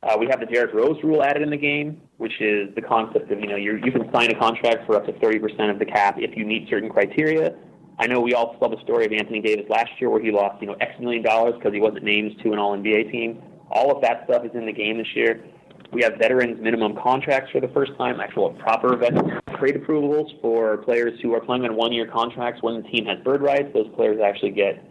Uh, 0.02 0.16
we 0.18 0.26
have 0.30 0.40
the 0.40 0.46
Derrick 0.46 0.72
Rose 0.72 0.96
rule 1.04 1.22
added 1.22 1.42
in 1.42 1.50
the 1.50 1.58
game, 1.58 2.00
which 2.16 2.40
is 2.40 2.74
the 2.74 2.80
concept 2.80 3.30
of 3.30 3.38
you 3.38 3.46
know 3.46 3.56
you 3.56 3.76
you 3.84 3.92
can 3.92 4.10
sign 4.12 4.30
a 4.30 4.38
contract 4.38 4.86
for 4.86 4.96
up 4.96 5.04
to 5.04 5.12
30% 5.12 5.70
of 5.70 5.78
the 5.78 5.84
cap 5.84 6.16
if 6.18 6.36
you 6.36 6.46
meet 6.46 6.68
certain 6.70 6.88
criteria. 6.88 7.54
I 7.98 8.06
know 8.06 8.20
we 8.20 8.32
all 8.32 8.56
saw 8.58 8.70
the 8.70 8.80
story 8.82 9.04
of 9.04 9.12
Anthony 9.12 9.42
Davis 9.42 9.66
last 9.68 9.90
year 10.00 10.08
where 10.08 10.22
he 10.22 10.30
lost 10.30 10.62
you 10.62 10.68
know 10.68 10.76
X 10.80 10.92
million 11.00 11.22
dollars 11.22 11.54
because 11.58 11.74
he 11.74 11.80
wasn't 11.80 12.04
named 12.04 12.40
to 12.42 12.52
an 12.52 12.58
All 12.58 12.74
NBA 12.74 13.12
team. 13.12 13.42
All 13.70 13.94
of 13.94 14.00
that 14.00 14.24
stuff 14.24 14.42
is 14.44 14.52
in 14.54 14.64
the 14.64 14.72
game 14.72 14.96
this 14.96 15.14
year. 15.14 15.44
We 15.92 16.02
have 16.02 16.14
veterans 16.18 16.60
minimum 16.60 16.96
contracts 17.02 17.50
for 17.50 17.60
the 17.60 17.68
first 17.68 17.92
time, 17.98 18.20
actual 18.20 18.50
proper 18.50 18.96
veteran 18.96 19.40
trade 19.58 19.76
approvals 19.76 20.32
for 20.40 20.78
players 20.78 21.18
who 21.20 21.34
are 21.34 21.40
playing 21.40 21.64
on 21.64 21.76
one-year 21.76 22.06
contracts 22.06 22.62
when 22.62 22.82
the 22.82 22.88
team 22.88 23.06
has 23.06 23.18
bird 23.24 23.42
rights. 23.42 23.68
Those 23.74 23.88
players 23.96 24.20
actually 24.24 24.52
get 24.52 24.84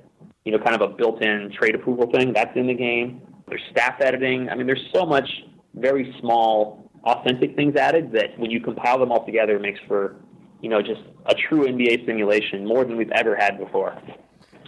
you 0.46 0.52
know 0.52 0.64
kind 0.64 0.80
of 0.80 0.82
a 0.82 0.94
built-in 0.94 1.52
trade 1.58 1.76
approval 1.76 2.10
thing. 2.12 2.34
That's 2.34 2.56
in 2.56 2.68
the 2.68 2.74
game. 2.74 3.22
There's 3.48 3.62
staff 3.72 4.02
editing. 4.02 4.50
I 4.50 4.56
mean, 4.56 4.68
there's 4.68 4.86
so 4.94 5.06
much 5.06 5.30
very 5.76 6.16
small, 6.20 6.90
authentic 7.04 7.56
things 7.56 7.76
added 7.76 8.12
that 8.14 8.38
when 8.38 8.52
you 8.52 8.60
compile 8.60 9.00
them 9.00 9.12
all 9.12 9.26
together, 9.26 9.56
it 9.56 9.62
makes 9.62 9.80
for, 9.88 10.16
you 10.62 10.70
know, 10.70 10.82
just 10.82 11.02
a 11.28 11.34
true 11.34 11.66
NBA 11.66 12.06
simulation 12.06 12.66
more 12.66 12.84
than 12.84 12.98
we've 12.98 13.12
ever 13.12 13.36
had 13.36 13.58
before. 13.58 13.98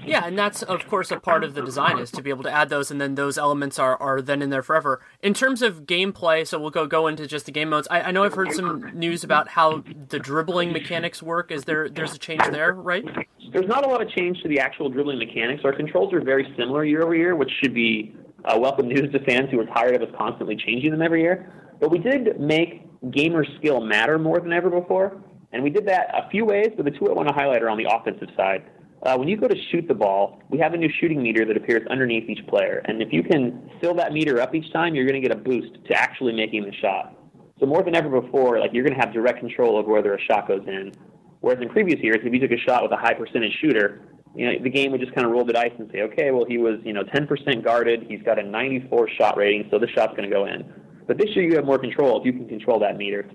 Yeah, 0.06 0.26
and 0.26 0.38
that's 0.38 0.64
of 0.64 0.88
course 0.88 1.12
a 1.12 1.20
part 1.20 1.44
of 1.44 1.54
the 1.54 1.62
design 1.62 2.00
is 2.00 2.12
to 2.12 2.22
be 2.22 2.30
able 2.30 2.44
to 2.44 2.52
add 2.52 2.70
those, 2.70 2.92
and 2.92 3.00
then 3.00 3.16
those 3.16 3.38
elements 3.38 3.78
are, 3.80 3.98
are 3.98 4.22
then 4.22 4.42
in 4.42 4.50
there 4.50 4.64
forever. 4.64 5.02
In 5.22 5.34
terms 5.34 5.62
of 5.62 5.84
gameplay, 5.86 6.46
so 6.46 6.60
we'll 6.60 6.72
go 6.72 6.88
go 6.88 7.08
into 7.08 7.28
just 7.28 7.46
the 7.46 7.52
game 7.52 7.70
modes. 7.70 7.88
I, 7.92 8.02
I 8.02 8.12
know 8.12 8.24
I've 8.24 8.34
heard 8.34 8.52
some 8.54 8.92
news 8.98 9.24
about 9.24 9.50
how 9.50 9.84
the 10.10 10.20
dribbling 10.20 10.72
mechanics 10.72 11.22
work. 11.22 11.52
Is 11.52 11.66
there 11.66 11.90
there's 11.90 12.14
a 12.14 12.18
change 12.18 12.44
there, 12.52 12.74
right? 12.74 13.06
There's 13.54 13.68
not 13.68 13.86
a 13.86 13.88
lot 13.88 14.02
of 14.02 14.10
change 14.10 14.42
to 14.42 14.48
the 14.48 14.60
actual 14.60 14.90
dribbling 14.90 15.20
mechanics. 15.20 15.64
Our 15.66 15.74
controls 15.74 16.14
are 16.14 16.22
very 16.22 16.54
similar 16.58 16.84
year 16.84 17.04
over 17.04 17.16
year, 17.16 17.36
which 17.36 17.52
should 17.62 17.74
be 17.74 18.16
uh, 18.46 18.58
welcome 18.60 18.88
news 18.88 19.12
to 19.12 19.20
fans 19.26 19.50
who 19.52 19.60
are 19.60 19.66
tired 19.66 19.96
of 19.96 20.02
us 20.02 20.14
constantly 20.18 20.56
changing 20.56 20.92
them 20.92 21.02
every 21.02 21.22
year. 21.22 21.54
But 21.80 21.92
we 21.92 22.00
did 22.00 22.40
make 22.40 22.88
gamer 23.12 23.46
skill 23.58 23.82
matter 23.82 24.18
more 24.18 24.40
than 24.40 24.54
ever 24.54 24.70
before, 24.70 25.22
and 25.52 25.64
we 25.64 25.70
did 25.70 25.88
that 25.88 26.08
a 26.14 26.30
few 26.30 26.46
ways. 26.46 26.70
But 26.76 26.86
the 26.86 26.92
two 26.92 27.10
I 27.10 27.14
want 27.14 27.28
to 27.28 27.34
highlight 27.34 27.62
are 27.62 27.70
on 27.70 27.78
the 27.78 27.88
offensive 27.92 28.30
side. 28.36 28.64
Uh, 29.04 29.16
when 29.18 29.28
you 29.28 29.36
go 29.36 29.48
to 29.48 29.56
shoot 29.72 29.88
the 29.88 29.96
ball, 29.96 30.40
we 30.50 30.60
have 30.60 30.74
a 30.74 30.78
new 30.78 30.90
shooting 31.00 31.24
meter 31.24 31.44
that 31.44 31.58
appears 31.58 31.86
underneath 31.90 32.30
each 32.30 32.46
player, 32.48 32.84
and 32.86 33.02
if 33.02 33.12
you 33.12 33.24
can 33.24 33.70
fill 33.82 33.96
that 33.96 34.14
meter 34.14 34.40
up 34.40 34.54
each 34.54 34.72
time, 34.72 34.94
you're 34.94 35.08
going 35.08 35.20
to 35.20 35.28
get 35.28 35.36
a 35.36 35.40
boost 35.40 35.74
to 35.86 35.94
actually 35.96 36.34
making 36.34 36.64
the 36.64 36.74
shot. 36.74 37.18
So 37.60 37.66
more 37.66 37.84
than 37.84 37.96
ever 37.96 38.22
before, 38.22 38.60
like 38.60 38.72
you're 38.74 38.84
going 38.84 38.98
to 38.98 39.04
have 39.04 39.14
direct 39.14 39.40
control 39.40 39.78
over 39.78 39.92
whether 39.92 40.14
a 40.14 40.22
shot 40.22 40.48
goes 40.48 40.62
in. 40.68 40.92
Whereas 41.40 41.62
in 41.62 41.70
previous 41.70 42.00
years, 42.02 42.18
if 42.24 42.32
you 42.32 42.40
took 42.40 42.52
a 42.52 42.62
shot 42.62 42.84
with 42.84 42.92
a 42.92 42.98
high 42.98 43.14
percentage 43.16 43.54
shooter, 43.60 44.02
you 44.36 44.46
know, 44.46 44.64
the 44.64 44.70
game 44.70 44.92
would 44.92 45.02
just 45.02 45.14
kind 45.14 45.26
of 45.26 45.34
roll 45.34 45.46
the 45.46 45.54
dice 45.54 45.74
and 45.78 45.90
say, 45.92 46.02
okay, 46.02 46.32
well, 46.32 46.46
he 46.48 46.58
was, 46.58 46.80
you 46.84 46.94
know, 46.94 47.04
10% 47.04 47.64
guarded. 47.64 48.06
He's 48.08 48.22
got 48.22 48.40
a 48.40 48.44
94 48.44 49.10
shot 49.18 49.36
rating, 49.36 49.68
so 49.72 49.80
the 49.80 49.88
shot's 49.90 50.16
going 50.16 50.30
to 50.30 50.34
go 50.34 50.46
in. 50.46 50.72
But 51.08 51.18
this 51.18 51.30
year 51.36 51.44
you 51.46 51.56
have 51.56 51.66
more 51.66 51.80
control 51.80 52.20
if 52.20 52.26
you 52.26 52.34
can 52.34 52.48
control 52.48 52.80
that 52.80 52.98
meter. 52.98 53.30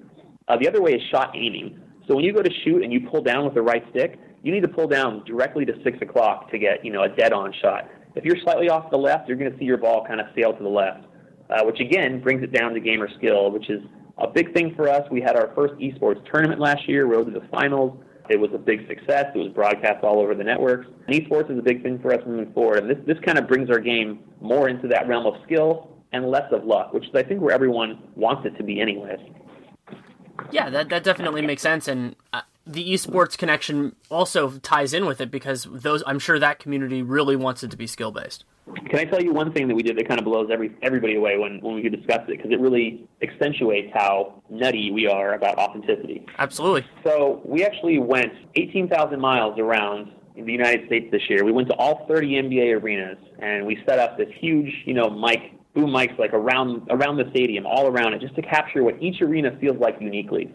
Uh, 0.49 0.57
the 0.57 0.69
other 0.69 0.81
way 0.81 0.93
is 0.93 1.03
shot 1.11 1.35
aiming. 1.35 1.81
So 2.09 2.15
when 2.15 2.25
you 2.25 2.33
go 2.33 2.43
to 2.43 2.51
shoot 2.65 2.83
and 2.83 2.93
you 2.93 3.09
pull 3.11 3.21
down 3.21 3.45
with 3.45 3.55
the 3.55 3.63
right 3.63 3.85
stick, 3.91 4.19
you 4.47 4.53
need 4.53 4.63
to 4.63 4.69
pull 4.69 4.87
down 4.87 5.25
directly 5.25 5.65
to 5.65 5.73
6 5.83 5.99
o'clock 6.03 6.53
to 6.53 6.59
get, 6.59 6.85
you 6.85 6.93
know, 6.93 7.03
a 7.03 7.09
dead-on 7.09 7.53
shot. 7.61 7.91
If 8.15 8.25
you're 8.25 8.37
slightly 8.45 8.69
off 8.69 8.93
the 8.93 8.97
left, 8.97 9.27
you're 9.27 9.37
going 9.37 9.51
to 9.51 9.59
see 9.59 9.65
your 9.65 9.77
ball 9.77 10.07
kind 10.07 10.21
of 10.21 10.29
sail 10.37 10.53
to 10.53 10.63
the 10.63 10.69
left, 10.69 11.05
uh, 11.51 11.65
which 11.65 11.81
again 11.81 12.21
brings 12.21 12.45
it 12.45 12.53
down 12.53 12.73
to 12.75 12.79
gamer 12.79 13.09
skill, 13.19 13.51
which 13.51 13.69
is 13.69 13.83
a 14.19 14.29
big 14.29 14.55
thing 14.55 14.73
for 14.77 14.89
us. 14.89 15.03
We 15.11 15.21
had 15.21 15.35
our 15.35 15.53
first 15.57 15.75
esports 15.75 16.25
tournament 16.31 16.61
last 16.61 16.89
year, 16.89 17.07
rode 17.07 17.25
to 17.25 17.33
the 17.33 17.45
finals. 17.49 18.01
It 18.31 18.39
was 18.39 18.51
a 18.55 18.59
big 18.59 18.87
success. 18.87 19.27
It 19.35 19.39
was 19.39 19.49
broadcast 19.53 20.05
all 20.05 20.21
over 20.21 20.37
the 20.37 20.45
networks. 20.45 20.87
And 21.09 21.17
esports 21.17 21.51
is 21.51 21.59
a 21.59 21.63
big 21.63 21.83
thing 21.83 21.99
for 21.99 22.15
us 22.15 22.21
moving 22.25 22.53
forward. 22.53 22.85
And 22.85 22.91
this, 22.91 22.99
this 23.05 23.19
kind 23.25 23.39
of 23.39 23.49
brings 23.49 23.69
our 23.69 23.81
game 23.81 24.21
more 24.41 24.69
into 24.69 24.87
that 24.89 25.09
realm 25.09 25.27
of 25.27 25.35
skill 25.45 25.91
and 26.13 26.25
less 26.31 26.53
of 26.53 26.65
luck, 26.65 26.93
which 26.93 27.05
is, 27.05 27.11
I 27.17 27.25
think, 27.25 27.41
where 27.41 27.53
everyone 27.53 27.99
wants 28.15 28.47
it 28.47 28.57
to 28.59 28.63
be, 28.63 28.81
anyways. 28.81 29.19
Yeah, 30.53 30.71
that, 30.71 30.89
that 30.91 31.03
definitely 31.03 31.43
makes 31.43 31.63
sense. 31.63 31.89
And 31.89 32.15
uh, 32.33 32.43
the 32.67 32.93
esports 32.93 33.39
connection 33.39 33.95
also 34.11 34.51
ties 34.59 34.93
in 34.93 35.07
with 35.07 35.21
it 35.21 35.31
because 35.31 35.69
those 35.71 36.03
I'm 36.07 36.19
sure 36.19 36.39
that 36.39 36.59
community 36.59 37.03
really 37.03 37.37
wants 37.37 37.63
it 37.63 37.71
to 37.71 37.77
be 37.77 37.87
skill 37.87 38.11
based. 38.11 38.45
Can 38.91 38.99
I 38.99 39.05
tell 39.05 39.23
you 39.23 39.33
one 39.33 39.53
thing 39.53 39.69
that 39.69 39.77
we 39.77 39.85
did 39.85 39.97
that 39.97 40.09
kind 40.09 40.19
of 40.19 40.25
blows 40.25 40.49
every 40.53 40.75
everybody 40.83 41.15
away 41.15 41.39
when, 41.39 41.61
when 41.61 41.77
we 41.77 41.89
discuss 41.89 42.23
it 42.29 42.37
because 42.37 42.51
it 42.51 42.59
really 42.59 43.09
accentuates 43.23 43.93
how 43.95 44.43
nutty 44.51 44.91
we 44.91 45.07
are 45.07 45.35
about 45.35 45.57
authenticity. 45.59 46.27
Absolutely. 46.39 46.85
So 47.05 47.41
we 47.45 47.65
actually 47.65 47.99
went 47.99 48.33
18,000 48.57 49.21
miles 49.21 49.59
around 49.61 50.13
the 50.35 50.53
United 50.53 50.87
States 50.87 51.07
this 51.13 51.23
year. 51.31 51.45
We 51.45 51.53
went 51.53 51.69
to 51.69 51.75
all 51.75 52.07
30 52.09 52.43
NBA 52.43 52.83
arenas 52.83 53.19
and 53.39 53.65
we 53.65 53.79
set 53.89 54.01
up 54.01 54.19
this 54.19 54.29
huge, 54.41 54.73
you 54.85 54.95
know, 54.95 55.09
mic 55.09 55.53
boom 55.75 55.91
mics 55.91 56.19
like 56.19 56.33
around 56.33 56.89
around 56.91 57.19
the 57.19 57.31
stadium, 57.31 57.67
all 57.67 57.87
around 57.87 58.15
it, 58.15 58.21
just 58.21 58.35
to 58.35 58.43
capture 58.43 58.83
what 58.83 59.01
each 59.01 59.21
arena 59.23 59.57
feels 59.61 59.77
like 59.79 59.97
uniquely. 60.01 60.53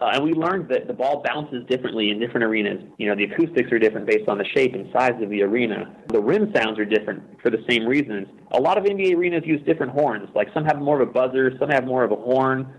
Uh, 0.00 0.12
and 0.14 0.24
we 0.24 0.32
learned 0.32 0.68
that 0.70 0.86
the 0.86 0.94
ball 0.94 1.22
bounces 1.26 1.66
differently 1.68 2.10
in 2.10 2.18
different 2.18 2.42
arenas. 2.44 2.82
You 2.96 3.08
know, 3.08 3.14
the 3.14 3.24
acoustics 3.24 3.70
are 3.70 3.78
different 3.78 4.06
based 4.06 4.28
on 4.28 4.38
the 4.38 4.46
shape 4.54 4.74
and 4.74 4.90
size 4.92 5.20
of 5.22 5.28
the 5.28 5.42
arena. 5.42 5.94
The 6.08 6.20
rim 6.20 6.52
sounds 6.54 6.78
are 6.78 6.86
different 6.86 7.22
for 7.42 7.50
the 7.50 7.62
same 7.68 7.86
reasons. 7.86 8.26
A 8.52 8.60
lot 8.60 8.78
of 8.78 8.84
NBA 8.84 9.14
arenas 9.14 9.42
use 9.44 9.60
different 9.66 9.92
horns. 9.92 10.28
Like 10.34 10.48
some 10.54 10.64
have 10.64 10.78
more 10.78 11.00
of 11.00 11.06
a 11.06 11.12
buzzer, 11.12 11.52
some 11.58 11.68
have 11.68 11.84
more 11.84 12.02
of 12.02 12.12
a 12.12 12.16
horn. 12.16 12.72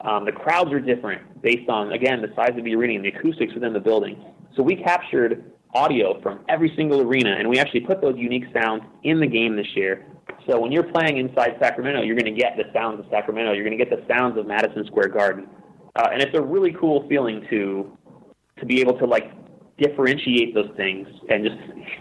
Um, 0.00 0.24
the 0.24 0.32
crowds 0.32 0.72
are 0.72 0.80
different 0.80 1.42
based 1.42 1.68
on, 1.68 1.92
again, 1.92 2.20
the 2.20 2.32
size 2.34 2.58
of 2.58 2.64
the 2.64 2.74
arena 2.74 2.94
and 2.94 3.04
the 3.04 3.08
acoustics 3.08 3.54
within 3.54 3.72
the 3.72 3.80
building. 3.80 4.22
So 4.56 4.62
we 4.62 4.74
captured 4.74 5.52
audio 5.74 6.20
from 6.22 6.40
every 6.48 6.72
single 6.76 7.00
arena, 7.00 7.36
and 7.38 7.48
we 7.48 7.58
actually 7.58 7.80
put 7.80 8.00
those 8.00 8.16
unique 8.16 8.44
sounds 8.52 8.82
in 9.04 9.20
the 9.20 9.26
game 9.26 9.56
this 9.56 9.66
year. 9.74 10.06
So 10.48 10.60
when 10.60 10.72
you're 10.72 10.82
playing 10.92 11.18
inside 11.18 11.56
Sacramento, 11.60 12.02
you're 12.02 12.16
going 12.16 12.32
to 12.32 12.40
get 12.40 12.56
the 12.56 12.64
sounds 12.72 13.00
of 13.00 13.06
Sacramento. 13.10 13.52
You're 13.52 13.64
going 13.64 13.78
to 13.78 13.82
get 13.82 13.90
the 13.90 14.04
sounds 14.12 14.38
of 14.38 14.46
Madison 14.46 14.84
Square 14.86 15.08
Garden. 15.08 15.48
Uh, 15.96 16.08
and 16.12 16.22
it's 16.22 16.36
a 16.36 16.42
really 16.42 16.72
cool 16.72 17.06
feeling 17.08 17.46
to 17.50 17.96
to 18.58 18.66
be 18.66 18.80
able 18.80 18.98
to 18.98 19.06
like 19.06 19.32
differentiate 19.78 20.54
those 20.54 20.70
things 20.76 21.08
and 21.28 21.44
just 21.44 21.56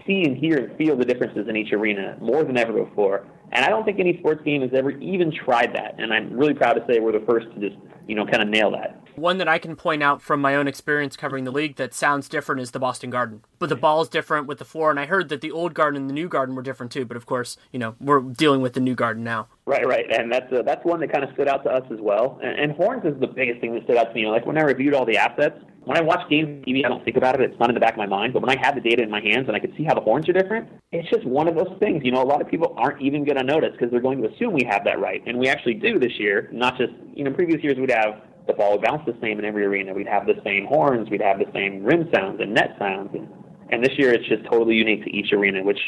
see 0.06 0.24
and 0.24 0.38
hear 0.38 0.58
and 0.58 0.78
feel 0.78 0.96
the 0.96 1.06
differences 1.06 1.48
in 1.48 1.56
each 1.56 1.74
arena 1.74 2.16
more 2.22 2.44
than 2.44 2.58
ever 2.58 2.72
before. 2.72 3.26
And 3.52 3.66
I 3.66 3.70
don't 3.70 3.84
think 3.84 4.00
any 4.00 4.18
sports 4.20 4.42
game 4.44 4.62
has 4.62 4.72
ever 4.74 4.92
even 4.92 5.32
tried 5.32 5.74
that. 5.76 5.96
And 5.98 6.14
I'm 6.14 6.34
really 6.34 6.54
proud 6.54 6.74
to 6.74 6.86
say 6.88 7.00
we're 7.00 7.12
the 7.12 7.26
first 7.28 7.48
to 7.54 7.60
just 7.60 7.80
you 8.08 8.16
know 8.16 8.26
kind 8.26 8.42
of 8.44 8.50
nail 8.50 8.72
that. 8.72 9.03
One 9.16 9.38
that 9.38 9.48
I 9.48 9.60
can 9.60 9.76
point 9.76 10.02
out 10.02 10.22
from 10.22 10.42
my 10.42 10.56
own 10.56 10.68
experience 10.68 11.16
covering 11.16 11.44
the 11.44 11.52
league 11.52 11.76
that 11.76 11.94
sounds 11.94 12.28
different 12.28 12.62
is 12.62 12.72
the 12.72 12.80
Boston 12.80 13.10
Garden. 13.10 13.44
But 13.60 13.70
the 13.70 13.76
ball's 13.76 14.10
different 14.10 14.48
with 14.48 14.58
the 14.58 14.66
floor, 14.66 14.90
and 14.90 15.00
I 15.00 15.06
heard 15.06 15.30
that 15.30 15.42
the 15.42 15.52
old 15.52 15.74
garden 15.74 16.02
and 16.02 16.10
the 16.10 16.14
new 16.14 16.28
garden 16.28 16.56
were 16.56 16.62
different 16.62 16.92
too. 16.92 17.06
But 17.06 17.18
of 17.18 17.26
course, 17.26 17.58
you 17.72 17.80
know, 17.80 17.96
we're 18.00 18.22
dealing 18.22 18.62
with 18.62 18.74
the 18.74 18.80
new 18.80 18.96
garden 18.96 19.24
now. 19.24 19.48
Right, 19.66 19.88
right, 19.88 20.06
and 20.12 20.32
that's 20.32 20.52
uh, 20.52 20.62
that's 20.64 20.84
one 20.84 21.00
that 21.00 21.12
kind 21.12 21.24
of 21.24 21.34
stood 21.34 21.48
out 21.48 21.64
to 21.64 21.70
us 21.70 21.84
as 21.92 22.00
well. 22.02 22.40
And, 22.44 22.60
and 22.60 22.72
horns 22.74 23.06
is 23.06 23.20
the 23.20 23.28
biggest 23.28 23.62
thing 23.62 23.74
that 23.76 23.84
stood 23.84 23.98
out 23.98 24.10
to 24.10 24.14
me. 24.14 24.28
Like 24.28 24.46
when 24.46 24.58
I 24.58 24.62
reviewed 24.62 24.94
all 24.94 25.06
the 25.06 25.18
assets, 25.18 25.58
when 25.86 25.98
I 25.98 26.02
watch 26.02 26.30
games 26.30 26.48
on 26.48 26.74
TV, 26.74 26.86
I 26.86 26.90
don't 26.90 27.04
think 27.04 27.18
about 27.18 27.40
it. 27.40 27.50
It's 27.50 27.60
not 27.60 27.70
in 27.70 27.74
the 27.74 27.80
back 27.80 27.94
of 27.94 27.98
my 27.98 28.06
mind. 28.06 28.34
But 28.34 28.42
when 28.42 28.50
I 28.50 28.60
have 28.62 28.76
the 28.76 28.82
data 28.82 29.04
in 29.04 29.10
my 29.10 29.22
hands 29.22 29.48
and 29.48 29.56
I 29.56 29.60
can 29.60 29.76
see 29.78 29.84
how 29.84 29.94
the 29.94 30.02
horns 30.02 30.28
are 30.30 30.34
different, 30.34 30.70
it's 30.92 31.10
just 31.10 31.26
one 31.26 31.48
of 31.48 31.56
those 31.56 31.76
things. 31.80 32.04
You 32.04 32.12
know, 32.12 32.22
a 32.22 32.26
lot 32.26 32.42
of 32.42 32.48
people 32.50 32.74
aren't 32.78 33.02
even 33.02 33.24
going 33.26 33.38
to 33.38 33.44
notice 33.44 33.72
because 33.74 33.92
they're 33.92 34.02
going 34.02 34.22
to 34.22 34.30
assume 34.30 34.54
we 34.54 34.66
have 34.70 34.84
that 34.86 35.00
right, 35.00 35.22
and 35.26 35.38
we 35.38 35.48
actually 35.48 35.76
do 35.76 36.00
this 36.00 36.20
year. 36.20 36.50
Not 36.52 36.78
just 36.78 36.94
you 37.14 37.24
know, 37.24 37.32
previous 37.32 37.64
years 37.64 37.78
we'd 37.78 37.92
have 37.92 38.22
the 38.48 38.54
ball 38.54 38.74
would 38.74 38.82
bounce 38.82 39.04
the 39.06 39.16
same 39.22 39.40
in 39.40 39.46
every 39.46 39.66
arena. 39.66 39.94
We'd 39.94 40.08
have 40.08 40.26
the 40.26 40.40
same 40.44 40.66
horns. 40.66 41.10
We'd 41.10 41.22
have 41.22 41.40
the 41.40 41.52
same 41.54 41.84
rim 41.84 42.10
sounds 42.14 42.40
and 42.42 42.54
net 42.54 42.76
sounds. 42.78 43.10
And, 43.14 43.28
and 43.70 43.84
this 43.84 43.98
year 43.98 44.14
it's 44.14 44.28
just 44.28 44.44
totally 44.46 44.76
unique 44.76 45.04
to 45.06 45.12
each 45.12 45.32
arena, 45.32 45.64
which 45.64 45.80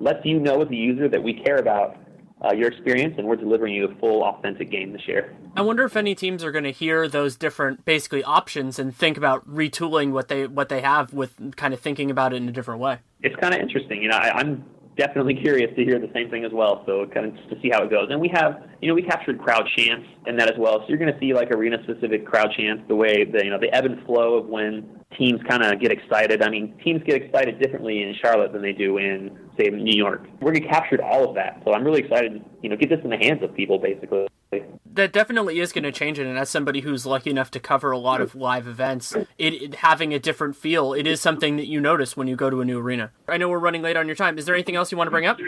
lets 0.00 0.24
you 0.24 0.38
know 0.40 0.62
as 0.62 0.68
a 0.70 0.74
user 0.74 1.08
that 1.08 1.22
we 1.22 1.34
care 1.44 1.56
about 1.56 1.96
uh, 2.44 2.52
your 2.52 2.68
experience 2.68 3.14
and 3.16 3.26
we're 3.26 3.36
delivering 3.36 3.74
you 3.74 3.88
a 3.88 3.94
full 4.00 4.22
authentic 4.22 4.70
game 4.70 4.92
this 4.92 5.06
year. 5.06 5.34
I 5.56 5.62
wonder 5.62 5.84
if 5.84 5.96
any 5.96 6.14
teams 6.14 6.44
are 6.44 6.52
going 6.52 6.64
to 6.64 6.72
hear 6.72 7.08
those 7.08 7.36
different 7.36 7.84
basically 7.84 8.22
options 8.24 8.78
and 8.78 8.94
think 8.94 9.16
about 9.16 9.48
retooling 9.48 10.12
what 10.12 10.28
they 10.28 10.46
what 10.46 10.68
they 10.68 10.80
have 10.80 11.12
with 11.12 11.56
kind 11.56 11.72
of 11.72 11.80
thinking 11.80 12.10
about 12.10 12.32
it 12.32 12.36
in 12.36 12.48
a 12.48 12.52
different 12.52 12.80
way. 12.80 12.98
It's 13.22 13.36
kind 13.36 13.54
of 13.54 13.60
interesting. 13.60 14.02
You 14.02 14.08
know, 14.08 14.16
I, 14.16 14.30
I'm 14.30 14.64
definitely 14.96 15.34
curious 15.34 15.74
to 15.76 15.84
hear 15.84 15.98
the 15.98 16.10
same 16.14 16.30
thing 16.30 16.44
as 16.44 16.52
well. 16.52 16.82
So 16.86 17.06
kind 17.12 17.26
of 17.26 17.36
just 17.36 17.48
to 17.50 17.60
see 17.60 17.70
how 17.72 17.82
it 17.82 17.90
goes. 17.90 18.08
And 18.10 18.20
we 18.20 18.28
have, 18.34 18.62
you 18.80 18.88
know, 18.88 18.94
we 18.94 19.02
captured 19.02 19.40
crowd 19.40 19.68
chants 19.76 20.06
in 20.26 20.36
that 20.36 20.50
as 20.50 20.58
well. 20.58 20.80
So 20.80 20.86
you're 20.88 20.98
going 20.98 21.12
to 21.12 21.18
see 21.18 21.34
like 21.34 21.50
arena 21.50 21.78
specific 21.82 22.26
crowd 22.26 22.52
chants, 22.56 22.84
the 22.88 22.94
way 22.94 23.24
the 23.24 23.44
you 23.44 23.50
know 23.50 23.58
the 23.58 23.72
ebb 23.74 23.84
and 23.86 24.04
flow 24.06 24.34
of 24.34 24.46
when 24.46 25.00
teams 25.18 25.40
kind 25.48 25.62
of 25.62 25.80
get 25.80 25.92
excited. 25.92 26.42
I 26.42 26.50
mean, 26.50 26.74
teams 26.84 27.02
get 27.04 27.22
excited 27.22 27.60
differently 27.60 28.02
in 28.02 28.14
Charlotte 28.22 28.52
than 28.52 28.62
they 28.62 28.72
do 28.72 28.98
in 28.98 29.36
say 29.58 29.68
New 29.68 29.96
York. 29.96 30.26
We're 30.40 30.52
going 30.52 30.62
to 30.62 30.68
capture 30.68 31.02
all 31.02 31.28
of 31.28 31.34
that. 31.36 31.62
So 31.64 31.72
I'm 31.72 31.84
really 31.84 32.00
excited, 32.00 32.34
to, 32.34 32.40
you 32.62 32.68
know, 32.68 32.76
get 32.76 32.90
this 32.90 33.00
in 33.04 33.10
the 33.10 33.16
hands 33.16 33.42
of 33.42 33.54
people 33.54 33.78
basically. 33.78 34.26
That 34.94 35.12
definitely 35.12 35.58
is 35.58 35.72
going 35.72 35.82
to 35.82 35.90
change 35.90 36.20
it, 36.20 36.26
and 36.26 36.38
as 36.38 36.48
somebody 36.48 36.80
who's 36.80 37.04
lucky 37.04 37.30
enough 37.30 37.50
to 37.52 37.60
cover 37.60 37.90
a 37.90 37.98
lot 37.98 38.20
of 38.20 38.36
live 38.36 38.68
events, 38.68 39.12
it, 39.12 39.26
it, 39.38 39.74
having 39.76 40.14
a 40.14 40.20
different 40.20 40.54
feel, 40.54 40.92
it 40.92 41.04
is 41.04 41.20
something 41.20 41.56
that 41.56 41.66
you 41.66 41.80
notice 41.80 42.16
when 42.16 42.28
you 42.28 42.36
go 42.36 42.48
to 42.48 42.60
a 42.60 42.64
new 42.64 42.78
arena. 42.78 43.10
I 43.26 43.36
know 43.36 43.48
we're 43.48 43.58
running 43.58 43.82
late 43.82 43.96
on 43.96 44.06
your 44.06 44.14
time. 44.14 44.38
Is 44.38 44.46
there 44.46 44.54
anything 44.54 44.76
else 44.76 44.92
you 44.92 44.98
want 44.98 45.08
to 45.08 45.10
bring 45.10 45.26
up? 45.26 45.38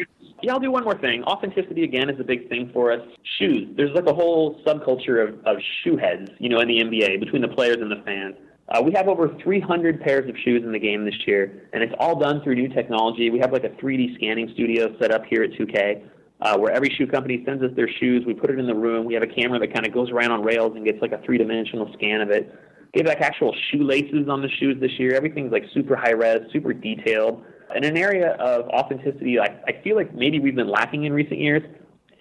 Yeah, 0.42 0.52
I'll 0.52 0.58
do 0.58 0.72
one 0.72 0.82
more 0.82 0.98
thing. 0.98 1.22
Authenticity 1.22 1.84
again 1.84 2.10
is 2.10 2.18
a 2.18 2.24
big 2.24 2.48
thing 2.48 2.70
for 2.72 2.90
us. 2.90 3.00
Shoes. 3.38 3.68
There's 3.76 3.94
like 3.94 4.06
a 4.06 4.14
whole 4.14 4.60
subculture 4.64 5.28
of, 5.28 5.38
of 5.46 5.58
shoe 5.84 5.96
heads, 5.96 6.28
you 6.40 6.48
know, 6.48 6.58
in 6.58 6.66
the 6.66 6.80
NBA 6.80 7.20
between 7.20 7.42
the 7.42 7.48
players 7.48 7.76
and 7.80 7.90
the 7.90 8.02
fans. 8.04 8.34
Uh, 8.68 8.82
we 8.82 8.92
have 8.96 9.06
over 9.06 9.28
300 9.44 10.00
pairs 10.00 10.28
of 10.28 10.36
shoes 10.44 10.64
in 10.64 10.72
the 10.72 10.78
game 10.78 11.04
this 11.04 11.14
year, 11.24 11.68
and 11.72 11.84
it's 11.84 11.94
all 12.00 12.18
done 12.18 12.42
through 12.42 12.56
new 12.56 12.68
technology. 12.68 13.30
We 13.30 13.38
have 13.38 13.52
like 13.52 13.62
a 13.62 13.68
3D 13.68 14.16
scanning 14.16 14.50
studio 14.54 14.96
set 15.00 15.12
up 15.12 15.24
here 15.24 15.44
at 15.44 15.52
2K 15.52 16.02
uh, 16.40 16.56
where 16.58 16.72
every 16.72 16.90
shoe 16.90 17.06
company 17.06 17.42
sends 17.46 17.62
us 17.62 17.70
their 17.76 17.88
shoes. 17.88 18.24
We 18.26 18.34
put 18.34 18.50
it 18.50 18.58
in 18.58 18.66
the 18.66 18.74
room. 18.74 19.06
We 19.06 19.14
have 19.14 19.22
a 19.22 19.26
camera 19.26 19.58
that 19.58 19.72
kind 19.72 19.86
of 19.86 19.92
goes 19.92 20.10
around 20.10 20.32
on 20.32 20.42
rails 20.42 20.72
and 20.76 20.84
gets 20.84 21.00
like 21.00 21.12
a 21.12 21.20
three 21.24 21.38
dimensional 21.38 21.92
scan 21.94 22.20
of 22.20 22.30
it. 22.30 22.54
We 22.94 23.00
have 23.00 23.06
like 23.06 23.20
actual 23.20 23.54
shoelaces 23.70 24.28
on 24.28 24.42
the 24.42 24.48
shoes 24.48 24.76
this 24.80 24.92
year. 24.98 25.14
Everything's 25.14 25.52
like 25.52 25.64
super 25.74 25.96
high 25.96 26.12
res, 26.12 26.40
super 26.52 26.72
detailed. 26.72 27.42
In 27.74 27.84
an 27.84 27.96
area 27.96 28.32
of 28.34 28.68
authenticity, 28.68 29.38
I, 29.38 29.58
I 29.66 29.82
feel 29.82 29.96
like 29.96 30.14
maybe 30.14 30.38
we've 30.38 30.54
been 30.54 30.70
lacking 30.70 31.04
in 31.04 31.12
recent 31.12 31.40
years. 31.40 31.62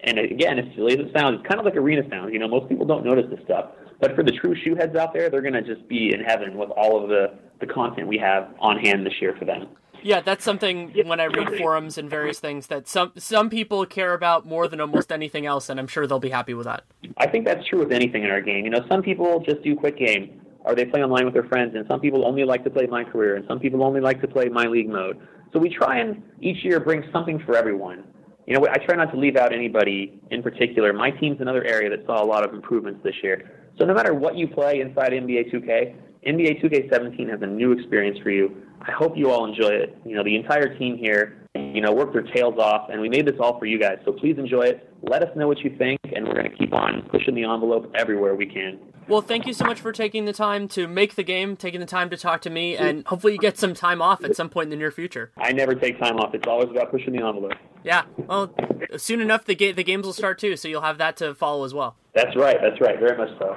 And 0.04 0.18
again, 0.18 0.58
as 0.58 0.66
silly 0.74 0.94
as 0.94 1.00
it 1.00 1.12
sounds, 1.16 1.38
it's 1.40 1.48
kind 1.48 1.60
of 1.60 1.64
like 1.64 1.76
arena 1.76 2.02
sounds. 2.10 2.32
You 2.32 2.38
know, 2.38 2.48
most 2.48 2.68
people 2.68 2.84
don't 2.84 3.04
notice 3.04 3.24
this 3.30 3.40
stuff. 3.44 3.70
But 4.00 4.14
for 4.14 4.22
the 4.22 4.32
true 4.32 4.54
shoe 4.62 4.74
heads 4.74 4.96
out 4.96 5.14
there, 5.14 5.30
they're 5.30 5.40
going 5.40 5.54
to 5.54 5.62
just 5.62 5.88
be 5.88 6.12
in 6.12 6.20
heaven 6.22 6.58
with 6.58 6.70
all 6.70 7.02
of 7.02 7.08
the, 7.08 7.38
the 7.60 7.66
content 7.66 8.06
we 8.06 8.18
have 8.18 8.54
on 8.60 8.78
hand 8.78 9.06
this 9.06 9.14
year 9.20 9.34
for 9.38 9.46
them. 9.46 9.68
Yeah, 10.06 10.20
that's 10.20 10.44
something 10.44 10.92
when 11.04 11.18
I 11.18 11.24
read 11.24 11.58
forums 11.58 11.98
and 11.98 12.08
various 12.08 12.38
things 12.38 12.68
that 12.68 12.86
some 12.86 13.10
some 13.16 13.50
people 13.50 13.84
care 13.86 14.14
about 14.14 14.46
more 14.46 14.68
than 14.68 14.80
almost 14.80 15.10
anything 15.10 15.46
else, 15.46 15.68
and 15.68 15.80
I'm 15.80 15.88
sure 15.88 16.06
they'll 16.06 16.20
be 16.20 16.30
happy 16.30 16.54
with 16.54 16.66
that. 16.66 16.84
I 17.16 17.26
think 17.26 17.44
that's 17.44 17.66
true 17.66 17.80
with 17.80 17.90
anything 17.90 18.22
in 18.22 18.30
our 18.30 18.40
game. 18.40 18.64
You 18.64 18.70
know, 18.70 18.84
some 18.88 19.02
people 19.02 19.40
just 19.40 19.62
do 19.64 19.74
quick 19.74 19.98
game, 19.98 20.40
or 20.60 20.76
they 20.76 20.84
play 20.84 21.02
online 21.02 21.24
with 21.24 21.34
their 21.34 21.48
friends, 21.48 21.74
and 21.74 21.84
some 21.88 21.98
people 21.98 22.24
only 22.24 22.44
like 22.44 22.62
to 22.62 22.70
play 22.70 22.86
my 22.86 23.02
career, 23.02 23.34
and 23.34 23.44
some 23.48 23.58
people 23.58 23.82
only 23.82 24.00
like 24.00 24.20
to 24.20 24.28
play 24.28 24.48
my 24.48 24.66
league 24.66 24.88
mode. 24.88 25.18
So 25.52 25.58
we 25.58 25.74
try 25.74 25.98
and 25.98 26.22
each 26.40 26.64
year 26.64 26.78
bring 26.78 27.02
something 27.12 27.40
for 27.44 27.56
everyone. 27.56 28.04
You 28.46 28.54
know, 28.54 28.64
I 28.70 28.76
try 28.76 28.94
not 28.94 29.10
to 29.10 29.18
leave 29.18 29.34
out 29.34 29.52
anybody 29.52 30.20
in 30.30 30.40
particular. 30.40 30.92
My 30.92 31.10
team's 31.10 31.40
another 31.40 31.64
area 31.64 31.90
that 31.90 32.06
saw 32.06 32.22
a 32.22 32.24
lot 32.24 32.48
of 32.48 32.54
improvements 32.54 33.00
this 33.02 33.16
year. 33.24 33.66
So 33.76 33.84
no 33.84 33.92
matter 33.92 34.14
what 34.14 34.36
you 34.36 34.46
play 34.46 34.82
inside 34.82 35.10
NBA 35.10 35.52
2K, 35.52 35.96
NBA 36.24 36.62
2K17 36.62 37.28
has 37.28 37.42
a 37.42 37.46
new 37.46 37.72
experience 37.72 38.18
for 38.22 38.30
you. 38.30 38.62
I 38.86 38.92
hope 38.92 39.16
you 39.16 39.30
all 39.30 39.44
enjoy 39.44 39.70
it. 39.70 39.98
You 40.04 40.14
know, 40.16 40.22
the 40.22 40.36
entire 40.36 40.76
team 40.78 40.96
here, 40.96 41.42
you 41.54 41.80
know, 41.80 41.92
worked 41.92 42.12
their 42.12 42.22
tails 42.22 42.58
off, 42.58 42.88
and 42.90 43.00
we 43.00 43.08
made 43.08 43.26
this 43.26 43.34
all 43.40 43.58
for 43.58 43.66
you 43.66 43.78
guys. 43.80 43.98
So 44.04 44.12
please 44.12 44.38
enjoy 44.38 44.62
it. 44.62 44.88
Let 45.02 45.22
us 45.22 45.36
know 45.36 45.48
what 45.48 45.58
you 45.60 45.74
think, 45.76 45.98
and 46.14 46.26
we're 46.26 46.34
going 46.34 46.50
to 46.50 46.56
keep 46.56 46.72
on 46.72 47.02
pushing 47.10 47.34
the 47.34 47.44
envelope 47.44 47.90
everywhere 47.94 48.34
we 48.34 48.46
can. 48.46 48.78
Well, 49.08 49.22
thank 49.22 49.46
you 49.46 49.52
so 49.52 49.64
much 49.64 49.80
for 49.80 49.92
taking 49.92 50.24
the 50.24 50.32
time 50.32 50.66
to 50.68 50.88
make 50.88 51.14
the 51.14 51.22
game, 51.22 51.56
taking 51.56 51.78
the 51.78 51.86
time 51.86 52.10
to 52.10 52.16
talk 52.16 52.42
to 52.42 52.50
me, 52.50 52.76
and 52.76 53.06
hopefully 53.06 53.34
you 53.34 53.38
get 53.38 53.56
some 53.56 53.72
time 53.72 54.02
off 54.02 54.24
at 54.24 54.34
some 54.34 54.48
point 54.48 54.66
in 54.66 54.70
the 54.70 54.76
near 54.76 54.90
future. 54.90 55.30
I 55.36 55.52
never 55.52 55.76
take 55.76 56.00
time 56.00 56.16
off. 56.16 56.34
It's 56.34 56.46
always 56.48 56.70
about 56.70 56.90
pushing 56.90 57.12
the 57.12 57.24
envelope. 57.24 57.52
Yeah, 57.84 58.02
well, 58.16 58.52
soon 58.96 59.20
enough 59.20 59.44
the 59.44 59.54
ga- 59.54 59.72
the 59.72 59.84
games 59.84 60.06
will 60.06 60.12
start 60.12 60.40
too, 60.40 60.56
so 60.56 60.66
you'll 60.66 60.82
have 60.82 60.98
that 60.98 61.16
to 61.18 61.36
follow 61.36 61.64
as 61.64 61.72
well. 61.72 61.94
That's 62.14 62.34
right. 62.36 62.56
That's 62.60 62.80
right. 62.80 62.98
Very 62.98 63.16
much 63.16 63.30
so. 63.38 63.56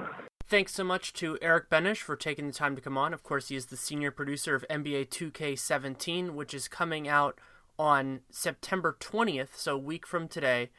Thanks 0.49 0.73
so 0.73 0.83
much 0.83 1.13
to 1.13 1.37
Erick 1.43 1.69
Boenisch 1.69 2.01
for 2.01 2.15
taking 2.15 2.47
the 2.47 2.53
time 2.53 2.75
to 2.75 2.81
come 2.81 2.97
on. 2.97 3.13
Of 3.13 3.21
course, 3.21 3.49
he 3.49 3.55
is 3.55 3.67
the 3.67 3.77
senior 3.77 4.09
producer 4.09 4.55
of 4.55 4.65
NBA 4.67 5.09
2K17, 5.09 6.31
which 6.31 6.55
is 6.55 6.67
coming 6.67 7.07
out 7.07 7.37
on 7.77 8.21
September 8.31 8.97
20th, 8.99 9.49
so 9.53 9.75
a 9.75 9.77
week 9.77 10.07
from 10.07 10.27
today, 10.27 10.71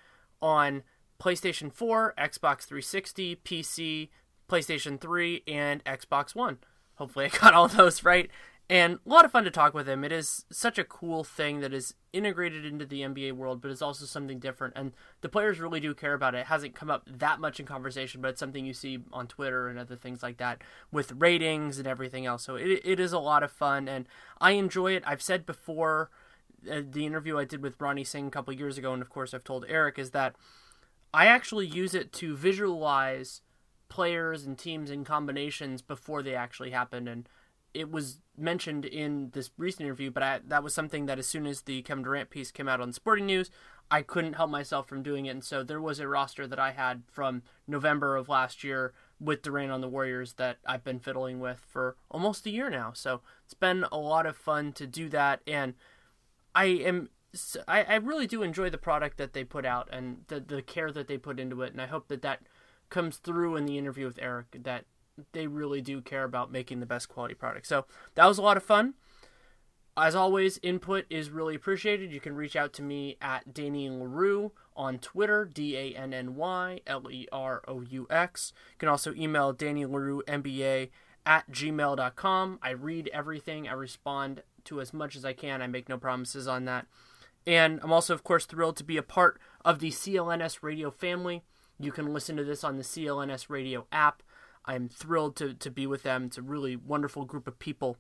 on 0.43 0.83
PlayStation 1.21 1.73
4, 1.73 2.15
Xbox 2.19 2.65
360, 2.65 3.37
PC, 3.37 4.09
PlayStation 4.49 5.01
3, 5.01 5.45
and 5.47 5.85
Xbox 5.85 6.35
One. 6.35 6.59
Hopefully, 6.97 7.27
I 7.27 7.29
got 7.29 7.55
all 7.55 7.69
those 7.69 8.03
right 8.03 8.29
and 8.71 9.01
a 9.05 9.09
lot 9.09 9.25
of 9.25 9.33
fun 9.33 9.43
to 9.43 9.51
talk 9.51 9.75
with 9.75 9.89
him. 9.89 10.05
It 10.05 10.13
is 10.13 10.45
such 10.49 10.79
a 10.79 10.85
cool 10.85 11.25
thing 11.25 11.59
that 11.59 11.75
is 11.75 11.95
integrated 12.13 12.65
into 12.65 12.87
the 12.87 13.01
NBA 13.01 13.33
world, 13.33 13.61
but 13.61 13.73
it's 13.73 13.83
also 13.83 14.05
something 14.05 14.39
different. 14.39 14.75
And 14.77 14.93
the 15.23 15.29
players 15.29 15.59
really 15.59 15.81
do 15.81 15.93
care 15.93 16.15
about 16.15 16.37
it. 16.37 16.43
It 16.43 16.47
hasn't 16.47 16.77
come 16.77 16.89
up 16.89 17.03
that 17.05 17.41
much 17.41 17.59
in 17.59 17.67
conversation, 17.67 18.21
but 18.21 18.29
it's 18.29 18.39
something 18.39 18.65
you 18.65 18.73
see 18.73 19.01
on 19.13 19.27
Twitter 19.27 19.67
and 19.67 19.77
other 19.77 19.97
things 19.97 20.23
like 20.23 20.37
that 20.37 20.63
with 20.93 21.11
ratings 21.19 21.79
and 21.79 21.89
everything 21.89 22.27
else. 22.27 22.45
So 22.45 22.55
it, 22.55 22.81
it 22.85 23.01
is 23.01 23.13
a 23.13 23.19
lot 23.19 23.43
of 23.43 23.51
fun, 23.51 23.89
and 23.89 24.07
I 24.41 24.53
enjoy 24.53 24.93
it. 24.93 25.03
I've 25.05 25.21
said 25.21 25.47
before 25.47 26.09
uh, 26.71 26.83
the 26.89 27.05
interview 27.05 27.39
I 27.39 27.47
did 27.47 27.65
with 27.65 27.81
Ronnie 27.81 28.05
Singh 28.05 28.29
a 28.29 28.31
couple 28.31 28.55
years 28.55 28.79
ago, 28.79 28.93
and 28.93 29.03
of 29.03 29.11
course 29.11 29.35
I've 29.35 29.43
told 29.43 29.65
Erick, 29.69 29.99
is 29.99 30.13
that 30.13 30.37
I 31.13 31.27
actually 31.27 31.67
use 31.67 31.93
it 31.93 32.13
to 32.13 32.37
visualize 32.37 33.41
players 33.89 34.47
and 34.47 34.57
teams 34.57 34.91
and 34.91 35.05
combinations 35.05 35.83
before 35.83 36.23
they 36.23 36.37
actually 36.37 36.71
happen 36.71 37.09
and 37.09 37.29
it 37.75 37.91
was 37.91 38.21
mentioned 38.37 38.85
in 38.85 39.31
this 39.33 39.51
recent 39.57 39.83
interview, 39.83 40.11
but 40.11 40.23
I, 40.23 40.41
that 40.47 40.63
was 40.63 40.75
something 40.75 41.07
that 41.07 41.19
as 41.19 41.27
soon 41.27 41.47
as 41.47 41.63
the 41.63 41.83
Kevin 41.83 42.05
Durant 42.05 42.31
piece 42.31 42.51
came 42.51 42.69
out 42.69 42.81
on 42.81 42.93
Sporting 42.93 43.27
News, 43.27 43.51
I 43.91 44.03
couldn't 44.03 44.35
help 44.35 44.51
myself 44.51 44.89
from 44.89 45.03
doing 45.03 45.27
it. 45.27 45.31
And 45.31 45.45
so 45.45 45.63
there 45.63 45.81
was 45.81 45.99
a 45.99 46.09
roster 46.09 46.47
that 46.47 46.59
I 46.59 46.73
had 46.73 47.03
from 47.11 47.43
November 47.67 48.17
of 48.17 48.29
last 48.29 48.63
year 48.63 48.93
with 49.19 49.43
Durant 49.43 49.73
on 49.73 49.81
the 49.81 49.89
Warriors 49.89 50.35
that 50.35 50.59
I've 50.67 50.85
been 50.85 51.01
fiddling 51.01 51.41
with 51.41 51.65
for 51.69 51.97
almost 52.11 52.47
a 52.47 52.51
year 52.51 52.71
now. 52.71 52.93
So 52.95 53.21
it's 53.45 53.55
been 53.55 53.85
a 53.91 53.99
lot 53.99 54.27
of 54.27 54.37
fun 54.37 54.73
to 54.75 54.87
do 54.87 55.09
that. 55.11 55.41
And 55.47 55.75
I 56.55 56.67
am. 56.67 57.11
I, 57.69 57.85
I 57.85 57.95
really 57.97 58.27
do 58.27 58.43
enjoy 58.43 58.71
the 58.71 58.79
product 58.79 59.17
that 59.19 59.35
they 59.35 59.45
put 59.45 59.65
out 59.65 59.89
and 59.93 60.25
the, 60.27 60.41
the 60.41 60.63
care 60.63 60.91
that 60.91 61.07
they 61.07 61.17
put 61.17 61.39
into 61.39 61.63
it. 61.63 61.71
And 61.71 61.81
I 61.81 61.87
hope 61.87 62.09
that 62.09 62.23
that 62.23 62.41
comes 62.89 63.19
through 63.19 63.55
in 63.55 63.67
the 63.67 63.79
interview 63.79 64.07
with 64.07 64.19
Erick 64.21 64.65
that 64.65 64.85
they 65.33 65.47
really 65.47 65.81
do 65.81 66.01
care 66.01 66.25
about 66.25 66.53
making 66.53 66.81
the 66.81 66.87
best 66.87 67.09
quality 67.09 67.35
product. 67.35 67.67
So 67.67 67.87
that 68.15 68.27
was 68.27 68.39
a 68.39 68.43
lot 68.43 68.57
of 68.57 68.63
fun. 68.63 68.95
As 69.97 70.15
always, 70.15 70.59
input 70.63 71.05
is 71.11 71.31
really 71.31 71.55
appreciated. 71.55 72.13
You 72.13 72.21
can 72.21 72.35
reach 72.35 72.57
out 72.57 72.73
to 72.75 72.83
me 72.83 73.17
at 73.21 73.53
Danny 73.53 73.91
Leroux 73.91 74.53
on 74.77 74.99
Twitter, 74.99 75.45
D 75.45 75.77
A 75.77 75.95
N 75.95 76.15
N 76.15 76.37
Y 76.37 76.81
L 76.87 77.11
E 77.11 77.27
R 77.33 77.63
O 77.67 77.83
U 77.83 78.07
X. 78.09 78.53
You 78.73 78.79
can 78.79 78.89
also 78.89 79.13
email 79.15 79.53
Danny 79.53 79.85
Leroux 79.85 80.23
MBA 80.27 80.91
at 81.27 81.51
gmail.com. 81.51 82.59
I 82.63 82.71
read 82.71 83.11
everything, 83.13 83.69
I 83.69 83.73
respond 83.73 84.43
to 84.65 84.81
as 84.81 84.93
much 84.93 85.17
as 85.17 85.25
I 85.25 85.33
can. 85.33 85.61
I 85.61 85.67
make 85.67 85.89
no 85.89 85.99
promises 85.99 86.49
on 86.49 86.65
that. 86.67 86.87
And 87.47 87.81
I'm 87.83 87.93
also, 87.93 88.15
of 88.15 88.25
course, 88.25 88.47
thrilled 88.47 88.77
to 88.77 88.85
be 88.85 88.97
a 88.97 89.03
part 89.03 89.41
of 89.65 89.79
the 89.79 89.91
CLNS 89.91 90.63
radio 90.63 90.91
family. 90.91 91.43
You 91.79 91.93
can 91.93 92.13
listen 92.13 92.37
to 92.37 92.45
this 92.45 92.63
on 92.63 92.77
the 92.77 92.83
CLNS 92.83 93.49
radio 93.49 93.87
app. 93.91 94.23
I'm 94.65 94.89
thrilled 94.89 95.37
to, 95.37 95.55
to 95.55 95.71
be 95.71 95.87
with 95.87 96.03
them. 96.03 96.25
It's 96.25 96.39
a 96.39 96.43
really 96.43 96.77
wonderful 96.77 97.25
group 97.25 97.47
of 97.47 97.59
people. 97.59 97.97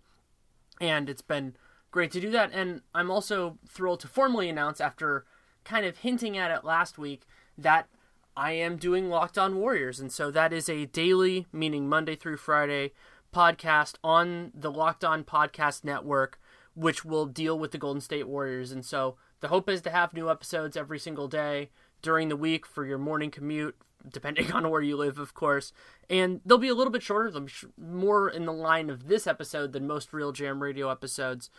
And 0.81 1.09
it's 1.09 1.23
been 1.23 1.57
great 1.91 2.11
to 2.13 2.21
do 2.21 2.31
that. 2.31 2.51
And 2.53 2.83
I'm 2.95 3.11
also 3.11 3.59
thrilled 3.69 4.01
to 4.01 4.09
formally 4.09 4.49
announce, 4.49 4.81
after 4.81 5.25
kind 5.65 5.85
of 5.85 5.99
hinting 5.99 6.39
at 6.39 6.51
it 6.51 6.65
last 6.65 6.99
week, 6.99 7.27
that 7.59 7.89
I 8.37 8.53
am 8.53 8.77
doing 8.77 9.09
Locked 9.09 9.37
On 9.37 9.57
Warriors. 9.57 10.01
And 10.01 10.13
so 10.13 10.31
that 10.31 10.53
is 10.53 10.69
a 10.69 10.87
daily, 10.87 11.47
meaning 11.53 11.89
Monday 11.89 12.17
through 12.17 12.37
Friday, 12.39 12.93
podcast 13.35 13.97
on 14.03 14.53
the 14.55 14.71
Locked 14.71 15.05
On 15.05 15.25
Podcast 15.25 15.85
Network, 15.85 16.41
which 16.75 17.05
will 17.05 17.27
deal 17.27 17.59
with 17.59 17.73
the 17.73 17.79
Golden 17.79 18.01
State 18.01 18.29
Warriors. 18.29 18.73
And 18.73 18.85
so 18.85 19.17
the 19.41 19.49
hope 19.49 19.69
is 19.69 19.83
to 19.83 19.91
have 19.91 20.15
new 20.15 20.31
episodes 20.31 20.77
every 20.77 20.99
single 20.99 21.29
day 21.29 21.71
during 22.03 22.29
the 22.29 22.37
week 22.37 22.65
for 22.65 22.87
your 22.87 22.99
morning 22.99 23.31
commute, 23.31 23.77
depending 24.09 24.53
on 24.53 24.71
where 24.71 24.83
you 24.83 24.97
live, 24.97 25.19
of 25.19 25.35
course. 25.35 25.73
And 26.09 26.41
they'll 26.45 26.59
be 26.59 26.69
a 26.69 26.75
little 26.75 26.93
bit 26.93 27.03
shorter, 27.03 27.31
they'll 27.31 27.43
be 27.43 27.53
more 27.77 28.29
in 28.29 28.47
the 28.47 28.53
line 28.53 28.91
of 28.91 29.09
this 29.09 29.27
episode 29.27 29.73
than 29.73 29.87
most 29.87 30.13
RealGM 30.13 30.61
Radio 30.61 30.91
episodes. 30.91 31.51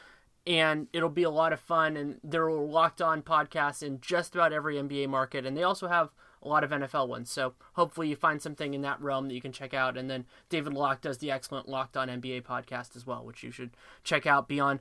And 0.48 0.88
it'll 0.92 1.10
be 1.10 1.24
a 1.24 1.30
lot 1.30 1.54
of 1.54 1.60
fun. 1.60 1.96
And 1.96 2.20
there 2.24 2.46
are 2.46 2.52
locked 2.52 3.02
on 3.02 3.22
podcasts 3.22 3.84
in 3.84 4.02
just 4.02 4.34
about 4.34 4.54
every 4.54 4.76
NBA 4.76 5.08
market. 5.08 5.46
And 5.46 5.56
they 5.56 5.64
also 5.64 5.88
have 5.88 6.10
a 6.44 6.48
lot 6.48 6.64
of 6.64 6.72
NFL 6.72 7.08
ones. 7.08 7.32
So 7.32 7.54
hopefully 7.74 8.10
you 8.10 8.16
find 8.16 8.42
something 8.42 8.74
in 8.74 8.82
that 8.82 9.00
realm 9.00 9.28
that 9.28 9.36
you 9.36 9.42
can 9.42 9.52
check 9.52 9.74
out. 9.74 9.98
And 9.98 10.10
then 10.10 10.26
David 10.50 10.74
Locke 10.74 11.02
does 11.02 11.20
the 11.20 11.30
excellent 11.30 11.70
Locked 11.70 11.96
On 11.96 12.08
NBA 12.08 12.42
podcast 12.44 12.96
as 12.96 13.06
well, 13.06 13.24
which 13.24 13.44
you 13.44 13.52
should 13.52 13.72
check 14.04 14.26
out 14.26 14.48
beyond 14.48 14.80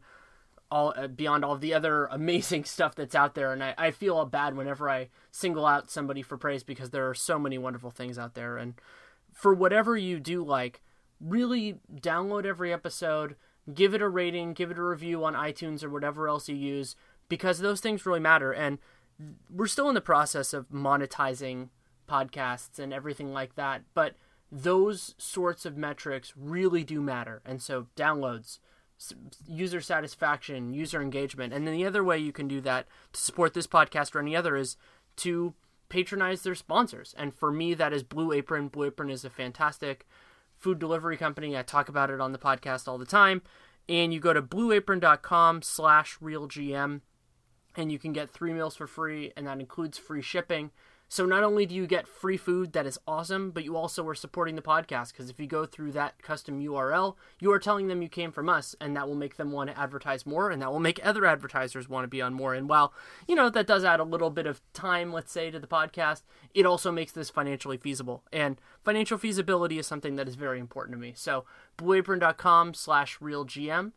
all 0.71 0.95
uh, 0.97 1.07
beyond 1.09 1.45
all 1.45 1.57
the 1.57 1.75
other 1.75 2.07
amazing 2.11 2.65
stuff 2.65 2.95
that's 2.95 3.15
out 3.15 3.35
there. 3.35 3.53
And 3.53 3.63
I, 3.63 3.75
I 3.77 3.91
feel 3.91 4.25
bad 4.25 4.57
whenever 4.57 4.89
I 4.89 5.09
single 5.31 5.67
out 5.67 5.91
somebody 5.91 6.23
for 6.23 6.37
praise 6.37 6.63
because 6.63 6.91
there 6.91 7.09
are 7.09 7.15
so 7.15 7.39
many 7.39 7.59
wonderful 7.59 7.91
things 7.91 8.19
out 8.19 8.35
there. 8.35 8.57
And 8.57 8.75
for 9.33 9.55
whatever 9.55 9.97
you 9.97 10.21
do 10.21 10.45
like, 10.45 10.83
really 11.21 11.79
download 11.95 12.45
every 12.45 12.73
episode, 12.73 13.37
give 13.73 13.95
it 13.95 14.03
a 14.03 14.09
rating, 14.09 14.55
give 14.55 14.71
it 14.71 14.79
a 14.79 14.85
review 14.85 15.25
on 15.25 15.35
iTunes 15.35 15.85
or 15.85 15.91
whatever 15.91 16.29
else 16.29 16.49
you 16.49 16.57
use 16.57 16.97
because 17.29 17.59
those 17.59 17.81
things 17.81 18.07
really 18.07 18.21
matter. 18.21 18.53
And 18.53 18.79
we're 19.51 19.67
still 19.67 19.89
in 19.89 19.95
the 19.95 20.01
process 20.01 20.53
of 20.53 20.69
monetizing 20.71 21.69
podcasts 22.09 22.79
and 22.79 22.93
everything 22.93 23.33
like 23.33 23.55
that, 23.55 23.83
but 23.95 24.15
those 24.51 25.15
sorts 25.17 25.65
of 25.65 25.77
metrics 25.77 26.33
really 26.37 26.83
do 26.83 27.01
matter. 27.01 27.41
And 27.45 27.63
so 27.63 27.87
downloads, 27.97 28.59
user 29.47 29.81
satisfaction, 29.81 30.75
user 30.75 31.01
engagement. 31.01 31.53
And 31.53 31.67
then 31.67 31.75
the 31.75 31.87
other 31.87 32.05
way 32.05 32.19
you 32.19 32.33
can 32.33 32.49
do 32.49 32.61
that 32.63 32.87
to 33.13 33.21
support 33.21 33.55
this 33.55 33.67
podcast 33.67 34.15
or 34.15 34.21
any 34.21 34.37
other 34.37 34.57
is 34.57 34.77
to 35.17 35.55
patronize 35.89 36.43
their 36.43 36.55
sponsors. 36.55 37.15
And 37.19 37.35
for 37.35 37.51
me, 37.51 37.75
that 37.75 37.93
is 37.93 38.03
Blue 38.03 38.33
Apron. 38.33 38.69
Blue 38.69 38.87
Apron 38.87 39.11
is 39.11 39.25
a 39.25 39.31
fantastic 39.31 40.07
food 40.57 40.79
delivery 40.79 41.17
company. 41.17 41.57
I 41.57 41.63
talk 41.63 41.89
about 41.89 42.11
it 42.11 42.21
on 42.21 42.33
the 42.33 42.39
podcast 42.39 42.87
all 42.87 42.99
the 42.99 43.07
time. 43.07 43.43
And 43.89 44.13
you 44.15 44.21
go 44.21 44.33
to 44.33 44.43
blueapron.com 44.43 45.63
slash 45.63 46.19
realgm 46.21 47.01
and 47.77 47.91
you 47.91 47.99
can 47.99 48.13
get 48.13 48.31
three 48.31 48.53
meals 48.53 48.77
for 48.77 48.87
free, 48.87 49.33
and 49.37 49.47
that 49.47 49.61
includes 49.61 49.97
free 49.97 50.23
shipping. 50.23 50.71
So 51.13 51.27
not 51.27 51.43
only 51.43 51.67
do 51.67 51.75
you 51.75 51.89
get 51.89 52.07
free 52.07 52.37
food 52.37 52.73
that 52.73 52.87
is 52.87 52.97
awesome, 53.05 53.51
but 53.51 53.65
you 53.65 53.77
also 53.77 54.07
are 54.07 54.15
supporting 54.15 54.55
the 54.55 54.63
podcast 54.63 55.11
because 55.11 55.29
if 55.29 55.41
you 55.41 55.49
go 55.49 55.67
through 55.67 55.91
that 55.93 56.23
custom 56.23 56.61
URL, 56.61 57.17
you 57.41 57.51
are 57.51 57.59
telling 57.59 57.89
them 57.89 58.01
you 58.01 58.09
came 58.09 58.31
from 58.31 58.49
us, 58.49 58.77
and 58.81 58.97
that 58.97 59.09
will 59.09 59.17
make 59.17 59.37
them 59.37 59.51
want 59.51 59.71
to 59.71 59.79
advertise 59.79 60.25
more, 60.25 60.53
and 60.53 60.63
that 60.63 60.71
will 60.71 60.79
make 60.79 61.05
other 61.05 61.27
advertisers 61.27 61.89
want 61.89 62.05
to 62.05 62.09
be 62.09 62.23
on 62.23 62.33
more. 62.33 62.55
And 62.55 62.69
while 62.69 62.95
you 63.27 63.35
know 63.35 63.51
that 63.51 63.67
does 63.67 63.85
add 63.85 63.99
a 63.99 64.05
little 64.05 64.31
bit 64.31 64.47
of 64.47 64.63
time, 64.73 65.13
let's 65.13 65.33
say, 65.33 65.51
to 65.51 65.59
the 65.59 65.67
podcast, 65.67 66.23
it 66.55 66.65
also 66.65 66.93
makes 66.93 67.11
this 67.11 67.29
financially 67.29 67.77
feasible. 67.77 68.23
And 68.33 68.61
financial 68.85 69.19
feasibility 69.19 69.81
is 69.81 69.89
something 69.89 70.15
that 70.15 70.29
is 70.29 70.37
very 70.37 70.61
important 70.61 70.95
to 70.95 71.01
me. 71.01 71.15
So 71.17 71.45
blueapron.com/realgm. 71.77 73.93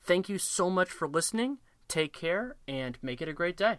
Thank 0.00 0.28
you 0.28 0.38
so 0.38 0.70
much 0.70 0.90
for 0.90 1.06
listening. 1.06 1.58
Take 1.86 2.12
care 2.12 2.56
and 2.66 2.98
make 3.00 3.22
it 3.22 3.28
a 3.28 3.32
great 3.32 3.56
day. 3.56 3.78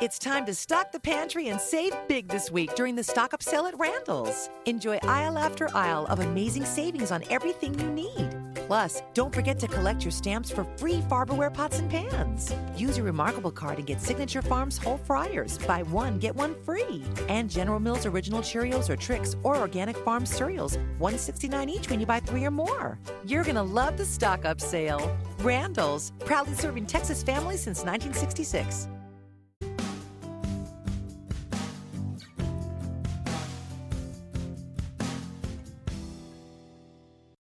It's 0.00 0.16
time 0.16 0.46
to 0.46 0.54
stock 0.54 0.92
the 0.92 1.00
pantry 1.00 1.48
and 1.48 1.60
save 1.60 1.92
big 2.06 2.28
this 2.28 2.52
week 2.52 2.76
during 2.76 2.94
the 2.94 3.02
stock 3.02 3.34
up 3.34 3.42
sale 3.42 3.66
at 3.66 3.76
Randall's. 3.76 4.48
Enjoy 4.64 4.96
aisle 4.98 5.36
after 5.36 5.68
aisle 5.74 6.06
of 6.06 6.20
amazing 6.20 6.64
savings 6.64 7.10
on 7.10 7.24
everything 7.30 7.76
you 7.76 7.90
need. 7.90 8.54
Plus, 8.54 9.02
don't 9.12 9.34
forget 9.34 9.58
to 9.58 9.66
collect 9.66 10.04
your 10.04 10.12
stamps 10.12 10.52
for 10.52 10.62
free 10.76 11.00
Farberware 11.10 11.52
pots 11.52 11.80
and 11.80 11.90
pans. 11.90 12.54
Use 12.76 12.96
your 12.96 13.06
Remarkable 13.06 13.50
card 13.50 13.78
and 13.78 13.88
get 13.88 14.00
Signature 14.00 14.40
Farms 14.40 14.78
whole 14.78 14.98
fryers. 14.98 15.58
Buy 15.66 15.82
one, 15.82 16.20
get 16.20 16.36
one 16.36 16.54
free. 16.62 17.02
And 17.28 17.50
General 17.50 17.80
Mills 17.80 18.06
original 18.06 18.40
Cheerios 18.40 18.88
or 18.88 18.94
Trix 18.94 19.34
or 19.42 19.56
Organic 19.56 19.96
Farm 19.96 20.24
cereals, 20.24 20.76
169 20.98 21.70
each 21.70 21.90
when 21.90 21.98
you 21.98 22.06
buy 22.06 22.20
three 22.20 22.44
or 22.44 22.52
more. 22.52 23.00
You're 23.26 23.42
gonna 23.42 23.64
love 23.64 23.96
the 23.96 24.04
stock 24.04 24.44
up 24.44 24.60
sale. 24.60 25.18
Randall's, 25.40 26.12
proudly 26.20 26.54
serving 26.54 26.86
Texas 26.86 27.24
families 27.24 27.60
since 27.60 27.78
1966. 27.78 28.86